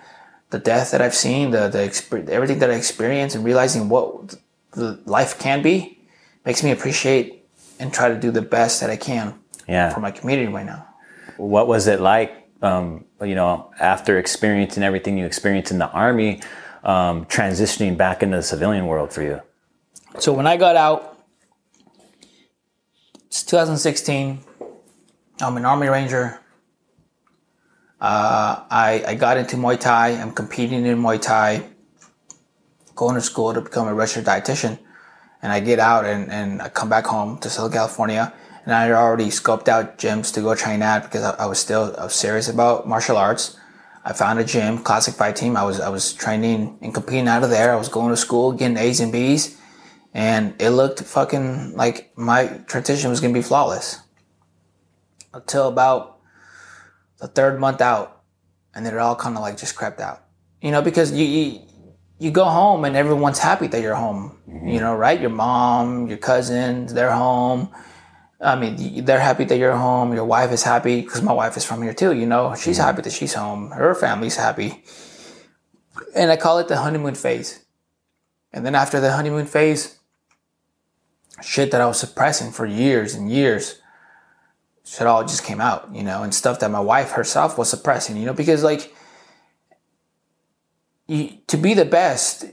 the 0.50 0.60
death 0.60 0.92
that 0.92 1.02
i've 1.02 1.16
seen 1.16 1.52
the, 1.52 1.68
the 1.68 2.32
everything 2.32 2.60
that 2.60 2.72
i 2.72 2.74
experienced 2.74 3.36
and 3.36 3.44
realizing 3.44 3.90
what 3.90 4.36
the 4.72 5.00
life 5.06 5.38
can 5.40 5.62
be 5.62 6.00
makes 6.46 6.64
me 6.64 6.72
appreciate 6.72 7.44
and 7.80 7.94
try 7.94 8.08
to 8.10 8.16
do 8.16 8.32
the 8.32 8.42
best 8.42 8.80
that 8.82 8.90
i 8.90 8.96
can 8.96 9.34
Yeah. 9.68 9.94
for 9.94 10.00
my 10.00 10.12
community 10.12 10.52
right 10.52 10.66
now 10.66 10.88
What 11.38 11.68
was 11.68 11.88
it 11.88 12.00
like? 12.00 12.47
Um, 12.62 13.06
you 13.22 13.36
know, 13.36 13.72
after 13.80 14.18
experiencing 14.18 14.84
everything 14.84 15.18
you 15.18 15.26
experienced 15.26 15.72
in 15.72 15.78
the 15.78 15.90
army, 15.92 16.42
um, 16.84 17.26
transitioning 17.26 17.98
back 17.98 18.24
into 18.24 18.38
the 18.38 18.44
civilian 18.44 18.88
world 18.88 19.14
for 19.14 19.22
you. 19.22 19.42
So 20.20 20.34
when 20.34 20.48
I 20.48 20.58
got 20.58 20.76
out, 20.76 21.20
it's 23.28 23.44
2016. 23.44 24.40
I'm 25.42 25.58
an 25.58 25.66
Army 25.66 25.88
Ranger. 25.88 26.40
Uh, 28.00 28.64
I 28.70 29.04
I 29.08 29.16
got 29.16 29.38
into 29.38 29.58
Muay 29.58 29.80
Thai. 29.80 30.10
I'm 30.10 30.32
competing 30.32 30.86
in 30.86 30.98
Muay 30.98 31.22
Thai. 31.22 31.64
Going 32.96 33.16
to 33.16 33.22
school 33.22 33.54
to 33.54 33.62
become 33.62 33.88
a 33.88 33.94
registered 33.94 34.26
dietitian, 34.26 34.80
and 35.42 35.52
I 35.52 35.60
get 35.60 35.78
out 35.78 36.06
and, 36.06 36.32
and 36.32 36.62
I 36.62 36.70
come 36.70 36.90
back 36.90 37.06
home 37.06 37.38
to 37.40 37.50
Southern 37.50 37.74
California, 37.74 38.34
and 38.68 38.76
I 38.76 38.84
had 38.84 38.92
already 38.92 39.28
scoped 39.28 39.70
out 39.70 39.98
gyms 39.98 40.34
to 40.34 40.42
go 40.42 40.54
train 40.54 40.82
at 40.82 41.04
because 41.04 41.24
I, 41.24 41.44
I 41.44 41.46
was 41.46 41.58
still 41.58 41.96
I 41.98 42.04
was 42.04 42.14
serious 42.14 42.50
about 42.50 42.88
martial 42.88 43.16
arts. 43.16 43.58
I 44.04 44.12
found 44.12 44.40
a 44.40 44.44
gym, 44.44 44.80
Classic 44.80 45.14
Fight 45.14 45.38
Team. 45.38 45.56
I 45.56 45.64
was 45.64 45.80
I 45.80 45.88
was 45.88 46.12
training 46.12 46.78
and 46.82 46.94
competing 46.94 47.28
out 47.28 47.44
of 47.44 47.50
there. 47.50 47.72
I 47.72 47.78
was 47.78 47.88
going 47.88 48.12
to 48.12 48.18
school, 48.18 48.52
getting 48.52 48.78
A's 48.78 49.00
and 49.00 49.12
B's 49.12 49.58
and 50.18 50.60
it 50.60 50.72
looked 50.72 51.00
fucking 51.02 51.76
like 51.76 52.12
my 52.18 52.48
transition 52.66 53.12
was 53.12 53.22
gonna 53.22 53.36
be 53.36 53.44
flawless 53.44 54.02
until 55.32 55.68
about 55.68 56.20
the 57.20 57.28
third 57.28 57.60
month 57.60 57.82
out, 57.82 58.24
and 58.74 58.84
then 58.84 58.96
it 58.96 59.00
all 59.00 59.16
kind 59.16 59.36
of 59.36 59.42
like 59.42 59.58
just 59.58 59.76
crept 59.76 60.00
out. 60.00 60.24
You 60.60 60.72
know, 60.72 60.82
because 60.82 61.12
you, 61.12 61.24
you 61.24 61.62
you 62.18 62.32
go 62.32 62.46
home 62.46 62.84
and 62.84 62.96
everyone's 62.96 63.38
happy 63.38 63.68
that 63.68 63.80
you're 63.80 63.96
home. 63.96 64.40
You 64.48 64.54
mm-hmm. 64.54 64.78
know, 64.78 64.96
right? 64.96 65.22
Your 65.22 65.30
mom, 65.30 66.08
your 66.08 66.18
cousins, 66.18 66.96
they're 66.96 67.12
home. 67.12 67.70
I 68.40 68.56
mean, 68.56 69.04
they're 69.04 69.20
happy 69.20 69.46
that 69.46 69.58
you're 69.58 69.76
home. 69.76 70.14
Your 70.14 70.26
wife 70.26 70.52
is 70.52 70.64
happy 70.64 71.02
because 71.02 71.22
my 71.22 71.34
wife 71.34 71.58
is 71.58 71.66
from 71.66 71.82
here 71.82 71.94
too. 71.94 72.14
You 72.14 72.28
know, 72.28 72.54
she's 72.56 72.78
mm-hmm. 72.78 72.86
happy 72.86 73.02
that 73.02 73.14
she's 73.14 73.34
home. 73.34 73.72
Her 73.72 73.96
family's 73.96 74.36
happy, 74.36 74.84
and 76.16 76.30
I 76.30 76.38
call 76.38 76.60
it 76.60 76.68
the 76.68 76.78
honeymoon 76.78 77.16
phase. 77.16 77.66
And 78.54 78.66
then 78.66 78.76
after 78.76 79.00
the 79.00 79.12
honeymoon 79.12 79.48
phase, 79.48 79.98
shit 81.42 81.72
that 81.72 81.82
I 81.82 81.86
was 81.86 82.00
suppressing 82.00 82.52
for 82.52 82.66
years 82.66 83.16
and 83.16 83.32
years, 83.32 83.82
shit 84.86 85.08
all 85.08 85.24
just 85.24 85.44
came 85.44 85.60
out, 85.60 85.94
you 85.94 86.04
know, 86.04 86.24
and 86.24 86.34
stuff 86.34 86.60
that 86.60 86.72
my 86.72 86.80
wife 86.80 87.12
herself 87.12 87.58
was 87.58 87.70
suppressing, 87.70 88.18
you 88.18 88.26
know, 88.26 88.34
because 88.34 88.64
like 88.64 88.94
you, 91.08 91.38
to 91.48 91.58
be 91.58 91.74
the 91.74 91.86
best, 91.86 92.46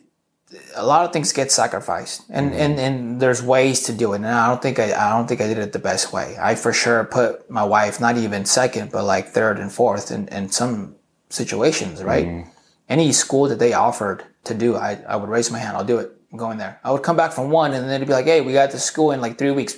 a 0.75 0.85
lot 0.85 1.05
of 1.05 1.13
things 1.13 1.33
get 1.33 1.51
sacrificed, 1.53 2.25
and 2.31 2.51
mm-hmm. 2.51 2.61
and 2.61 2.81
and 2.81 3.21
there's 3.21 3.43
ways 3.43 3.83
to 3.85 3.93
do 3.93 4.13
it, 4.13 4.17
and 4.17 4.27
I 4.27 4.49
don't 4.49 4.63
think 4.63 4.79
I 4.79 4.93
I 4.93 5.11
don't 5.17 5.27
think 5.27 5.41
I 5.41 5.47
did 5.47 5.59
it 5.59 5.73
the 5.73 5.79
best 5.79 6.13
way. 6.13 6.37
I 6.41 6.55
for 6.55 6.73
sure 6.73 7.05
put 7.05 7.51
my 7.51 7.65
wife 7.65 8.01
not 8.01 8.17
even 8.17 8.45
second, 8.45 8.93
but 8.93 9.05
like 9.05 9.29
third 9.29 9.59
and 9.59 9.73
fourth 9.73 10.11
in 10.11 10.29
in 10.29 10.51
some 10.51 10.97
situations, 11.29 12.03
right? 12.03 12.27
Mm-hmm. 12.27 12.51
Any 12.89 13.13
school 13.13 13.49
that 13.49 13.59
they 13.59 13.73
offered 13.73 14.25
to 14.45 14.55
do, 14.55 14.77
I 14.77 15.01
I 15.09 15.17
would 15.17 15.29
raise 15.29 15.51
my 15.51 15.59
hand. 15.59 15.77
I'll 15.77 15.85
do 15.85 15.99
it. 15.99 16.11
I'm 16.33 16.39
going 16.39 16.59
there. 16.59 16.81
I 16.83 16.91
would 16.91 17.03
come 17.03 17.17
back 17.17 17.33
from 17.33 17.51
one, 17.51 17.73
and 17.73 17.89
then 17.89 17.97
it'd 17.97 18.09
be 18.09 18.15
like, 18.15 18.27
hey, 18.27 18.41
we 18.41 18.53
got 18.53 18.73
this 18.73 18.85
school 18.85 19.13
in 19.13 19.21
like 19.21 19.39
three 19.39 19.53
weeks. 19.53 19.77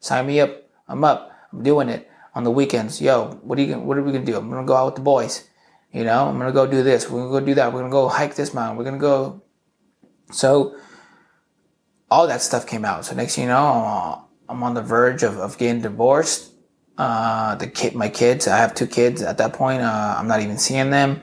Sign 0.00 0.26
me 0.26 0.40
up. 0.40 0.62
I'm 0.86 1.02
up. 1.02 1.32
I'm 1.52 1.62
doing 1.62 1.88
it 1.88 2.10
on 2.34 2.44
the 2.44 2.50
weekends. 2.50 3.00
Yo, 3.00 3.38
what 3.42 3.58
are 3.58 3.62
you? 3.62 3.78
What 3.78 3.96
are 3.96 4.02
we 4.02 4.12
gonna 4.12 4.24
do? 4.24 4.36
I'm 4.36 4.50
gonna 4.50 4.66
go 4.66 4.76
out 4.76 4.86
with 4.86 4.96
the 4.96 5.00
boys. 5.00 5.48
You 5.92 6.04
know, 6.04 6.26
I'm 6.26 6.38
gonna 6.38 6.52
go 6.52 6.66
do 6.66 6.82
this. 6.82 7.08
We're 7.08 7.20
gonna 7.20 7.40
go 7.40 7.46
do 7.46 7.54
that. 7.54 7.72
We're 7.72 7.80
gonna 7.80 7.92
go 7.92 8.08
hike 8.08 8.34
this 8.34 8.52
mountain. 8.52 8.76
We're 8.76 8.84
gonna 8.84 8.98
go. 8.98 9.42
So 10.34 10.76
all 12.10 12.26
that 12.26 12.42
stuff 12.42 12.66
came 12.66 12.84
out. 12.84 13.04
So 13.04 13.14
next 13.14 13.36
thing 13.36 13.44
you 13.44 13.50
know, 13.50 14.26
I'm, 14.48 14.62
on 14.62 14.74
the 14.74 14.82
verge 14.82 15.22
of, 15.22 15.38
of 15.38 15.56
getting 15.58 15.80
divorced. 15.80 16.52
Uh, 16.98 17.54
the 17.56 17.66
kid, 17.66 17.94
my 17.94 18.08
kids, 18.08 18.46
I 18.46 18.58
have 18.58 18.74
two 18.74 18.86
kids 18.86 19.22
at 19.22 19.38
that 19.38 19.52
point. 19.52 19.82
Uh, 19.82 20.14
I'm 20.18 20.28
not 20.28 20.40
even 20.40 20.58
seeing 20.58 20.90
them. 20.90 21.22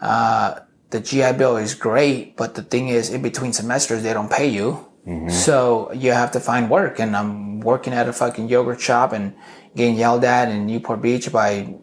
Uh, 0.00 0.60
the 0.90 1.00
GI 1.00 1.32
Bill 1.32 1.56
is 1.56 1.74
great, 1.74 2.36
but 2.36 2.54
the 2.54 2.62
thing 2.62 2.88
is, 2.88 3.10
in 3.10 3.22
between 3.22 3.52
semesters, 3.52 4.02
they 4.02 4.12
don't 4.12 4.30
pay 4.30 4.48
you. 4.48 4.86
So 5.30 5.92
you 5.92 6.12
have 6.12 6.32
to 6.32 6.40
find 6.40 6.68
work. 6.70 6.98
And 6.98 7.16
I'm 7.16 7.60
working 7.60 7.92
at 7.92 8.08
a 8.08 8.12
fucking 8.12 8.48
yogurt 8.48 8.80
shop 8.80 9.12
and 9.12 9.34
getting 9.74 9.96
yelled 9.96 10.24
at 10.24 10.48
in 10.48 10.66
Newport 10.66 11.00
Beach 11.00 11.32
by 11.32 11.76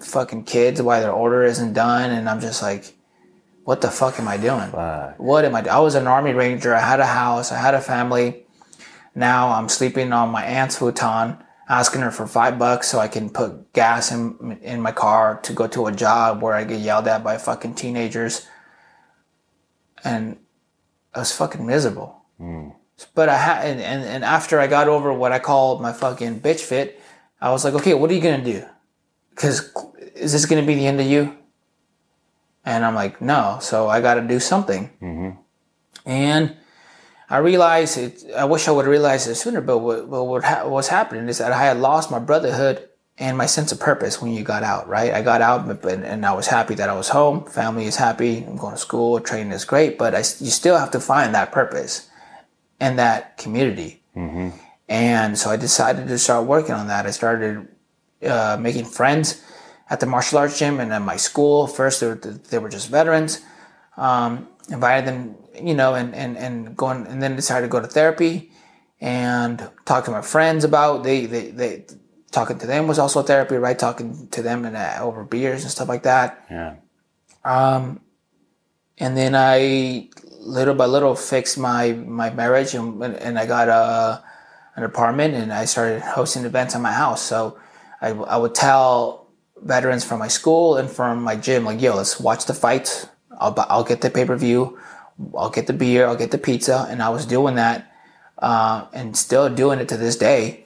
fucking 0.00 0.44
kids 0.44 0.80
why 0.82 1.00
their 1.00 1.12
order 1.12 1.44
isn't 1.44 1.74
done. 1.74 2.10
And 2.10 2.28
I'm 2.28 2.40
just 2.40 2.62
like, 2.62 2.94
what 3.64 3.80
the 3.80 3.90
fuck 3.90 4.20
am 4.20 4.28
I 4.28 4.36
doing? 4.36 4.70
Fuck. 4.70 5.18
What 5.18 5.44
am 5.44 5.54
I 5.54 5.62
doing? 5.62 5.74
I 5.74 5.80
was 5.80 5.94
an 5.94 6.06
army 6.06 6.32
ranger. 6.32 6.74
I 6.74 6.80
had 6.80 7.00
a 7.00 7.06
house. 7.06 7.50
I 7.50 7.58
had 7.58 7.74
a 7.74 7.80
family. 7.80 8.44
Now 9.14 9.52
I'm 9.52 9.68
sleeping 9.68 10.12
on 10.12 10.30
my 10.30 10.44
aunt's 10.44 10.76
futon, 10.76 11.38
asking 11.68 12.02
her 12.02 12.10
for 12.10 12.26
five 12.26 12.58
bucks 12.58 12.88
so 12.88 12.98
I 12.98 13.08
can 13.08 13.30
put 13.30 13.72
gas 13.72 14.12
in 14.12 14.58
in 14.62 14.82
my 14.82 14.92
car 14.92 15.40
to 15.44 15.52
go 15.52 15.66
to 15.68 15.86
a 15.86 15.92
job 15.92 16.42
where 16.42 16.54
I 16.54 16.64
get 16.64 16.80
yelled 16.80 17.08
at 17.08 17.24
by 17.24 17.38
fucking 17.38 17.74
teenagers. 17.74 18.46
And 20.04 20.38
I 21.14 21.20
was 21.20 21.32
fucking 21.32 21.64
miserable. 21.64 22.22
Hmm. 22.36 22.70
But 23.14 23.28
I 23.28 23.36
had, 23.36 23.66
and, 23.66 23.80
and, 23.80 24.04
and 24.04 24.24
after 24.24 24.60
I 24.60 24.66
got 24.66 24.88
over 24.88 25.12
what 25.12 25.32
I 25.32 25.38
called 25.38 25.80
my 25.80 25.92
fucking 25.92 26.40
bitch 26.40 26.60
fit, 26.60 27.00
I 27.40 27.50
was 27.50 27.64
like, 27.64 27.74
okay, 27.74 27.94
what 27.94 28.10
are 28.10 28.14
you 28.14 28.20
gonna 28.20 28.44
do? 28.44 28.64
Because 29.30 29.72
is 30.14 30.32
this 30.32 30.44
gonna 30.44 30.66
be 30.66 30.74
the 30.74 30.86
end 30.86 31.00
of 31.00 31.06
you? 31.06 31.36
And 32.64 32.84
I'm 32.84 32.94
like, 32.94 33.20
no. 33.20 33.58
So 33.60 33.88
I 33.88 34.00
got 34.00 34.14
to 34.14 34.22
do 34.22 34.40
something. 34.40 34.90
And 36.06 36.56
I 37.28 37.38
realized 37.38 37.96
it. 37.98 38.24
I 38.36 38.44
wish 38.44 38.68
I 38.68 38.70
would 38.70 38.84
have 38.84 38.90
realized 38.90 39.28
it 39.28 39.34
sooner. 39.34 39.60
But 39.60 39.78
what 39.78 40.08
what, 40.08 40.26
what 40.26 40.44
ha- 40.44 40.66
what's 40.68 40.88
happening 40.88 41.28
is 41.28 41.38
that 41.38 41.52
I 41.52 41.62
had 41.64 41.78
lost 41.78 42.10
my 42.10 42.18
brotherhood 42.18 42.88
and 43.16 43.38
my 43.38 43.46
sense 43.46 43.70
of 43.72 43.80
purpose 43.80 44.20
when 44.20 44.32
you 44.32 44.42
got 44.42 44.62
out. 44.62 44.88
Right? 44.88 45.12
I 45.12 45.22
got 45.22 45.40
out, 45.40 45.66
but 45.66 45.84
and 46.02 46.24
I 46.26 46.32
was 46.32 46.46
happy 46.46 46.74
that 46.76 46.88
I 46.88 46.94
was 46.94 47.08
home. 47.08 47.44
Family 47.46 47.86
is 47.86 47.96
happy. 47.96 48.44
I'm 48.46 48.56
going 48.56 48.74
to 48.74 48.80
school. 48.80 49.20
Training 49.20 49.52
is 49.52 49.64
great. 49.64 49.96
But 49.98 50.14
I, 50.14 50.18
you 50.18 50.50
still 50.50 50.78
have 50.78 50.90
to 50.92 51.00
find 51.00 51.34
that 51.34 51.52
purpose 51.52 52.08
and 52.80 52.98
that 52.98 53.36
community. 53.38 54.02
And 54.88 55.38
so 55.38 55.50
I 55.50 55.56
decided 55.56 56.08
to 56.08 56.18
start 56.18 56.46
working 56.46 56.74
on 56.74 56.88
that. 56.88 57.06
I 57.06 57.10
started 57.10 57.66
uh, 58.22 58.58
making 58.60 58.84
friends 58.84 59.42
at 59.94 60.00
the 60.00 60.06
martial 60.06 60.38
arts 60.38 60.58
gym 60.58 60.80
and 60.80 60.92
at 60.92 61.02
my 61.02 61.16
school. 61.16 61.68
First, 61.68 62.00
they 62.00 62.08
were, 62.08 62.16
they 62.16 62.58
were 62.58 62.68
just 62.68 62.90
veterans. 62.90 63.40
Um, 63.96 64.48
invited 64.68 65.06
them, 65.06 65.36
you 65.54 65.74
know, 65.74 65.94
and, 65.94 66.14
and, 66.14 66.36
and 66.36 66.76
going, 66.76 67.06
and 67.06 67.22
then 67.22 67.36
decided 67.36 67.66
to 67.66 67.70
go 67.70 67.80
to 67.80 67.86
therapy 67.86 68.50
and 69.00 69.70
talk 69.84 70.04
to 70.06 70.10
my 70.10 70.20
friends 70.22 70.64
about 70.64 71.04
they, 71.04 71.26
they, 71.26 71.50
they 71.50 71.84
talking 72.32 72.58
to 72.58 72.66
them 72.66 72.88
was 72.88 72.98
also 72.98 73.22
therapy, 73.22 73.56
right? 73.56 73.78
Talking 73.78 74.26
to 74.28 74.42
them 74.42 74.64
and 74.64 74.76
uh, 74.76 74.98
over 75.00 75.22
beers 75.22 75.62
and 75.62 75.70
stuff 75.70 75.88
like 75.88 76.02
that. 76.02 76.44
Yeah. 76.50 76.74
Um, 77.44 78.00
and 78.98 79.16
then 79.16 79.34
I 79.36 80.10
little 80.40 80.74
by 80.74 80.86
little 80.86 81.14
fixed 81.14 81.56
my 81.56 81.92
my 81.92 82.30
marriage 82.30 82.74
and 82.74 83.02
and 83.02 83.38
I 83.38 83.46
got 83.46 83.68
a 83.68 84.22
an 84.76 84.84
apartment 84.84 85.34
and 85.34 85.52
I 85.52 85.64
started 85.64 86.02
hosting 86.02 86.44
events 86.44 86.74
at 86.74 86.80
my 86.80 86.92
house. 86.92 87.22
So 87.22 87.58
I, 88.00 88.10
I 88.10 88.36
would 88.36 88.54
tell 88.54 89.23
veterans 89.62 90.04
from 90.04 90.18
my 90.18 90.28
school 90.28 90.76
and 90.76 90.90
from 90.90 91.22
my 91.22 91.36
gym 91.36 91.64
like, 91.64 91.80
yo, 91.80 91.96
let's 91.96 92.20
watch 92.20 92.44
the 92.46 92.54
fight. 92.54 93.08
I'll 93.38 93.54
I'll 93.68 93.84
get 93.84 94.00
the 94.00 94.10
pay 94.10 94.24
per 94.24 94.36
view. 94.36 94.78
I'll 95.36 95.50
get 95.50 95.66
the 95.66 95.72
beer. 95.72 96.06
I'll 96.06 96.16
get 96.16 96.30
the 96.30 96.38
pizza. 96.38 96.86
And 96.90 97.02
I 97.02 97.08
was 97.08 97.24
doing 97.26 97.54
that 97.56 97.92
uh, 98.38 98.86
and 98.92 99.16
still 99.16 99.48
doing 99.48 99.78
it 99.78 99.88
to 99.88 99.96
this 99.96 100.16
day. 100.16 100.64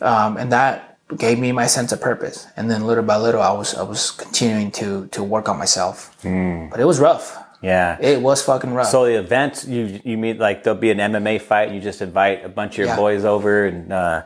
Um, 0.00 0.36
and 0.36 0.52
that 0.52 0.98
gave 1.16 1.38
me 1.38 1.52
my 1.52 1.66
sense 1.66 1.90
of 1.92 2.00
purpose. 2.00 2.46
And 2.56 2.70
then 2.70 2.86
little 2.86 3.02
by 3.04 3.16
little, 3.16 3.40
I 3.42 3.52
was 3.52 3.74
I 3.74 3.82
was 3.82 4.10
continuing 4.10 4.70
to 4.72 5.06
to 5.08 5.22
work 5.24 5.48
on 5.48 5.58
myself. 5.58 6.14
But 6.22 6.80
it 6.80 6.84
was 6.84 7.00
rough. 7.00 7.36
Yeah. 7.60 7.96
It 8.00 8.22
was 8.22 8.40
fucking 8.42 8.72
rough. 8.72 8.88
So 8.88 9.04
the 9.06 9.18
events 9.18 9.66
you 9.66 10.00
you 10.04 10.16
meet 10.16 10.38
like 10.38 10.62
there'll 10.62 10.78
be 10.78 10.90
an 10.90 10.98
MMA 10.98 11.40
fight. 11.40 11.72
You 11.72 11.80
just 11.80 12.00
invite 12.02 12.44
a 12.44 12.48
bunch 12.48 12.74
of 12.74 12.78
your 12.78 12.86
Yeah. 12.88 12.96
boys 12.96 13.24
over 13.24 13.66
and 13.66 13.92
uh, 13.92 14.22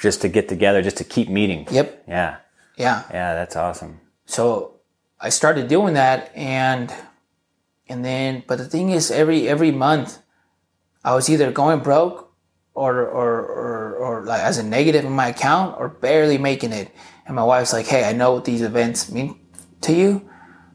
just 0.00 0.22
to 0.22 0.28
get 0.28 0.48
together, 0.48 0.82
just 0.82 0.96
to 0.96 1.04
keep 1.04 1.28
meeting. 1.28 1.68
yep. 1.70 2.02
Yeah. 2.08 2.36
Yeah. 2.76 3.02
Yeah. 3.10 3.34
That's 3.34 3.56
awesome. 3.56 4.00
So 4.26 4.80
I 5.20 5.28
started 5.28 5.68
doing 5.68 5.94
that 5.94 6.32
and 6.34 6.92
and 7.88 8.04
then 8.04 8.42
but 8.46 8.58
the 8.58 8.64
thing 8.64 8.90
is 8.90 9.10
every 9.10 9.48
every 9.48 9.70
month 9.70 10.18
I 11.04 11.14
was 11.14 11.28
either 11.28 11.52
going 11.52 11.80
broke 11.80 12.32
or 12.74 13.00
or 13.06 13.40
or, 13.40 13.94
or 13.96 14.24
like 14.24 14.40
as 14.40 14.58
a 14.58 14.62
negative 14.62 15.04
in 15.04 15.12
my 15.12 15.28
account 15.28 15.76
or 15.78 15.88
barely 15.88 16.38
making 16.38 16.72
it. 16.72 16.90
And 17.26 17.36
my 17.36 17.44
wife's 17.44 17.72
like, 17.72 17.86
Hey, 17.86 18.04
I 18.04 18.12
know 18.12 18.32
what 18.32 18.44
these 18.44 18.62
events 18.62 19.10
mean 19.10 19.38
to 19.82 19.94
you, 19.94 20.28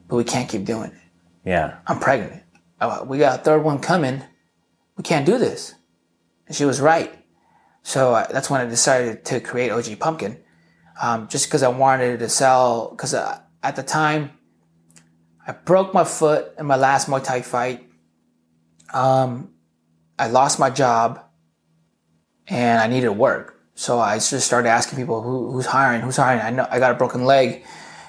but 0.08 0.16
we 0.16 0.24
can't 0.24 0.48
keep 0.48 0.64
doing 0.64 0.90
it. 0.90 1.00
Yeah. 1.44 1.78
I'm 1.86 1.98
pregnant. 2.00 2.42
We 3.06 3.18
got 3.18 3.40
a 3.40 3.42
third 3.42 3.62
one 3.62 3.78
coming. 3.78 4.22
We 4.96 5.02
can't 5.02 5.26
do 5.26 5.38
this. 5.38 5.74
And 6.46 6.56
she 6.56 6.64
was 6.64 6.80
right. 6.80 7.14
So 7.82 8.14
uh, 8.14 8.26
that's 8.30 8.50
when 8.50 8.60
I 8.60 8.66
decided 8.66 9.24
to 9.26 9.40
create 9.40 9.70
OG 9.70 9.98
Pumpkin, 9.98 10.38
um, 11.00 11.28
just 11.28 11.46
because 11.46 11.62
I 11.62 11.68
wanted 11.68 12.18
to 12.20 12.28
sell. 12.28 12.90
Because 12.90 13.14
uh, 13.14 13.40
at 13.62 13.74
the 13.74 13.82
time, 13.82 14.30
I 15.46 15.52
broke 15.52 15.92
my 15.94 16.04
foot 16.04 16.52
in 16.58 16.66
my 16.66 16.76
last 16.76 17.08
Muay 17.08 17.24
Thai 17.24 17.42
fight. 17.42 17.88
Um, 18.92 19.52
I 20.18 20.28
lost 20.28 20.58
my 20.58 20.70
job, 20.70 21.24
and 22.46 22.80
I 22.80 22.86
needed 22.86 23.10
work. 23.10 23.56
So 23.74 23.98
I 23.98 24.16
just 24.16 24.46
started 24.46 24.68
asking 24.68 24.98
people 24.98 25.22
who, 25.22 25.50
who's 25.52 25.66
hiring, 25.66 26.02
who's 26.02 26.18
hiring. 26.18 26.42
I 26.42 26.50
know 26.50 26.66
I 26.70 26.78
got 26.78 26.90
a 26.90 26.94
broken 26.94 27.24
leg, 27.24 27.64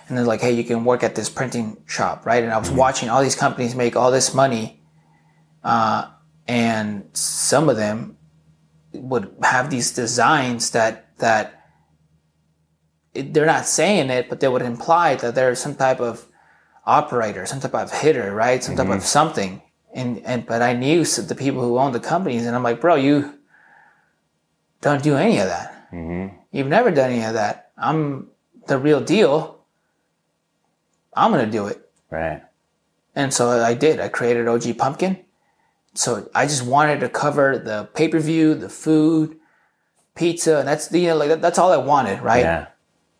and 0.07 0.17
they're 0.17 0.25
like, 0.25 0.41
"Hey, 0.41 0.51
you 0.51 0.65
can 0.65 0.83
work 0.83 1.03
at 1.03 1.15
this 1.15 1.29
printing 1.29 1.77
shop, 1.85 2.25
right?" 2.25 2.43
And 2.43 2.51
I 2.51 2.57
was 2.57 2.69
watching 2.69 3.09
all 3.09 3.23
these 3.23 3.35
companies 3.35 3.73
make 3.73 3.95
all 3.95 4.11
this 4.11 4.33
money, 4.33 4.83
uh, 5.63 6.09
and 6.47 7.09
some 7.13 7.69
of 7.69 7.77
them 7.77 8.17
would 8.93 9.33
have 9.43 9.69
these 9.69 9.93
designs 9.93 10.71
that 10.71 11.17
that 11.19 11.60
it, 13.13 13.33
they're 13.33 13.45
not 13.45 13.65
saying 13.65 14.09
it, 14.09 14.29
but 14.29 14.39
they 14.39 14.47
would 14.47 14.61
imply 14.61 15.15
that 15.15 15.35
there's 15.35 15.59
some 15.59 15.75
type 15.75 15.99
of 15.99 16.25
operator, 16.85 17.45
some 17.45 17.59
type 17.59 17.75
of 17.75 17.91
hitter, 17.91 18.33
right? 18.33 18.63
Some 18.63 18.75
type 18.75 18.87
of 18.87 18.93
mm-hmm. 18.93 19.01
something. 19.01 19.61
And 19.93 20.19
and 20.25 20.45
but 20.45 20.61
I 20.61 20.73
knew 20.73 21.03
the 21.03 21.35
people 21.35 21.61
who 21.61 21.77
own 21.77 21.91
the 21.91 21.99
companies, 21.99 22.45
and 22.45 22.55
I'm 22.55 22.63
like, 22.63 22.79
bro, 22.79 22.95
you 22.95 23.37
don't 24.79 25.03
do 25.03 25.17
any 25.17 25.39
of 25.39 25.47
that. 25.47 25.91
Mm-hmm. 25.91 26.35
You've 26.51 26.67
never 26.67 26.91
done 26.91 27.11
any 27.11 27.23
of 27.23 27.33
that. 27.33 27.71
I'm 27.77 28.29
the 28.67 28.77
real 28.77 29.01
deal. 29.01 29.65
I'm 31.13 31.31
gonna 31.31 31.51
do 31.51 31.67
it. 31.67 31.89
Right. 32.09 32.41
And 33.15 33.33
so 33.33 33.49
I 33.49 33.73
did. 33.73 33.99
I 33.99 34.07
created 34.07 34.47
OG 34.47 34.77
Pumpkin. 34.77 35.19
So 35.93 36.29
I 36.33 36.45
just 36.45 36.65
wanted 36.65 37.01
to 37.01 37.09
cover 37.09 37.57
the 37.57 37.89
pay 37.93 38.07
per 38.07 38.19
view, 38.19 38.55
the 38.55 38.69
food, 38.69 39.37
pizza, 40.15 40.59
and 40.59 40.67
that's 40.67 40.87
the 40.87 40.99
you 40.99 41.07
know, 41.07 41.17
like 41.17 41.29
that, 41.29 41.41
that's 41.41 41.59
all 41.59 41.73
I 41.73 41.77
wanted, 41.77 42.21
right? 42.21 42.43
Yeah. 42.43 42.67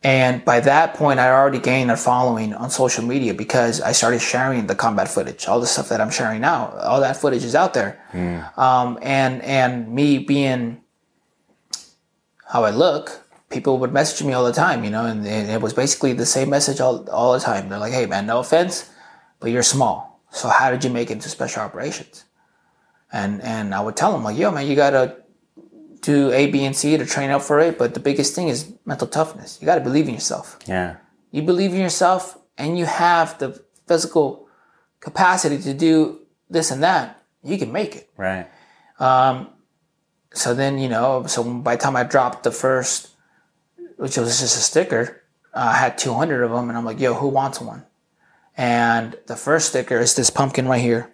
And 0.03 0.43
by 0.43 0.59
that 0.61 0.95
point, 0.95 1.19
I 1.19 1.29
already 1.29 1.59
gained 1.59 1.91
a 1.91 1.97
following 1.97 2.53
on 2.55 2.71
social 2.71 3.03
media 3.03 3.35
because 3.35 3.81
I 3.81 3.91
started 3.91 4.19
sharing 4.19 4.65
the 4.65 4.73
combat 4.73 5.07
footage, 5.07 5.47
all 5.47 5.59
the 5.59 5.67
stuff 5.67 5.89
that 5.89 6.01
I'm 6.01 6.09
sharing 6.09 6.41
now. 6.41 6.69
All 6.81 7.01
that 7.01 7.17
footage 7.17 7.43
is 7.43 7.53
out 7.53 7.75
there, 7.75 8.01
um, 8.57 8.97
and 9.03 9.43
and 9.43 9.93
me 9.93 10.17
being 10.17 10.81
how 12.47 12.63
I 12.63 12.71
look, 12.71 13.21
people 13.51 13.77
would 13.77 13.93
message 13.93 14.25
me 14.25 14.33
all 14.33 14.43
the 14.43 14.51
time, 14.51 14.83
you 14.83 14.89
know, 14.89 15.05
and, 15.05 15.25
and 15.25 15.49
it 15.51 15.61
was 15.61 15.73
basically 15.73 16.13
the 16.13 16.25
same 16.25 16.49
message 16.49 16.79
all 16.81 17.07
all 17.11 17.33
the 17.33 17.39
time. 17.39 17.69
They're 17.69 17.77
like, 17.77 17.93
"Hey, 17.93 18.07
man, 18.07 18.25
no 18.25 18.39
offense, 18.39 18.89
but 19.39 19.51
you're 19.51 19.61
small. 19.63 20.19
So 20.31 20.49
how 20.49 20.71
did 20.71 20.83
you 20.83 20.89
make 20.89 21.11
it 21.11 21.13
into 21.13 21.29
special 21.29 21.61
operations?" 21.61 22.25
And 23.13 23.39
and 23.43 23.75
I 23.75 23.81
would 23.81 23.95
tell 23.95 24.13
them 24.13 24.23
like, 24.23 24.37
"Yo, 24.37 24.49
man, 24.49 24.65
you 24.65 24.75
gotta." 24.75 25.17
Do 26.01 26.31
A, 26.31 26.47
B, 26.47 26.65
and 26.65 26.75
C 26.75 26.97
to 26.97 27.05
train 27.05 27.29
up 27.29 27.41
for 27.41 27.59
it, 27.59 27.77
but 27.77 27.93
the 27.93 27.99
biggest 27.99 28.35
thing 28.35 28.47
is 28.49 28.73
mental 28.85 29.07
toughness. 29.07 29.59
You 29.61 29.65
got 29.65 29.75
to 29.75 29.81
believe 29.81 30.07
in 30.07 30.13
yourself. 30.13 30.59
Yeah. 30.65 30.97
You 31.31 31.43
believe 31.43 31.73
in 31.73 31.79
yourself, 31.79 32.37
and 32.57 32.77
you 32.77 32.85
have 32.85 33.37
the 33.39 33.63
physical 33.87 34.47
capacity 34.99 35.57
to 35.59 35.73
do 35.73 36.21
this 36.49 36.71
and 36.71 36.83
that. 36.83 37.23
You 37.43 37.57
can 37.57 37.71
make 37.71 37.95
it. 37.95 38.09
Right. 38.17 38.47
So 40.33 40.53
then, 40.53 40.77
you 40.79 40.87
know, 40.89 41.25
so 41.27 41.43
by 41.43 41.75
the 41.75 41.81
time 41.81 41.95
I 41.95 42.03
dropped 42.03 42.43
the 42.43 42.51
first, 42.51 43.09
which 43.97 44.17
was 44.17 44.39
just 44.39 44.55
a 44.55 44.61
sticker, 44.61 45.23
uh, 45.53 45.71
I 45.73 45.77
had 45.77 45.97
200 45.97 46.43
of 46.43 46.51
them, 46.51 46.69
and 46.69 46.77
I'm 46.77 46.85
like, 46.85 46.99
yo, 46.99 47.13
who 47.13 47.27
wants 47.27 47.59
one? 47.59 47.85
And 48.55 49.17
the 49.27 49.35
first 49.35 49.69
sticker 49.69 49.99
is 49.99 50.15
this 50.15 50.29
pumpkin 50.29 50.67
right 50.67 50.81
here. 50.81 51.11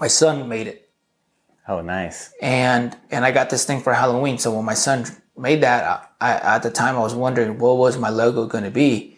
My 0.00 0.08
son 0.08 0.48
made 0.48 0.66
it. 0.68 0.83
Oh, 1.66 1.80
nice. 1.80 2.32
and 2.42 2.96
and 3.10 3.24
I 3.24 3.30
got 3.30 3.50
this 3.50 3.64
thing 3.64 3.80
for 3.80 3.94
Halloween. 3.94 4.38
So 4.38 4.54
when 4.54 4.64
my 4.64 4.74
son 4.74 5.06
made 5.36 5.62
that, 5.62 6.08
I, 6.20 6.32
I 6.32 6.56
at 6.56 6.62
the 6.62 6.70
time 6.70 6.96
I 6.96 7.00
was 7.00 7.14
wondering 7.14 7.58
what 7.58 7.78
was 7.78 7.96
my 7.96 8.10
logo 8.10 8.46
going 8.46 8.64
to 8.64 8.70
be, 8.70 9.16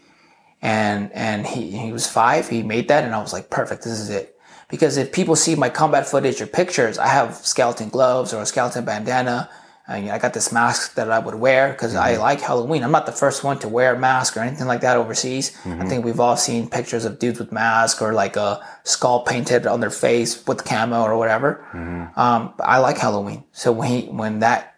and 0.62 1.12
and 1.12 1.47
he 1.47 1.76
he 1.76 1.92
was 1.92 2.07
five. 2.07 2.49
He 2.49 2.62
made 2.62 2.88
that, 2.88 3.05
and 3.05 3.14
I 3.14 3.20
was 3.20 3.32
like, 3.32 3.51
perfect. 3.51 3.82
This 3.84 3.99
is 3.99 4.11
it. 4.11 4.38
Because 4.68 4.97
if 4.97 5.12
people 5.12 5.36
see 5.36 5.55
my 5.55 5.68
combat 5.68 6.09
footage 6.09 6.40
or 6.40 6.47
pictures, 6.47 6.99
I 6.99 7.09
have 7.09 7.36
skeleton 7.36 7.88
gloves 7.88 8.32
or 8.34 8.42
a 8.42 8.47
skeleton 8.47 8.84
bandana. 8.84 9.49
And 9.89 10.11
I 10.11 10.18
got 10.18 10.34
this 10.34 10.53
mask 10.53 10.95
that 10.95 11.11
I 11.11 11.18
would 11.18 11.37
wear 11.37 11.72
because 11.72 11.95
I 11.95 12.12
mm-hmm. 12.12 12.22
like 12.22 12.41
Halloween. 12.41 12.82
I'm 12.82 12.91
not 12.91 13.07
the 13.07 13.12
first 13.12 13.45
one 13.45 13.59
to 13.61 13.68
wear 13.68 13.95
a 13.95 13.99
mask 13.99 14.37
or 14.37 14.41
anything 14.41 14.66
like 14.66 14.80
that 14.80 14.97
overseas. 14.97 15.57
I 15.64 15.68
mm-hmm. 15.68 15.89
think 15.89 16.05
we've 16.05 16.18
all 16.18 16.37
seen 16.37 16.68
pictures 16.68 17.05
of 17.05 17.18
dudes 17.18 17.39
with 17.39 17.53
masks 17.53 18.03
or 18.03 18.12
like 18.12 18.37
a 18.37 18.66
skull 18.84 19.22
painted 19.24 19.66
on 19.66 19.80
their 19.80 19.91
face 19.91 20.45
with 20.47 20.64
camo 20.64 21.03
or 21.03 21.16
whatever. 21.16 21.64
Mm-hmm. 21.72 22.18
Um, 22.18 22.55
but 22.57 22.64
I 22.64 22.78
like 22.78 22.99
Halloween. 22.99 23.45
So 23.53 23.70
when 23.70 23.89
he, 23.89 24.03
when 24.09 24.41
that, 24.41 24.74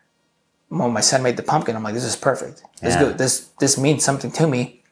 when 0.68 0.92
my 0.92 1.00
son 1.00 1.22
made 1.22 1.38
the 1.38 1.42
pumpkin, 1.42 1.74
I'm 1.74 1.82
like, 1.82 1.94
this 1.94 2.04
is 2.04 2.16
perfect. 2.16 2.62
This 2.82 2.94
Yeah. 2.94 3.04
good. 3.04 3.18
This, 3.18 3.48
this 3.60 3.78
means 3.78 4.04
something 4.04 4.30
to 4.32 4.46
me. 4.46 4.82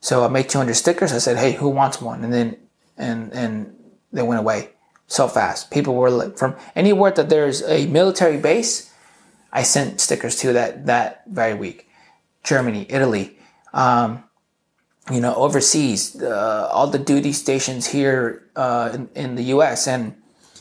So 0.00 0.24
I 0.24 0.28
made 0.28 0.48
200 0.48 0.74
stickers. 0.74 1.12
I 1.12 1.18
said, 1.18 1.38
hey, 1.38 1.52
who 1.52 1.68
wants 1.68 2.00
one? 2.00 2.24
And 2.24 2.32
then 2.32 2.56
and 3.00 3.32
and 3.32 3.74
they 4.12 4.22
went 4.22 4.40
away 4.40 4.70
so 5.06 5.26
fast. 5.26 5.70
People 5.70 5.94
were 5.94 6.10
like, 6.10 6.38
from 6.38 6.56
anywhere 6.76 7.10
that 7.12 7.28
there's 7.28 7.62
a 7.62 7.86
military 7.86 8.36
base, 8.36 8.89
I 9.52 9.62
sent 9.62 10.00
stickers 10.00 10.36
to 10.36 10.52
that 10.52 10.86
that 10.86 11.22
very 11.26 11.54
week. 11.54 11.88
Germany, 12.42 12.86
Italy, 12.88 13.38
um, 13.74 14.24
you 15.10 15.20
know, 15.20 15.34
overseas, 15.34 16.20
uh, 16.22 16.68
all 16.72 16.86
the 16.86 16.98
duty 16.98 17.32
stations 17.32 17.86
here 17.86 18.48
uh, 18.56 18.90
in, 18.94 19.08
in 19.14 19.34
the 19.34 19.44
U.S. 19.54 19.86
and 19.86 20.14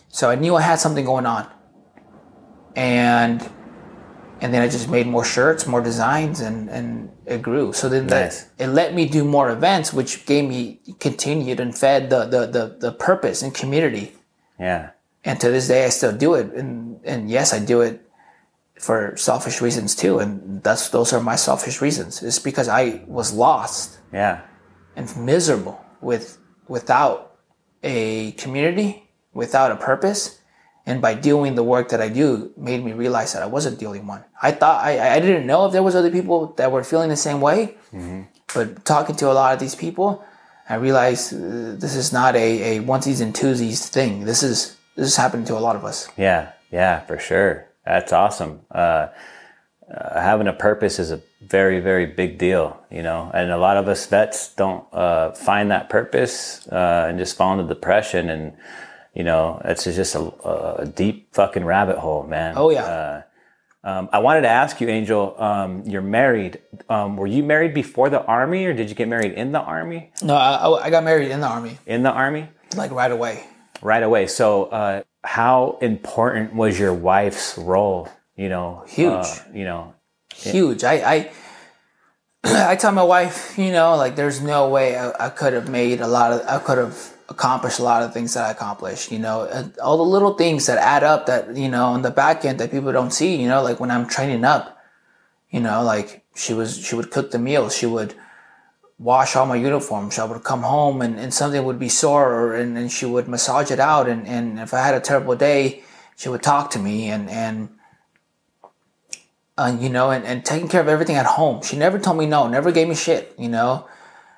so 0.09 0.29
I 0.29 0.35
knew 0.35 0.55
I 0.55 0.61
had 0.61 0.79
something 0.79 1.05
going 1.05 1.25
on, 1.25 1.47
and 2.75 3.47
and 4.41 4.53
then 4.53 4.61
I 4.61 4.67
just 4.67 4.89
made 4.89 5.05
more 5.05 5.23
shirts, 5.23 5.67
more 5.67 5.81
designs, 5.81 6.39
and 6.39 6.69
and 6.69 7.11
it 7.25 7.41
grew. 7.41 7.73
So 7.73 7.89
then 7.89 8.07
Nice. 8.07 8.45
that 8.57 8.63
it 8.63 8.67
let 8.69 8.93
me 8.93 9.07
do 9.07 9.23
more 9.23 9.51
events, 9.51 9.93
which 9.93 10.25
gave 10.25 10.49
me 10.49 10.79
continued 10.99 11.59
and 11.59 11.77
fed 11.77 12.09
the 12.09 12.25
the 12.25 12.47
the, 12.47 12.77
the 12.79 12.91
purpose 12.91 13.41
and 13.43 13.53
community. 13.53 14.13
Yeah. 14.59 14.91
And 15.23 15.39
to 15.41 15.51
this 15.51 15.67
day, 15.67 15.85
I 15.85 15.89
still 15.89 16.15
do 16.15 16.33
it, 16.33 16.51
and 16.53 16.99
and 17.03 17.29
yes, 17.29 17.53
I 17.53 17.59
do 17.59 17.81
it 17.81 18.08
for 18.79 19.15
selfish 19.17 19.61
reasons 19.61 19.95
too, 19.95 20.19
and 20.19 20.63
that's 20.63 20.89
those 20.89 21.11
are 21.13 21.19
my 21.21 21.35
selfish 21.35 21.81
reasons. 21.81 22.23
It's 22.23 22.39
because 22.39 22.67
I 22.69 23.01
was 23.07 23.33
lost 23.33 23.99
Yeah. 24.13 24.41
and 24.95 25.05
miserable 25.17 25.77
with 26.01 26.37
without 26.67 27.35
a 27.83 28.31
community, 28.43 28.89
without 29.33 29.71
a 29.71 29.75
purpose, 29.75 30.39
and 30.85 31.01
by 31.01 31.13
doing 31.13 31.55
the 31.55 31.63
work 31.63 31.89
that 31.89 32.01
I 32.01 32.09
do, 32.09 32.51
made 32.57 32.83
me 32.83 32.93
realize 32.93 33.33
that 33.33 33.43
I 33.43 33.47
wasn't 33.47 33.79
the 33.79 33.85
only 33.85 33.99
one. 33.99 34.23
I 34.41 34.51
thought 34.51 34.83
I 34.83 35.15
I 35.15 35.19
didn't 35.19 35.45
know 35.45 35.65
if 35.65 35.71
there 35.73 35.83
was 35.83 35.95
other 35.95 36.11
people 36.11 36.53
that 36.57 36.71
were 36.71 36.83
feeling 36.83 37.09
the 37.09 37.17
same 37.29 37.41
way, 37.41 37.75
but 38.53 38.85
talking 38.85 39.15
to 39.17 39.25
a 39.31 39.35
lot 39.41 39.53
of 39.53 39.59
these 39.59 39.75
people, 39.75 40.23
I 40.69 40.75
realized 40.75 41.33
uh, 41.33 41.75
this 41.83 41.95
is 41.95 42.11
not 42.13 42.35
a 42.35 42.47
a 42.77 42.79
onesies 42.83 43.21
and 43.21 43.33
twosies 43.33 43.87
thing. 43.89 44.25
This 44.25 44.41
is 44.43 44.77
this 44.95 45.07
is 45.07 45.15
happening 45.17 45.45
to 45.47 45.55
a 45.57 45.63
lot 45.67 45.75
of 45.75 45.83
us. 45.83 46.07
Yeah, 46.17 46.51
yeah, 46.71 47.01
for 47.07 47.17
sure. 47.19 47.65
That's 47.89 48.13
awesome. 48.13 48.61
Uh, 48.69 49.07
uh, 49.91 50.21
having 50.21 50.47
a 50.47 50.53
purpose 50.53 50.99
is 50.99 51.09
a 51.11 51.19
very, 51.41 51.79
very 51.79 52.05
big 52.05 52.37
deal, 52.37 52.79
you 52.91 53.01
know. 53.01 53.31
And 53.33 53.51
a 53.51 53.57
lot 53.57 53.77
of 53.77 53.87
us 53.87 54.05
vets 54.05 54.53
don't 54.53 54.85
uh, 54.93 55.31
find 55.31 55.71
that 55.71 55.89
purpose 55.89 56.67
uh, 56.67 57.07
and 57.09 57.17
just 57.17 57.35
fall 57.35 57.51
into 57.59 57.73
depression, 57.73 58.29
and 58.29 58.53
you 59.15 59.23
know, 59.23 59.59
it's 59.65 59.85
just 59.85 60.13
a, 60.13 60.21
a 60.81 60.85
deep 60.85 61.33
fucking 61.33 61.65
rabbit 61.65 61.97
hole, 61.97 62.23
man. 62.23 62.53
Oh, 62.55 62.69
yeah. 62.69 62.83
Uh, 62.83 63.21
um, 63.83 64.09
I 64.13 64.19
wanted 64.19 64.41
to 64.41 64.49
ask 64.49 64.79
you, 64.81 64.87
Angel. 64.87 65.35
Um, 65.41 65.83
you're 65.87 66.03
married. 66.03 66.59
Um, 66.89 67.17
were 67.17 67.25
you 67.25 67.41
married 67.41 67.73
before 67.73 68.09
the 68.11 68.23
army, 68.23 68.65
or 68.67 68.73
did 68.73 68.89
you 68.89 68.95
get 68.95 69.07
married 69.07 69.33
in 69.33 69.51
the 69.51 69.61
army? 69.61 70.11
No, 70.21 70.35
I, 70.35 70.85
I 70.85 70.89
got 70.91 71.03
married 71.03 71.31
in 71.31 71.39
the 71.39 71.47
army 71.47 71.79
In 71.87 72.03
the 72.03 72.11
army. 72.11 72.49
like 72.75 72.91
right 72.91 73.11
away. 73.11 73.45
Right 73.81 74.03
away. 74.03 74.27
So, 74.27 74.65
uh, 74.65 75.03
how 75.23 75.77
important 75.81 76.55
was 76.55 76.79
your 76.79 76.93
wife's 76.93 77.57
role? 77.57 78.09
You 78.35 78.49
know, 78.49 78.83
Huge. 78.87 79.11
uh, 79.11 79.35
you 79.53 79.65
know, 79.65 79.93
huge. 80.33 80.83
I, 80.83 80.93
I 80.93 81.31
I 82.71 82.75
tell 82.77 82.93
my 82.93 83.03
wife, 83.03 83.57
you 83.57 83.71
know, 83.71 83.95
like 83.97 84.15
there's 84.15 84.41
no 84.41 84.69
way 84.69 84.97
I, 84.97 85.27
I 85.27 85.29
could 85.29 85.53
have 85.53 85.69
made 85.69 85.99
a 85.99 86.07
lot 86.07 86.31
of, 86.31 86.47
I 86.47 86.59
could 86.59 86.77
have 86.77 87.13
accomplished 87.27 87.79
a 87.79 87.83
lot 87.83 88.01
of 88.01 88.13
things 88.13 88.33
that 88.33 88.45
I 88.45 88.51
accomplished. 88.51 89.11
You 89.11 89.19
know, 89.19 89.71
all 89.83 89.97
the 89.97 90.03
little 90.03 90.35
things 90.35 90.65
that 90.67 90.77
add 90.77 91.03
up 91.03 91.25
that 91.25 91.57
you 91.57 91.67
know 91.69 91.85
on 91.87 92.01
the 92.01 92.11
back 92.11 92.45
end 92.45 92.59
that 92.59 92.71
people 92.71 92.91
don't 92.93 93.11
see. 93.11 93.35
You 93.35 93.49
know, 93.49 93.61
like 93.61 93.79
when 93.79 93.91
I'm 93.91 94.07
training 94.07 94.45
up, 94.45 94.77
you 95.49 95.59
know, 95.59 95.83
like 95.83 96.23
she 96.35 96.53
was, 96.53 96.77
she 96.77 96.95
would 96.95 97.11
cook 97.11 97.31
the 97.31 97.39
meals, 97.39 97.75
she 97.75 97.85
would 97.85 98.13
wash 98.99 99.35
all 99.35 99.45
my 99.45 99.55
uniforms. 99.55 100.19
I 100.19 100.25
would 100.25 100.43
come 100.43 100.61
home 100.61 101.01
and, 101.01 101.17
and 101.17 101.33
something 101.33 101.63
would 101.63 101.79
be 101.79 101.89
sore, 101.89 102.53
and, 102.53 102.77
and 102.77 102.91
she 102.91 103.05
would 103.05 103.27
massage 103.27 103.71
it 103.71 103.79
out. 103.79 104.07
And, 104.07 104.27
and 104.27 104.59
if 104.59 104.73
I 104.73 104.81
had 104.85 104.93
a 104.93 104.99
terrible 104.99 105.35
day, 105.35 105.83
she 106.17 106.29
would 106.29 106.43
talk 106.43 106.71
to 106.71 106.79
me 106.79 107.09
and 107.09 107.29
and 107.29 107.69
uh, 109.59 109.75
you 109.77 109.89
know, 109.89 110.09
and, 110.09 110.25
and 110.25 110.45
taking 110.45 110.69
care 110.69 110.79
of 110.79 110.87
everything 110.87 111.17
at 111.17 111.25
home. 111.25 111.61
She 111.61 111.75
never 111.75 111.99
told 111.99 112.17
me 112.17 112.25
no, 112.25 112.47
never 112.47 112.71
gave 112.71 112.87
me 112.87 112.95
shit, 112.95 113.35
you 113.37 113.49
know, 113.49 113.89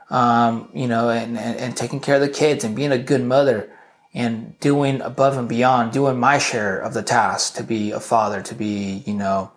um, 0.09 0.69
you 0.73 0.87
know, 0.87 1.09
and, 1.09 1.37
and, 1.37 1.57
and 1.59 1.77
taking 1.77 1.99
care 1.99 2.15
of 2.15 2.21
the 2.21 2.29
kids 2.29 2.63
and 2.63 2.75
being 2.75 2.91
a 2.91 2.97
good 2.97 3.23
mother 3.23 3.69
and 4.15 4.59
doing 4.59 4.99
above 5.01 5.37
and 5.37 5.47
beyond, 5.47 5.91
doing 5.91 6.19
my 6.19 6.39
share 6.39 6.79
of 6.79 6.95
the 6.95 7.03
task 7.03 7.53
to 7.55 7.63
be 7.63 7.91
a 7.91 7.99
father, 7.99 8.41
to 8.41 8.55
be, 8.55 9.03
you 9.05 9.13
know, 9.13 9.51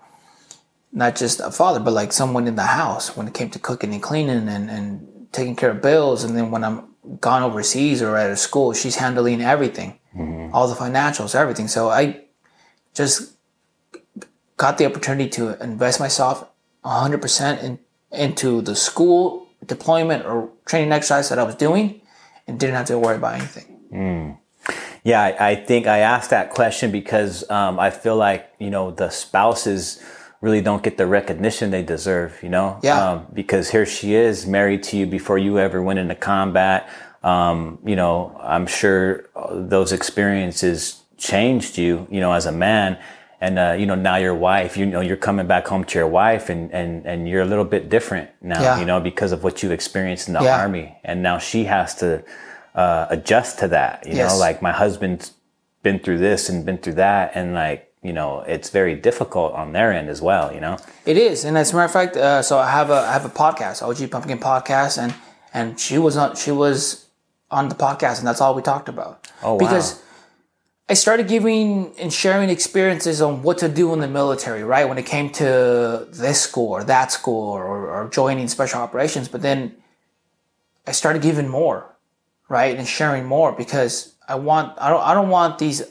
not 0.95 1.16
just 1.16 1.40
a 1.40 1.51
father, 1.51 1.80
but 1.80 1.92
like 1.92 2.12
someone 2.12 2.47
in 2.47 2.55
the 2.55 2.62
house 2.62 3.16
when 3.16 3.26
it 3.26 3.34
came 3.34 3.51
to 3.51 3.59
cooking 3.59 3.92
and 3.92 4.03
cleaning 4.03 4.49
and, 4.49 4.70
and 4.70 5.26
taking 5.32 5.57
care 5.57 5.70
of 5.70 5.82
bills. 5.82 6.22
And 6.22 6.36
then 6.36 6.53
when 6.53 6.62
I'm 6.62 6.86
gone 7.20 7.42
overseas 7.42 8.01
or 8.01 8.16
at 8.16 8.30
a 8.30 8.36
school, 8.36 8.72
she's 8.72 8.97
handling 8.97 9.42
everything, 9.42 9.99
all 10.55 10.68
the 10.68 10.76
financials, 10.76 11.34
everything. 11.34 11.66
So 11.66 11.90
I 11.90 12.22
just 12.95 13.36
got 14.57 14.78
the 14.78 14.86
opportunity 14.86 15.28
to 15.30 15.61
invest 15.61 15.99
myself 15.99 16.49
100% 16.84 17.62
in, 17.62 17.80
into 18.12 18.62
the 18.62 18.76
school 18.76 19.49
deployment 19.66 20.24
or 20.24 20.49
training 20.64 20.92
exercise 20.92 21.28
that 21.28 21.40
I 21.40 21.42
was 21.42 21.57
doing 21.57 22.01
and 22.47 22.61
didn't 22.61 22.76
have 22.76 22.86
to 22.86 22.99
worry 22.99 23.16
about 23.16 23.34
anything. 23.34 23.80
yeah. 25.03 25.22
I, 25.22 25.51
I 25.51 25.55
think 25.57 25.86
I 25.86 25.99
asked 25.99 26.30
that 26.30 26.51
question 26.51 26.92
because 26.92 27.49
um, 27.51 27.80
I 27.80 27.90
feel 27.90 28.16
like 28.16 28.49
you 28.59 28.70
know 28.70 28.90
the 28.90 29.11
spouses 29.11 30.03
really 30.45 30.61
don't 30.61 30.82
get 30.82 30.97
the 31.03 31.07
recognition 31.07 31.70
they 31.70 31.82
deserve. 31.82 32.30
You 32.42 32.51
know, 32.57 32.68
Yeah. 32.82 32.99
Um, 33.05 33.26
because 33.40 33.70
here 33.74 33.86
she 33.86 34.09
is 34.14 34.47
married 34.47 34.82
to 34.88 34.97
you 34.99 35.07
before 35.18 35.38
you 35.47 35.59
ever 35.59 35.78
went 35.88 35.99
into 35.99 36.14
combat. 36.14 36.80
Um, 37.32 37.78
you 37.90 37.97
know, 37.97 38.14
I'm 38.55 38.66
sure 38.80 39.05
those 39.74 39.90
experiences 39.99 40.78
changed 41.16 41.78
you. 41.78 42.07
You 42.14 42.20
know, 42.20 42.32
as 42.32 42.47
a 42.47 42.53
man. 42.53 42.99
And 43.40 43.59
uh, 43.59 43.74
you 43.80 43.84
know 43.90 43.95
now 44.11 44.16
your 44.16 44.34
wife, 44.51 44.72
you 44.80 44.86
know 44.86 45.03
you're 45.09 45.22
coming 45.28 45.47
back 45.47 45.64
home 45.72 45.84
to 45.90 45.99
your 45.99 46.09
wife, 46.22 46.49
and 46.53 46.72
and 46.72 47.05
and 47.11 47.28
you're 47.28 47.42
a 47.42 47.51
little 47.53 47.68
bit 47.76 47.82
different 47.97 48.28
now, 48.40 48.62
Yeah. 48.62 48.78
you 48.80 48.86
know, 48.90 49.01
because 49.11 49.32
of 49.36 49.40
what 49.45 49.55
you've 49.62 49.72
experienced 49.80 50.28
in 50.28 50.34
the 50.34 50.42
Yeah. 50.45 50.61
army, 50.62 50.86
and 51.05 51.16
now 51.22 51.36
she 51.38 51.64
has 51.64 51.95
to 51.97 52.09
uh, 52.74 53.05
adjust 53.16 53.59
to 53.59 53.68
that. 53.68 53.95
You 54.07 54.14
Yes. 54.16 54.32
know, 54.32 54.38
like 54.47 54.62
my 54.62 54.72
husband's 54.72 55.32
been 55.82 55.99
through 55.99 56.18
this 56.28 56.49
and 56.49 56.64
been 56.64 56.78
through 56.78 56.95
that, 57.09 57.32
and 57.34 57.47
like 57.55 57.80
you 58.05 58.13
know, 58.13 58.41
it's 58.41 58.69
very 58.69 58.95
difficult 58.95 59.55
on 59.55 59.73
their 59.73 59.91
end 59.93 60.09
as 60.11 60.21
well. 60.21 60.53
You 60.53 60.61
know, 60.61 60.77
It 61.07 61.17
is, 61.17 61.45
and 61.45 61.57
as 61.57 61.73
a 61.73 61.77
matter 61.77 61.87
of 61.87 61.93
fact, 61.93 62.17
uh, 62.17 62.43
so 62.43 62.59
I 62.59 62.71
have 62.71 62.91
a 62.91 63.01
I 63.11 63.13
have 63.13 63.25
a 63.25 63.31
podcast, 63.31 63.83
OG 63.83 64.11
Pumpkin 64.11 64.39
Podcast, 64.39 65.03
and 65.03 65.15
and 65.53 65.81
she 65.81 65.99
was 65.99 66.17
on 66.17 66.37
she 66.37 66.53
was 66.53 67.07
on 67.51 67.71
the 67.71 67.75
podcast, 67.75 68.19
and 68.19 68.27
that's 68.29 68.43
all 68.43 68.55
we 68.55 68.63
talked 68.63 68.89
about. 68.89 69.27
Oh, 69.43 69.55
wow. 69.55 69.59
Because 69.59 70.03
I 70.87 70.93
started 70.95 71.29
giving 71.29 71.95
and 71.99 72.13
sharing 72.13 72.51
experiences 72.51 73.23
on 73.23 73.43
what 73.43 73.57
to 73.59 73.69
do 73.71 73.95
in 73.95 74.01
the 74.01 74.09
military, 74.09 74.63
right? 74.65 74.87
When 74.87 74.99
it 74.99 75.07
came 75.07 75.31
to 75.31 76.07
this 76.11 76.43
school 76.43 76.73
or 76.73 76.85
that 76.85 77.11
school 77.11 77.53
or, 77.53 77.89
or 77.89 78.09
joining 78.11 78.49
special 78.49 78.81
operations, 78.81 79.29
but 79.29 79.41
then 79.41 79.77
I 80.87 80.93
started 80.93 81.23
giving 81.23 81.49
more, 81.49 81.97
right, 82.51 82.77
and 82.77 82.87
sharing 82.87 83.25
more 83.25 83.53
because 83.53 84.15
I 84.29 84.35
want 84.35 84.77
I 84.79 84.91
don't 84.91 85.03
I 85.03 85.15
don't 85.15 85.31
want 85.31 85.59
these 85.59 85.83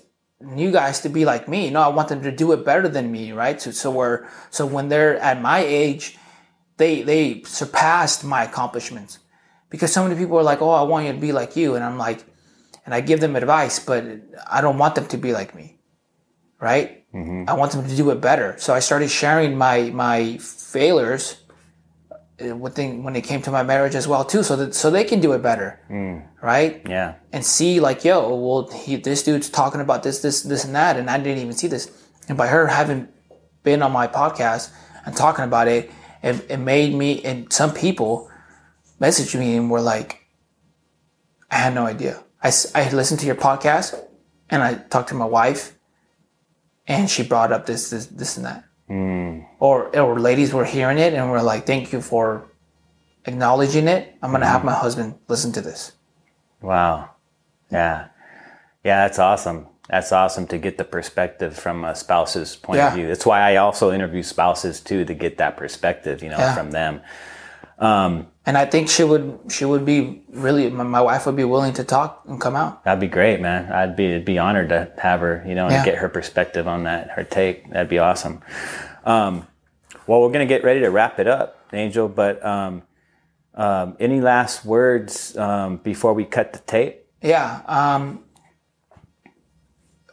new 0.44 0.72
guys 0.72 1.02
to 1.02 1.10
be 1.10 1.26
like 1.26 1.48
me. 1.48 1.70
No, 1.70 1.82
I 1.82 1.88
want 1.88 2.10
them 2.10 2.22
to 2.24 2.32
do 2.32 2.52
it 2.52 2.66
better 2.66 2.88
than 2.88 3.12
me, 3.12 3.32
right? 3.32 3.62
So 3.62 3.72
so 3.72 3.92
we're 3.92 4.28
so 4.50 4.66
when 4.66 4.90
they're 4.90 5.18
at 5.18 5.42
my 5.42 5.60
age, 5.60 6.18
they 6.78 7.02
they 7.02 7.44
surpassed 7.44 8.24
my 8.24 8.44
accomplishments 8.44 9.20
because 9.70 9.92
so 9.92 10.04
many 10.04 10.16
people 10.16 10.38
are 10.38 10.44
like, 10.44 10.62
"Oh, 10.62 10.72
I 10.72 10.84
want 10.84 11.06
you 11.08 11.14
to 11.14 11.20
be 11.20 11.32
like 11.32 11.56
you," 11.56 11.76
and 11.76 11.84
I'm 11.84 11.98
like, 11.98 12.24
and 12.86 12.94
I 12.94 13.02
give 13.02 13.20
them 13.20 13.36
advice, 13.36 13.80
but 13.80 14.06
I 14.50 14.62
don't 14.62 14.78
want 14.78 14.96
them 14.96 15.08
to 15.08 15.18
be 15.18 15.34
like 15.34 15.56
me, 15.56 15.80
right? 16.60 17.06
Mm-hmm. 17.14 17.50
I 17.50 17.54
want 17.54 17.72
them 17.72 17.88
to 17.88 17.96
do 17.96 18.10
it 18.12 18.20
better. 18.22 18.56
So 18.58 18.74
I 18.74 18.80
started 18.80 19.10
sharing 19.10 19.58
my 19.58 19.92
my 19.92 20.38
failures 20.38 21.43
uh, 22.42 22.56
with 22.56 22.78
when 22.78 23.16
it 23.16 23.24
came 23.24 23.42
to 23.42 23.52
my 23.52 23.64
marriage 23.64 23.96
as 23.96 24.08
well 24.08 24.26
too, 24.26 24.44
so 24.44 24.56
that 24.56 24.74
so 24.74 24.90
they 24.90 25.04
can 25.04 25.20
do 25.20 25.34
it 25.34 25.42
better, 25.42 25.80
right? 26.42 26.82
yeah, 26.88 27.16
and 27.32 27.46
see 27.46 27.80
like, 27.80 28.04
yo, 28.04 28.36
well, 28.36 28.70
he, 28.70 28.96
this 28.96 29.24
dude's 29.24 29.50
talking 29.50 29.82
about 29.82 30.04
this, 30.04 30.22
this, 30.22 30.42
this, 30.42 30.66
and 30.66 30.76
that, 30.76 30.98
and 30.98 31.10
I 31.10 31.18
didn't 31.18 31.40
even 31.40 31.54
see 31.54 31.68
this. 31.68 31.92
And 32.28 32.38
by 32.38 32.48
her 32.48 32.68
having 32.68 33.08
been 33.64 33.82
on 33.82 33.92
my 33.92 34.08
podcast 34.08 34.72
and 35.06 35.16
talking 35.16 35.46
about 35.46 35.68
it, 35.68 35.92
it, 36.22 36.46
it 36.50 36.58
made 36.58 36.94
me 36.94 37.22
and 37.24 37.52
some 37.52 37.74
people 37.74 38.30
messaged 39.00 39.38
me 39.38 39.56
and 39.56 39.70
were 39.70 39.82
like, 39.82 40.26
I 41.52 41.56
had 41.56 41.74
no 41.74 41.86
idea. 41.86 42.24
I, 42.42 42.52
had 42.74 42.94
listened 42.94 43.20
to 43.22 43.26
your 43.26 43.36
podcast 43.36 43.96
and 44.50 44.64
I 44.64 44.76
talked 44.76 45.10
to 45.10 45.16
my 45.16 45.26
wife 45.26 45.78
and 46.88 47.10
she 47.10 47.24
brought 47.24 47.52
up 47.52 47.66
this, 47.66 47.90
this, 47.90 48.08
this, 48.08 48.38
and 48.38 48.46
that. 48.46 48.64
Or, 49.64 49.96
or 49.98 50.20
ladies 50.20 50.52
were 50.54 50.66
hearing 50.66 50.98
it 50.98 51.14
and 51.14 51.32
were 51.32 51.42
like, 51.42 51.66
thank 51.66 51.94
you 51.94 52.02
for 52.02 52.44
acknowledging 53.26 53.88
it. 53.88 54.14
I'm 54.22 54.32
going 54.32 54.42
to 54.42 54.48
have 54.48 54.66
my 54.66 54.74
husband 54.74 55.16
listen 55.30 55.54
to 55.54 55.62
this. 55.62 55.94
wow, 56.62 57.10
yeah, 57.72 58.08
yeah. 58.84 59.08
That's 59.08 59.20
awesome. 59.20 59.68
That's 59.90 60.12
awesome 60.12 60.48
to 60.48 60.58
get 60.58 60.78
the 60.78 60.84
perspective 60.84 61.58
from 61.58 61.86
a 61.86 61.96
spouse's 61.96 62.56
point 62.58 62.82
of 62.82 62.94
view. 62.94 63.08
That's 63.08 63.26
why 63.26 63.40
I 63.42 63.56
also 63.58 63.92
interview 63.92 64.22
spouses 64.24 64.82
too 64.82 65.06
to 65.06 65.14
get 65.14 65.38
that 65.38 65.56
perspective, 65.56 66.22
you 66.24 66.30
know, 66.30 66.38
Yeah. 66.40 66.56
from 66.56 66.72
them. 66.72 67.02
Um, 67.80 68.28
and 68.46 68.58
I 68.58 68.66
think 68.66 68.90
she 68.90 69.04
would 69.04 69.40
she 69.50 69.64
would 69.66 69.86
be 69.86 70.24
really 70.30 70.70
my, 70.70 70.84
my 70.84 71.02
wife 71.02 71.26
would 71.26 71.36
be 71.38 71.44
willing 71.46 71.74
to 71.74 71.84
talk 71.86 72.24
and 72.28 72.40
come 72.40 72.56
out. 72.56 72.84
That'd 72.84 73.00
be 73.00 73.08
great, 73.08 73.40
man. 73.42 73.72
I'd 73.72 73.96
be 73.96 74.20
be 74.20 74.38
honored 74.38 74.70
to 74.70 74.92
have 74.98 75.22
her, 75.22 75.44
you 75.48 75.56
know, 75.56 75.66
and 75.68 75.74
Yeah. 75.74 75.86
get 75.86 75.96
her 76.00 76.10
perspective 76.10 76.68
on 76.68 76.84
that, 76.84 77.12
her 77.12 77.24
take. 77.24 77.70
That'd 77.72 77.90
be 77.90 78.00
awesome. 78.00 78.42
Um, 79.06 79.48
well, 80.08 80.22
we're 80.22 80.32
gonna 80.32 80.46
get 80.46 80.64
ready 80.64 80.82
to 80.82 80.90
wrap 80.90 81.20
it 81.20 81.28
up, 81.28 81.58
Angel. 81.74 82.08
But 82.08 82.44
um, 82.46 82.84
um, 83.54 83.96
any 84.00 84.22
last 84.22 84.66
words 84.66 85.36
um, 85.38 85.78
before 85.78 86.14
we 86.14 86.26
cut 86.26 86.54
the 86.54 86.60
tape? 86.60 87.06
Yeah. 87.22 87.62
Um, 87.66 88.24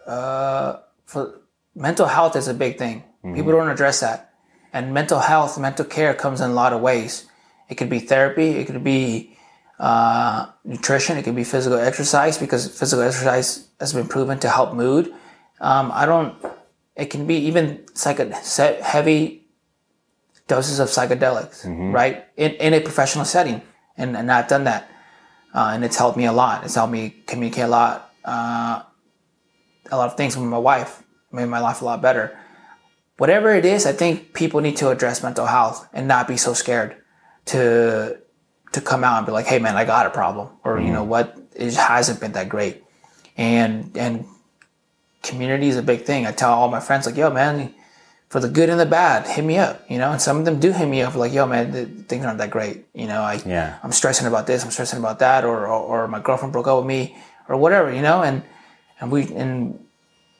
uh, 0.06 0.78
for 1.06 1.40
mental 1.74 2.06
health 2.06 2.36
is 2.36 2.48
a 2.48 2.54
big 2.54 2.78
thing. 2.78 3.04
People 3.22 3.52
don't 3.52 3.68
address 3.68 4.00
that, 4.00 4.32
and 4.72 4.94
mental 4.94 5.18
health, 5.18 5.58
mental 5.58 5.84
care 5.84 6.14
comes 6.14 6.40
in 6.40 6.50
a 6.50 6.54
lot 6.54 6.72
of 6.72 6.80
ways. 6.80 7.26
It 7.68 7.74
could 7.74 7.90
be 7.90 7.98
therapy. 7.98 8.56
It 8.56 8.66
could 8.66 8.82
be 8.82 9.36
uh, 9.78 10.46
nutrition. 10.64 11.18
It 11.18 11.24
could 11.24 11.36
be 11.36 11.44
physical 11.44 11.78
exercise 11.78 12.38
because 12.38 12.66
physical 12.66 13.02
exercise 13.04 13.68
has 13.78 13.92
been 13.92 14.08
proven 14.08 14.38
to 14.40 14.48
help 14.48 14.72
mood. 14.74 15.12
Um, 15.60 15.90
I 15.92 16.06
don't. 16.06 16.34
It 16.96 17.06
can 17.10 17.26
be 17.26 17.36
even 17.36 17.84
psycho- 17.94 18.32
se- 18.42 18.80
heavy 18.82 19.39
doses 20.54 20.78
of 20.84 20.88
psychedelics, 20.88 21.58
right? 21.98 22.16
In, 22.36 22.50
in 22.66 22.70
a 22.74 22.80
professional 22.88 23.24
setting, 23.34 23.58
and, 24.00 24.16
and 24.18 24.26
I've 24.36 24.48
done 24.54 24.64
that 24.64 24.82
uh, 25.54 25.70
and 25.74 25.84
it's 25.84 25.96
helped 25.96 26.16
me 26.16 26.26
a 26.26 26.32
lot. 26.32 26.64
It's 26.64 26.74
helped 26.74 26.92
me 26.92 27.22
communicate 27.26 27.64
a 27.64 27.68
lot, 27.68 28.12
uh, 28.24 28.82
a 29.90 29.96
lot 29.96 30.06
of 30.10 30.16
things 30.16 30.36
with 30.36 30.46
my 30.46 30.58
wife, 30.58 31.02
made 31.32 31.46
my 31.46 31.60
life 31.60 31.82
a 31.82 31.84
lot 31.84 32.00
better. 32.00 32.38
Whatever 33.18 33.52
it 33.54 33.64
is, 33.64 33.86
I 33.86 33.92
think 33.92 34.32
people 34.32 34.60
need 34.60 34.76
to 34.78 34.88
address 34.88 35.22
mental 35.22 35.46
health 35.46 35.88
and 35.92 36.08
not 36.08 36.28
be 36.28 36.36
so 36.36 36.54
scared 36.54 36.96
to 37.46 38.18
to 38.72 38.80
come 38.80 39.02
out 39.02 39.18
and 39.18 39.26
be 39.26 39.32
like, 39.32 39.46
"Hey, 39.46 39.58
man, 39.58 39.76
I 39.76 39.84
got 39.84 40.06
a 40.06 40.10
problem," 40.10 40.48
or 40.64 40.80
you 40.80 40.92
know 40.92 41.04
what, 41.04 41.36
it 41.54 41.74
hasn't 41.74 42.20
been 42.20 42.32
that 42.32 42.48
great. 42.48 42.82
And 43.36 43.96
and 43.96 44.24
community 45.22 45.68
is 45.68 45.76
a 45.76 45.82
big 45.82 46.02
thing. 46.02 46.26
I 46.26 46.32
tell 46.32 46.52
all 46.52 46.68
my 46.70 46.80
friends 46.80 47.06
like, 47.06 47.16
"Yo, 47.16 47.30
man." 47.30 47.74
For 48.30 48.38
the 48.38 48.48
good 48.48 48.68
and 48.70 48.78
the 48.78 48.86
bad, 48.86 49.26
hit 49.26 49.44
me 49.44 49.58
up, 49.58 49.82
you 49.90 49.98
know. 49.98 50.12
And 50.12 50.22
some 50.22 50.38
of 50.38 50.44
them 50.44 50.60
do 50.60 50.70
hit 50.70 50.86
me 50.86 51.02
up, 51.02 51.16
like, 51.16 51.32
"Yo, 51.32 51.46
man, 51.46 51.72
the, 51.72 51.86
things 52.10 52.24
aren't 52.24 52.38
that 52.38 52.50
great," 52.50 52.86
you 52.94 53.08
know. 53.10 53.20
I, 53.22 53.40
Yeah. 53.44 53.76
I'm 53.82 53.90
stressing 53.90 54.26
about 54.28 54.46
this, 54.46 54.64
I'm 54.64 54.70
stressing 54.70 55.00
about 55.00 55.18
that, 55.18 55.44
or, 55.44 55.66
or 55.66 56.04
or 56.04 56.08
my 56.08 56.20
girlfriend 56.20 56.52
broke 56.52 56.68
up 56.68 56.76
with 56.78 56.86
me, 56.86 57.16
or 57.48 57.56
whatever, 57.56 57.92
you 57.92 58.02
know, 58.02 58.22
and 58.22 58.42
and 59.00 59.10
we 59.10 59.20
and 59.34 59.84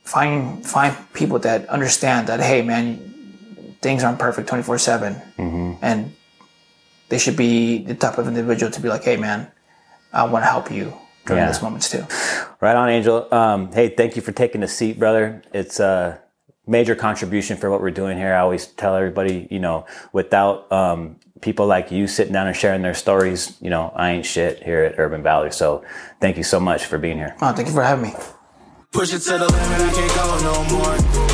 find 0.05 0.65
find 0.65 0.95
people 1.15 1.39
that 1.41 1.69
understand 1.69 2.29
that 2.29 2.39
hey 2.41 2.63
man, 2.63 3.75
things 3.83 4.05
aren't 4.05 4.21
perfect 4.21 4.49
24 4.49 4.79
seven, 4.79 5.13
and 5.83 6.15
they 7.09 7.19
should 7.19 7.37
be 7.37 7.83
the 7.83 7.95
type 7.97 8.19
of 8.19 8.29
individual 8.29 8.71
to 8.71 8.81
be 8.81 8.89
like, 8.89 9.03
hey 9.03 9.17
man, 9.17 9.49
I 10.13 10.23
want 10.31 10.45
to 10.45 10.51
help 10.51 10.71
you 10.71 10.93
during 11.27 11.43
Yeah. 11.43 11.47
those 11.51 11.61
moments 11.61 11.91
too. 11.91 12.07
Right 12.61 12.77
on, 12.77 12.89
Angel. 12.89 13.27
Um, 13.35 13.73
hey, 13.73 13.89
thank 13.89 14.15
you 14.15 14.23
for 14.23 14.31
taking 14.31 14.61
the 14.61 14.69
seat, 14.69 14.97
brother. 14.97 15.43
It's 15.53 15.81
a 15.81 16.21
major 16.67 16.95
contribution 16.95 17.57
for 17.57 17.71
what 17.71 17.81
we're 17.81 17.91
doing 17.91 18.17
here. 18.17 18.35
I 18.35 18.41
always 18.41 18.67
tell 18.67 18.95
everybody, 18.97 19.49
you 19.51 19.59
know, 19.59 19.87
without 20.13 20.71
um, 20.71 21.17
people 21.41 21.67
like 21.67 21.91
you 21.91 22.07
sitting 22.07 22.33
down 22.33 22.47
and 22.47 22.57
sharing 22.57 22.83
their 22.83 22.95
stories, 22.95 23.57
you 23.61 23.71
know, 23.71 23.93
I 23.95 24.11
ain't 24.11 24.27
shit 24.27 24.63
here 24.63 24.85
at 24.85 24.99
Urban 24.99 25.23
Valor. 25.23 25.51
So 25.51 25.85
thank 26.21 26.37
you 26.37 26.45
so 26.45 26.61
much 26.61 26.87
for 26.87 26.99
being 26.99 27.17
here. 27.17 27.37
Oh, 27.41 27.53
thank 27.53 27.69
you 27.69 27.75
for 27.75 27.83
having 27.83 28.11
me. 28.11 28.15
Push 28.93 29.15
it 29.15 29.21
to 29.21 29.39
the 29.39 29.47
limit, 29.47 29.81
I 29.81 29.93
can't 29.93 30.15
go 30.15 30.53
no 30.53 30.79
more. 30.79 30.91
Red 30.95 30.99
light, 31.09 31.27
no 31.27 31.30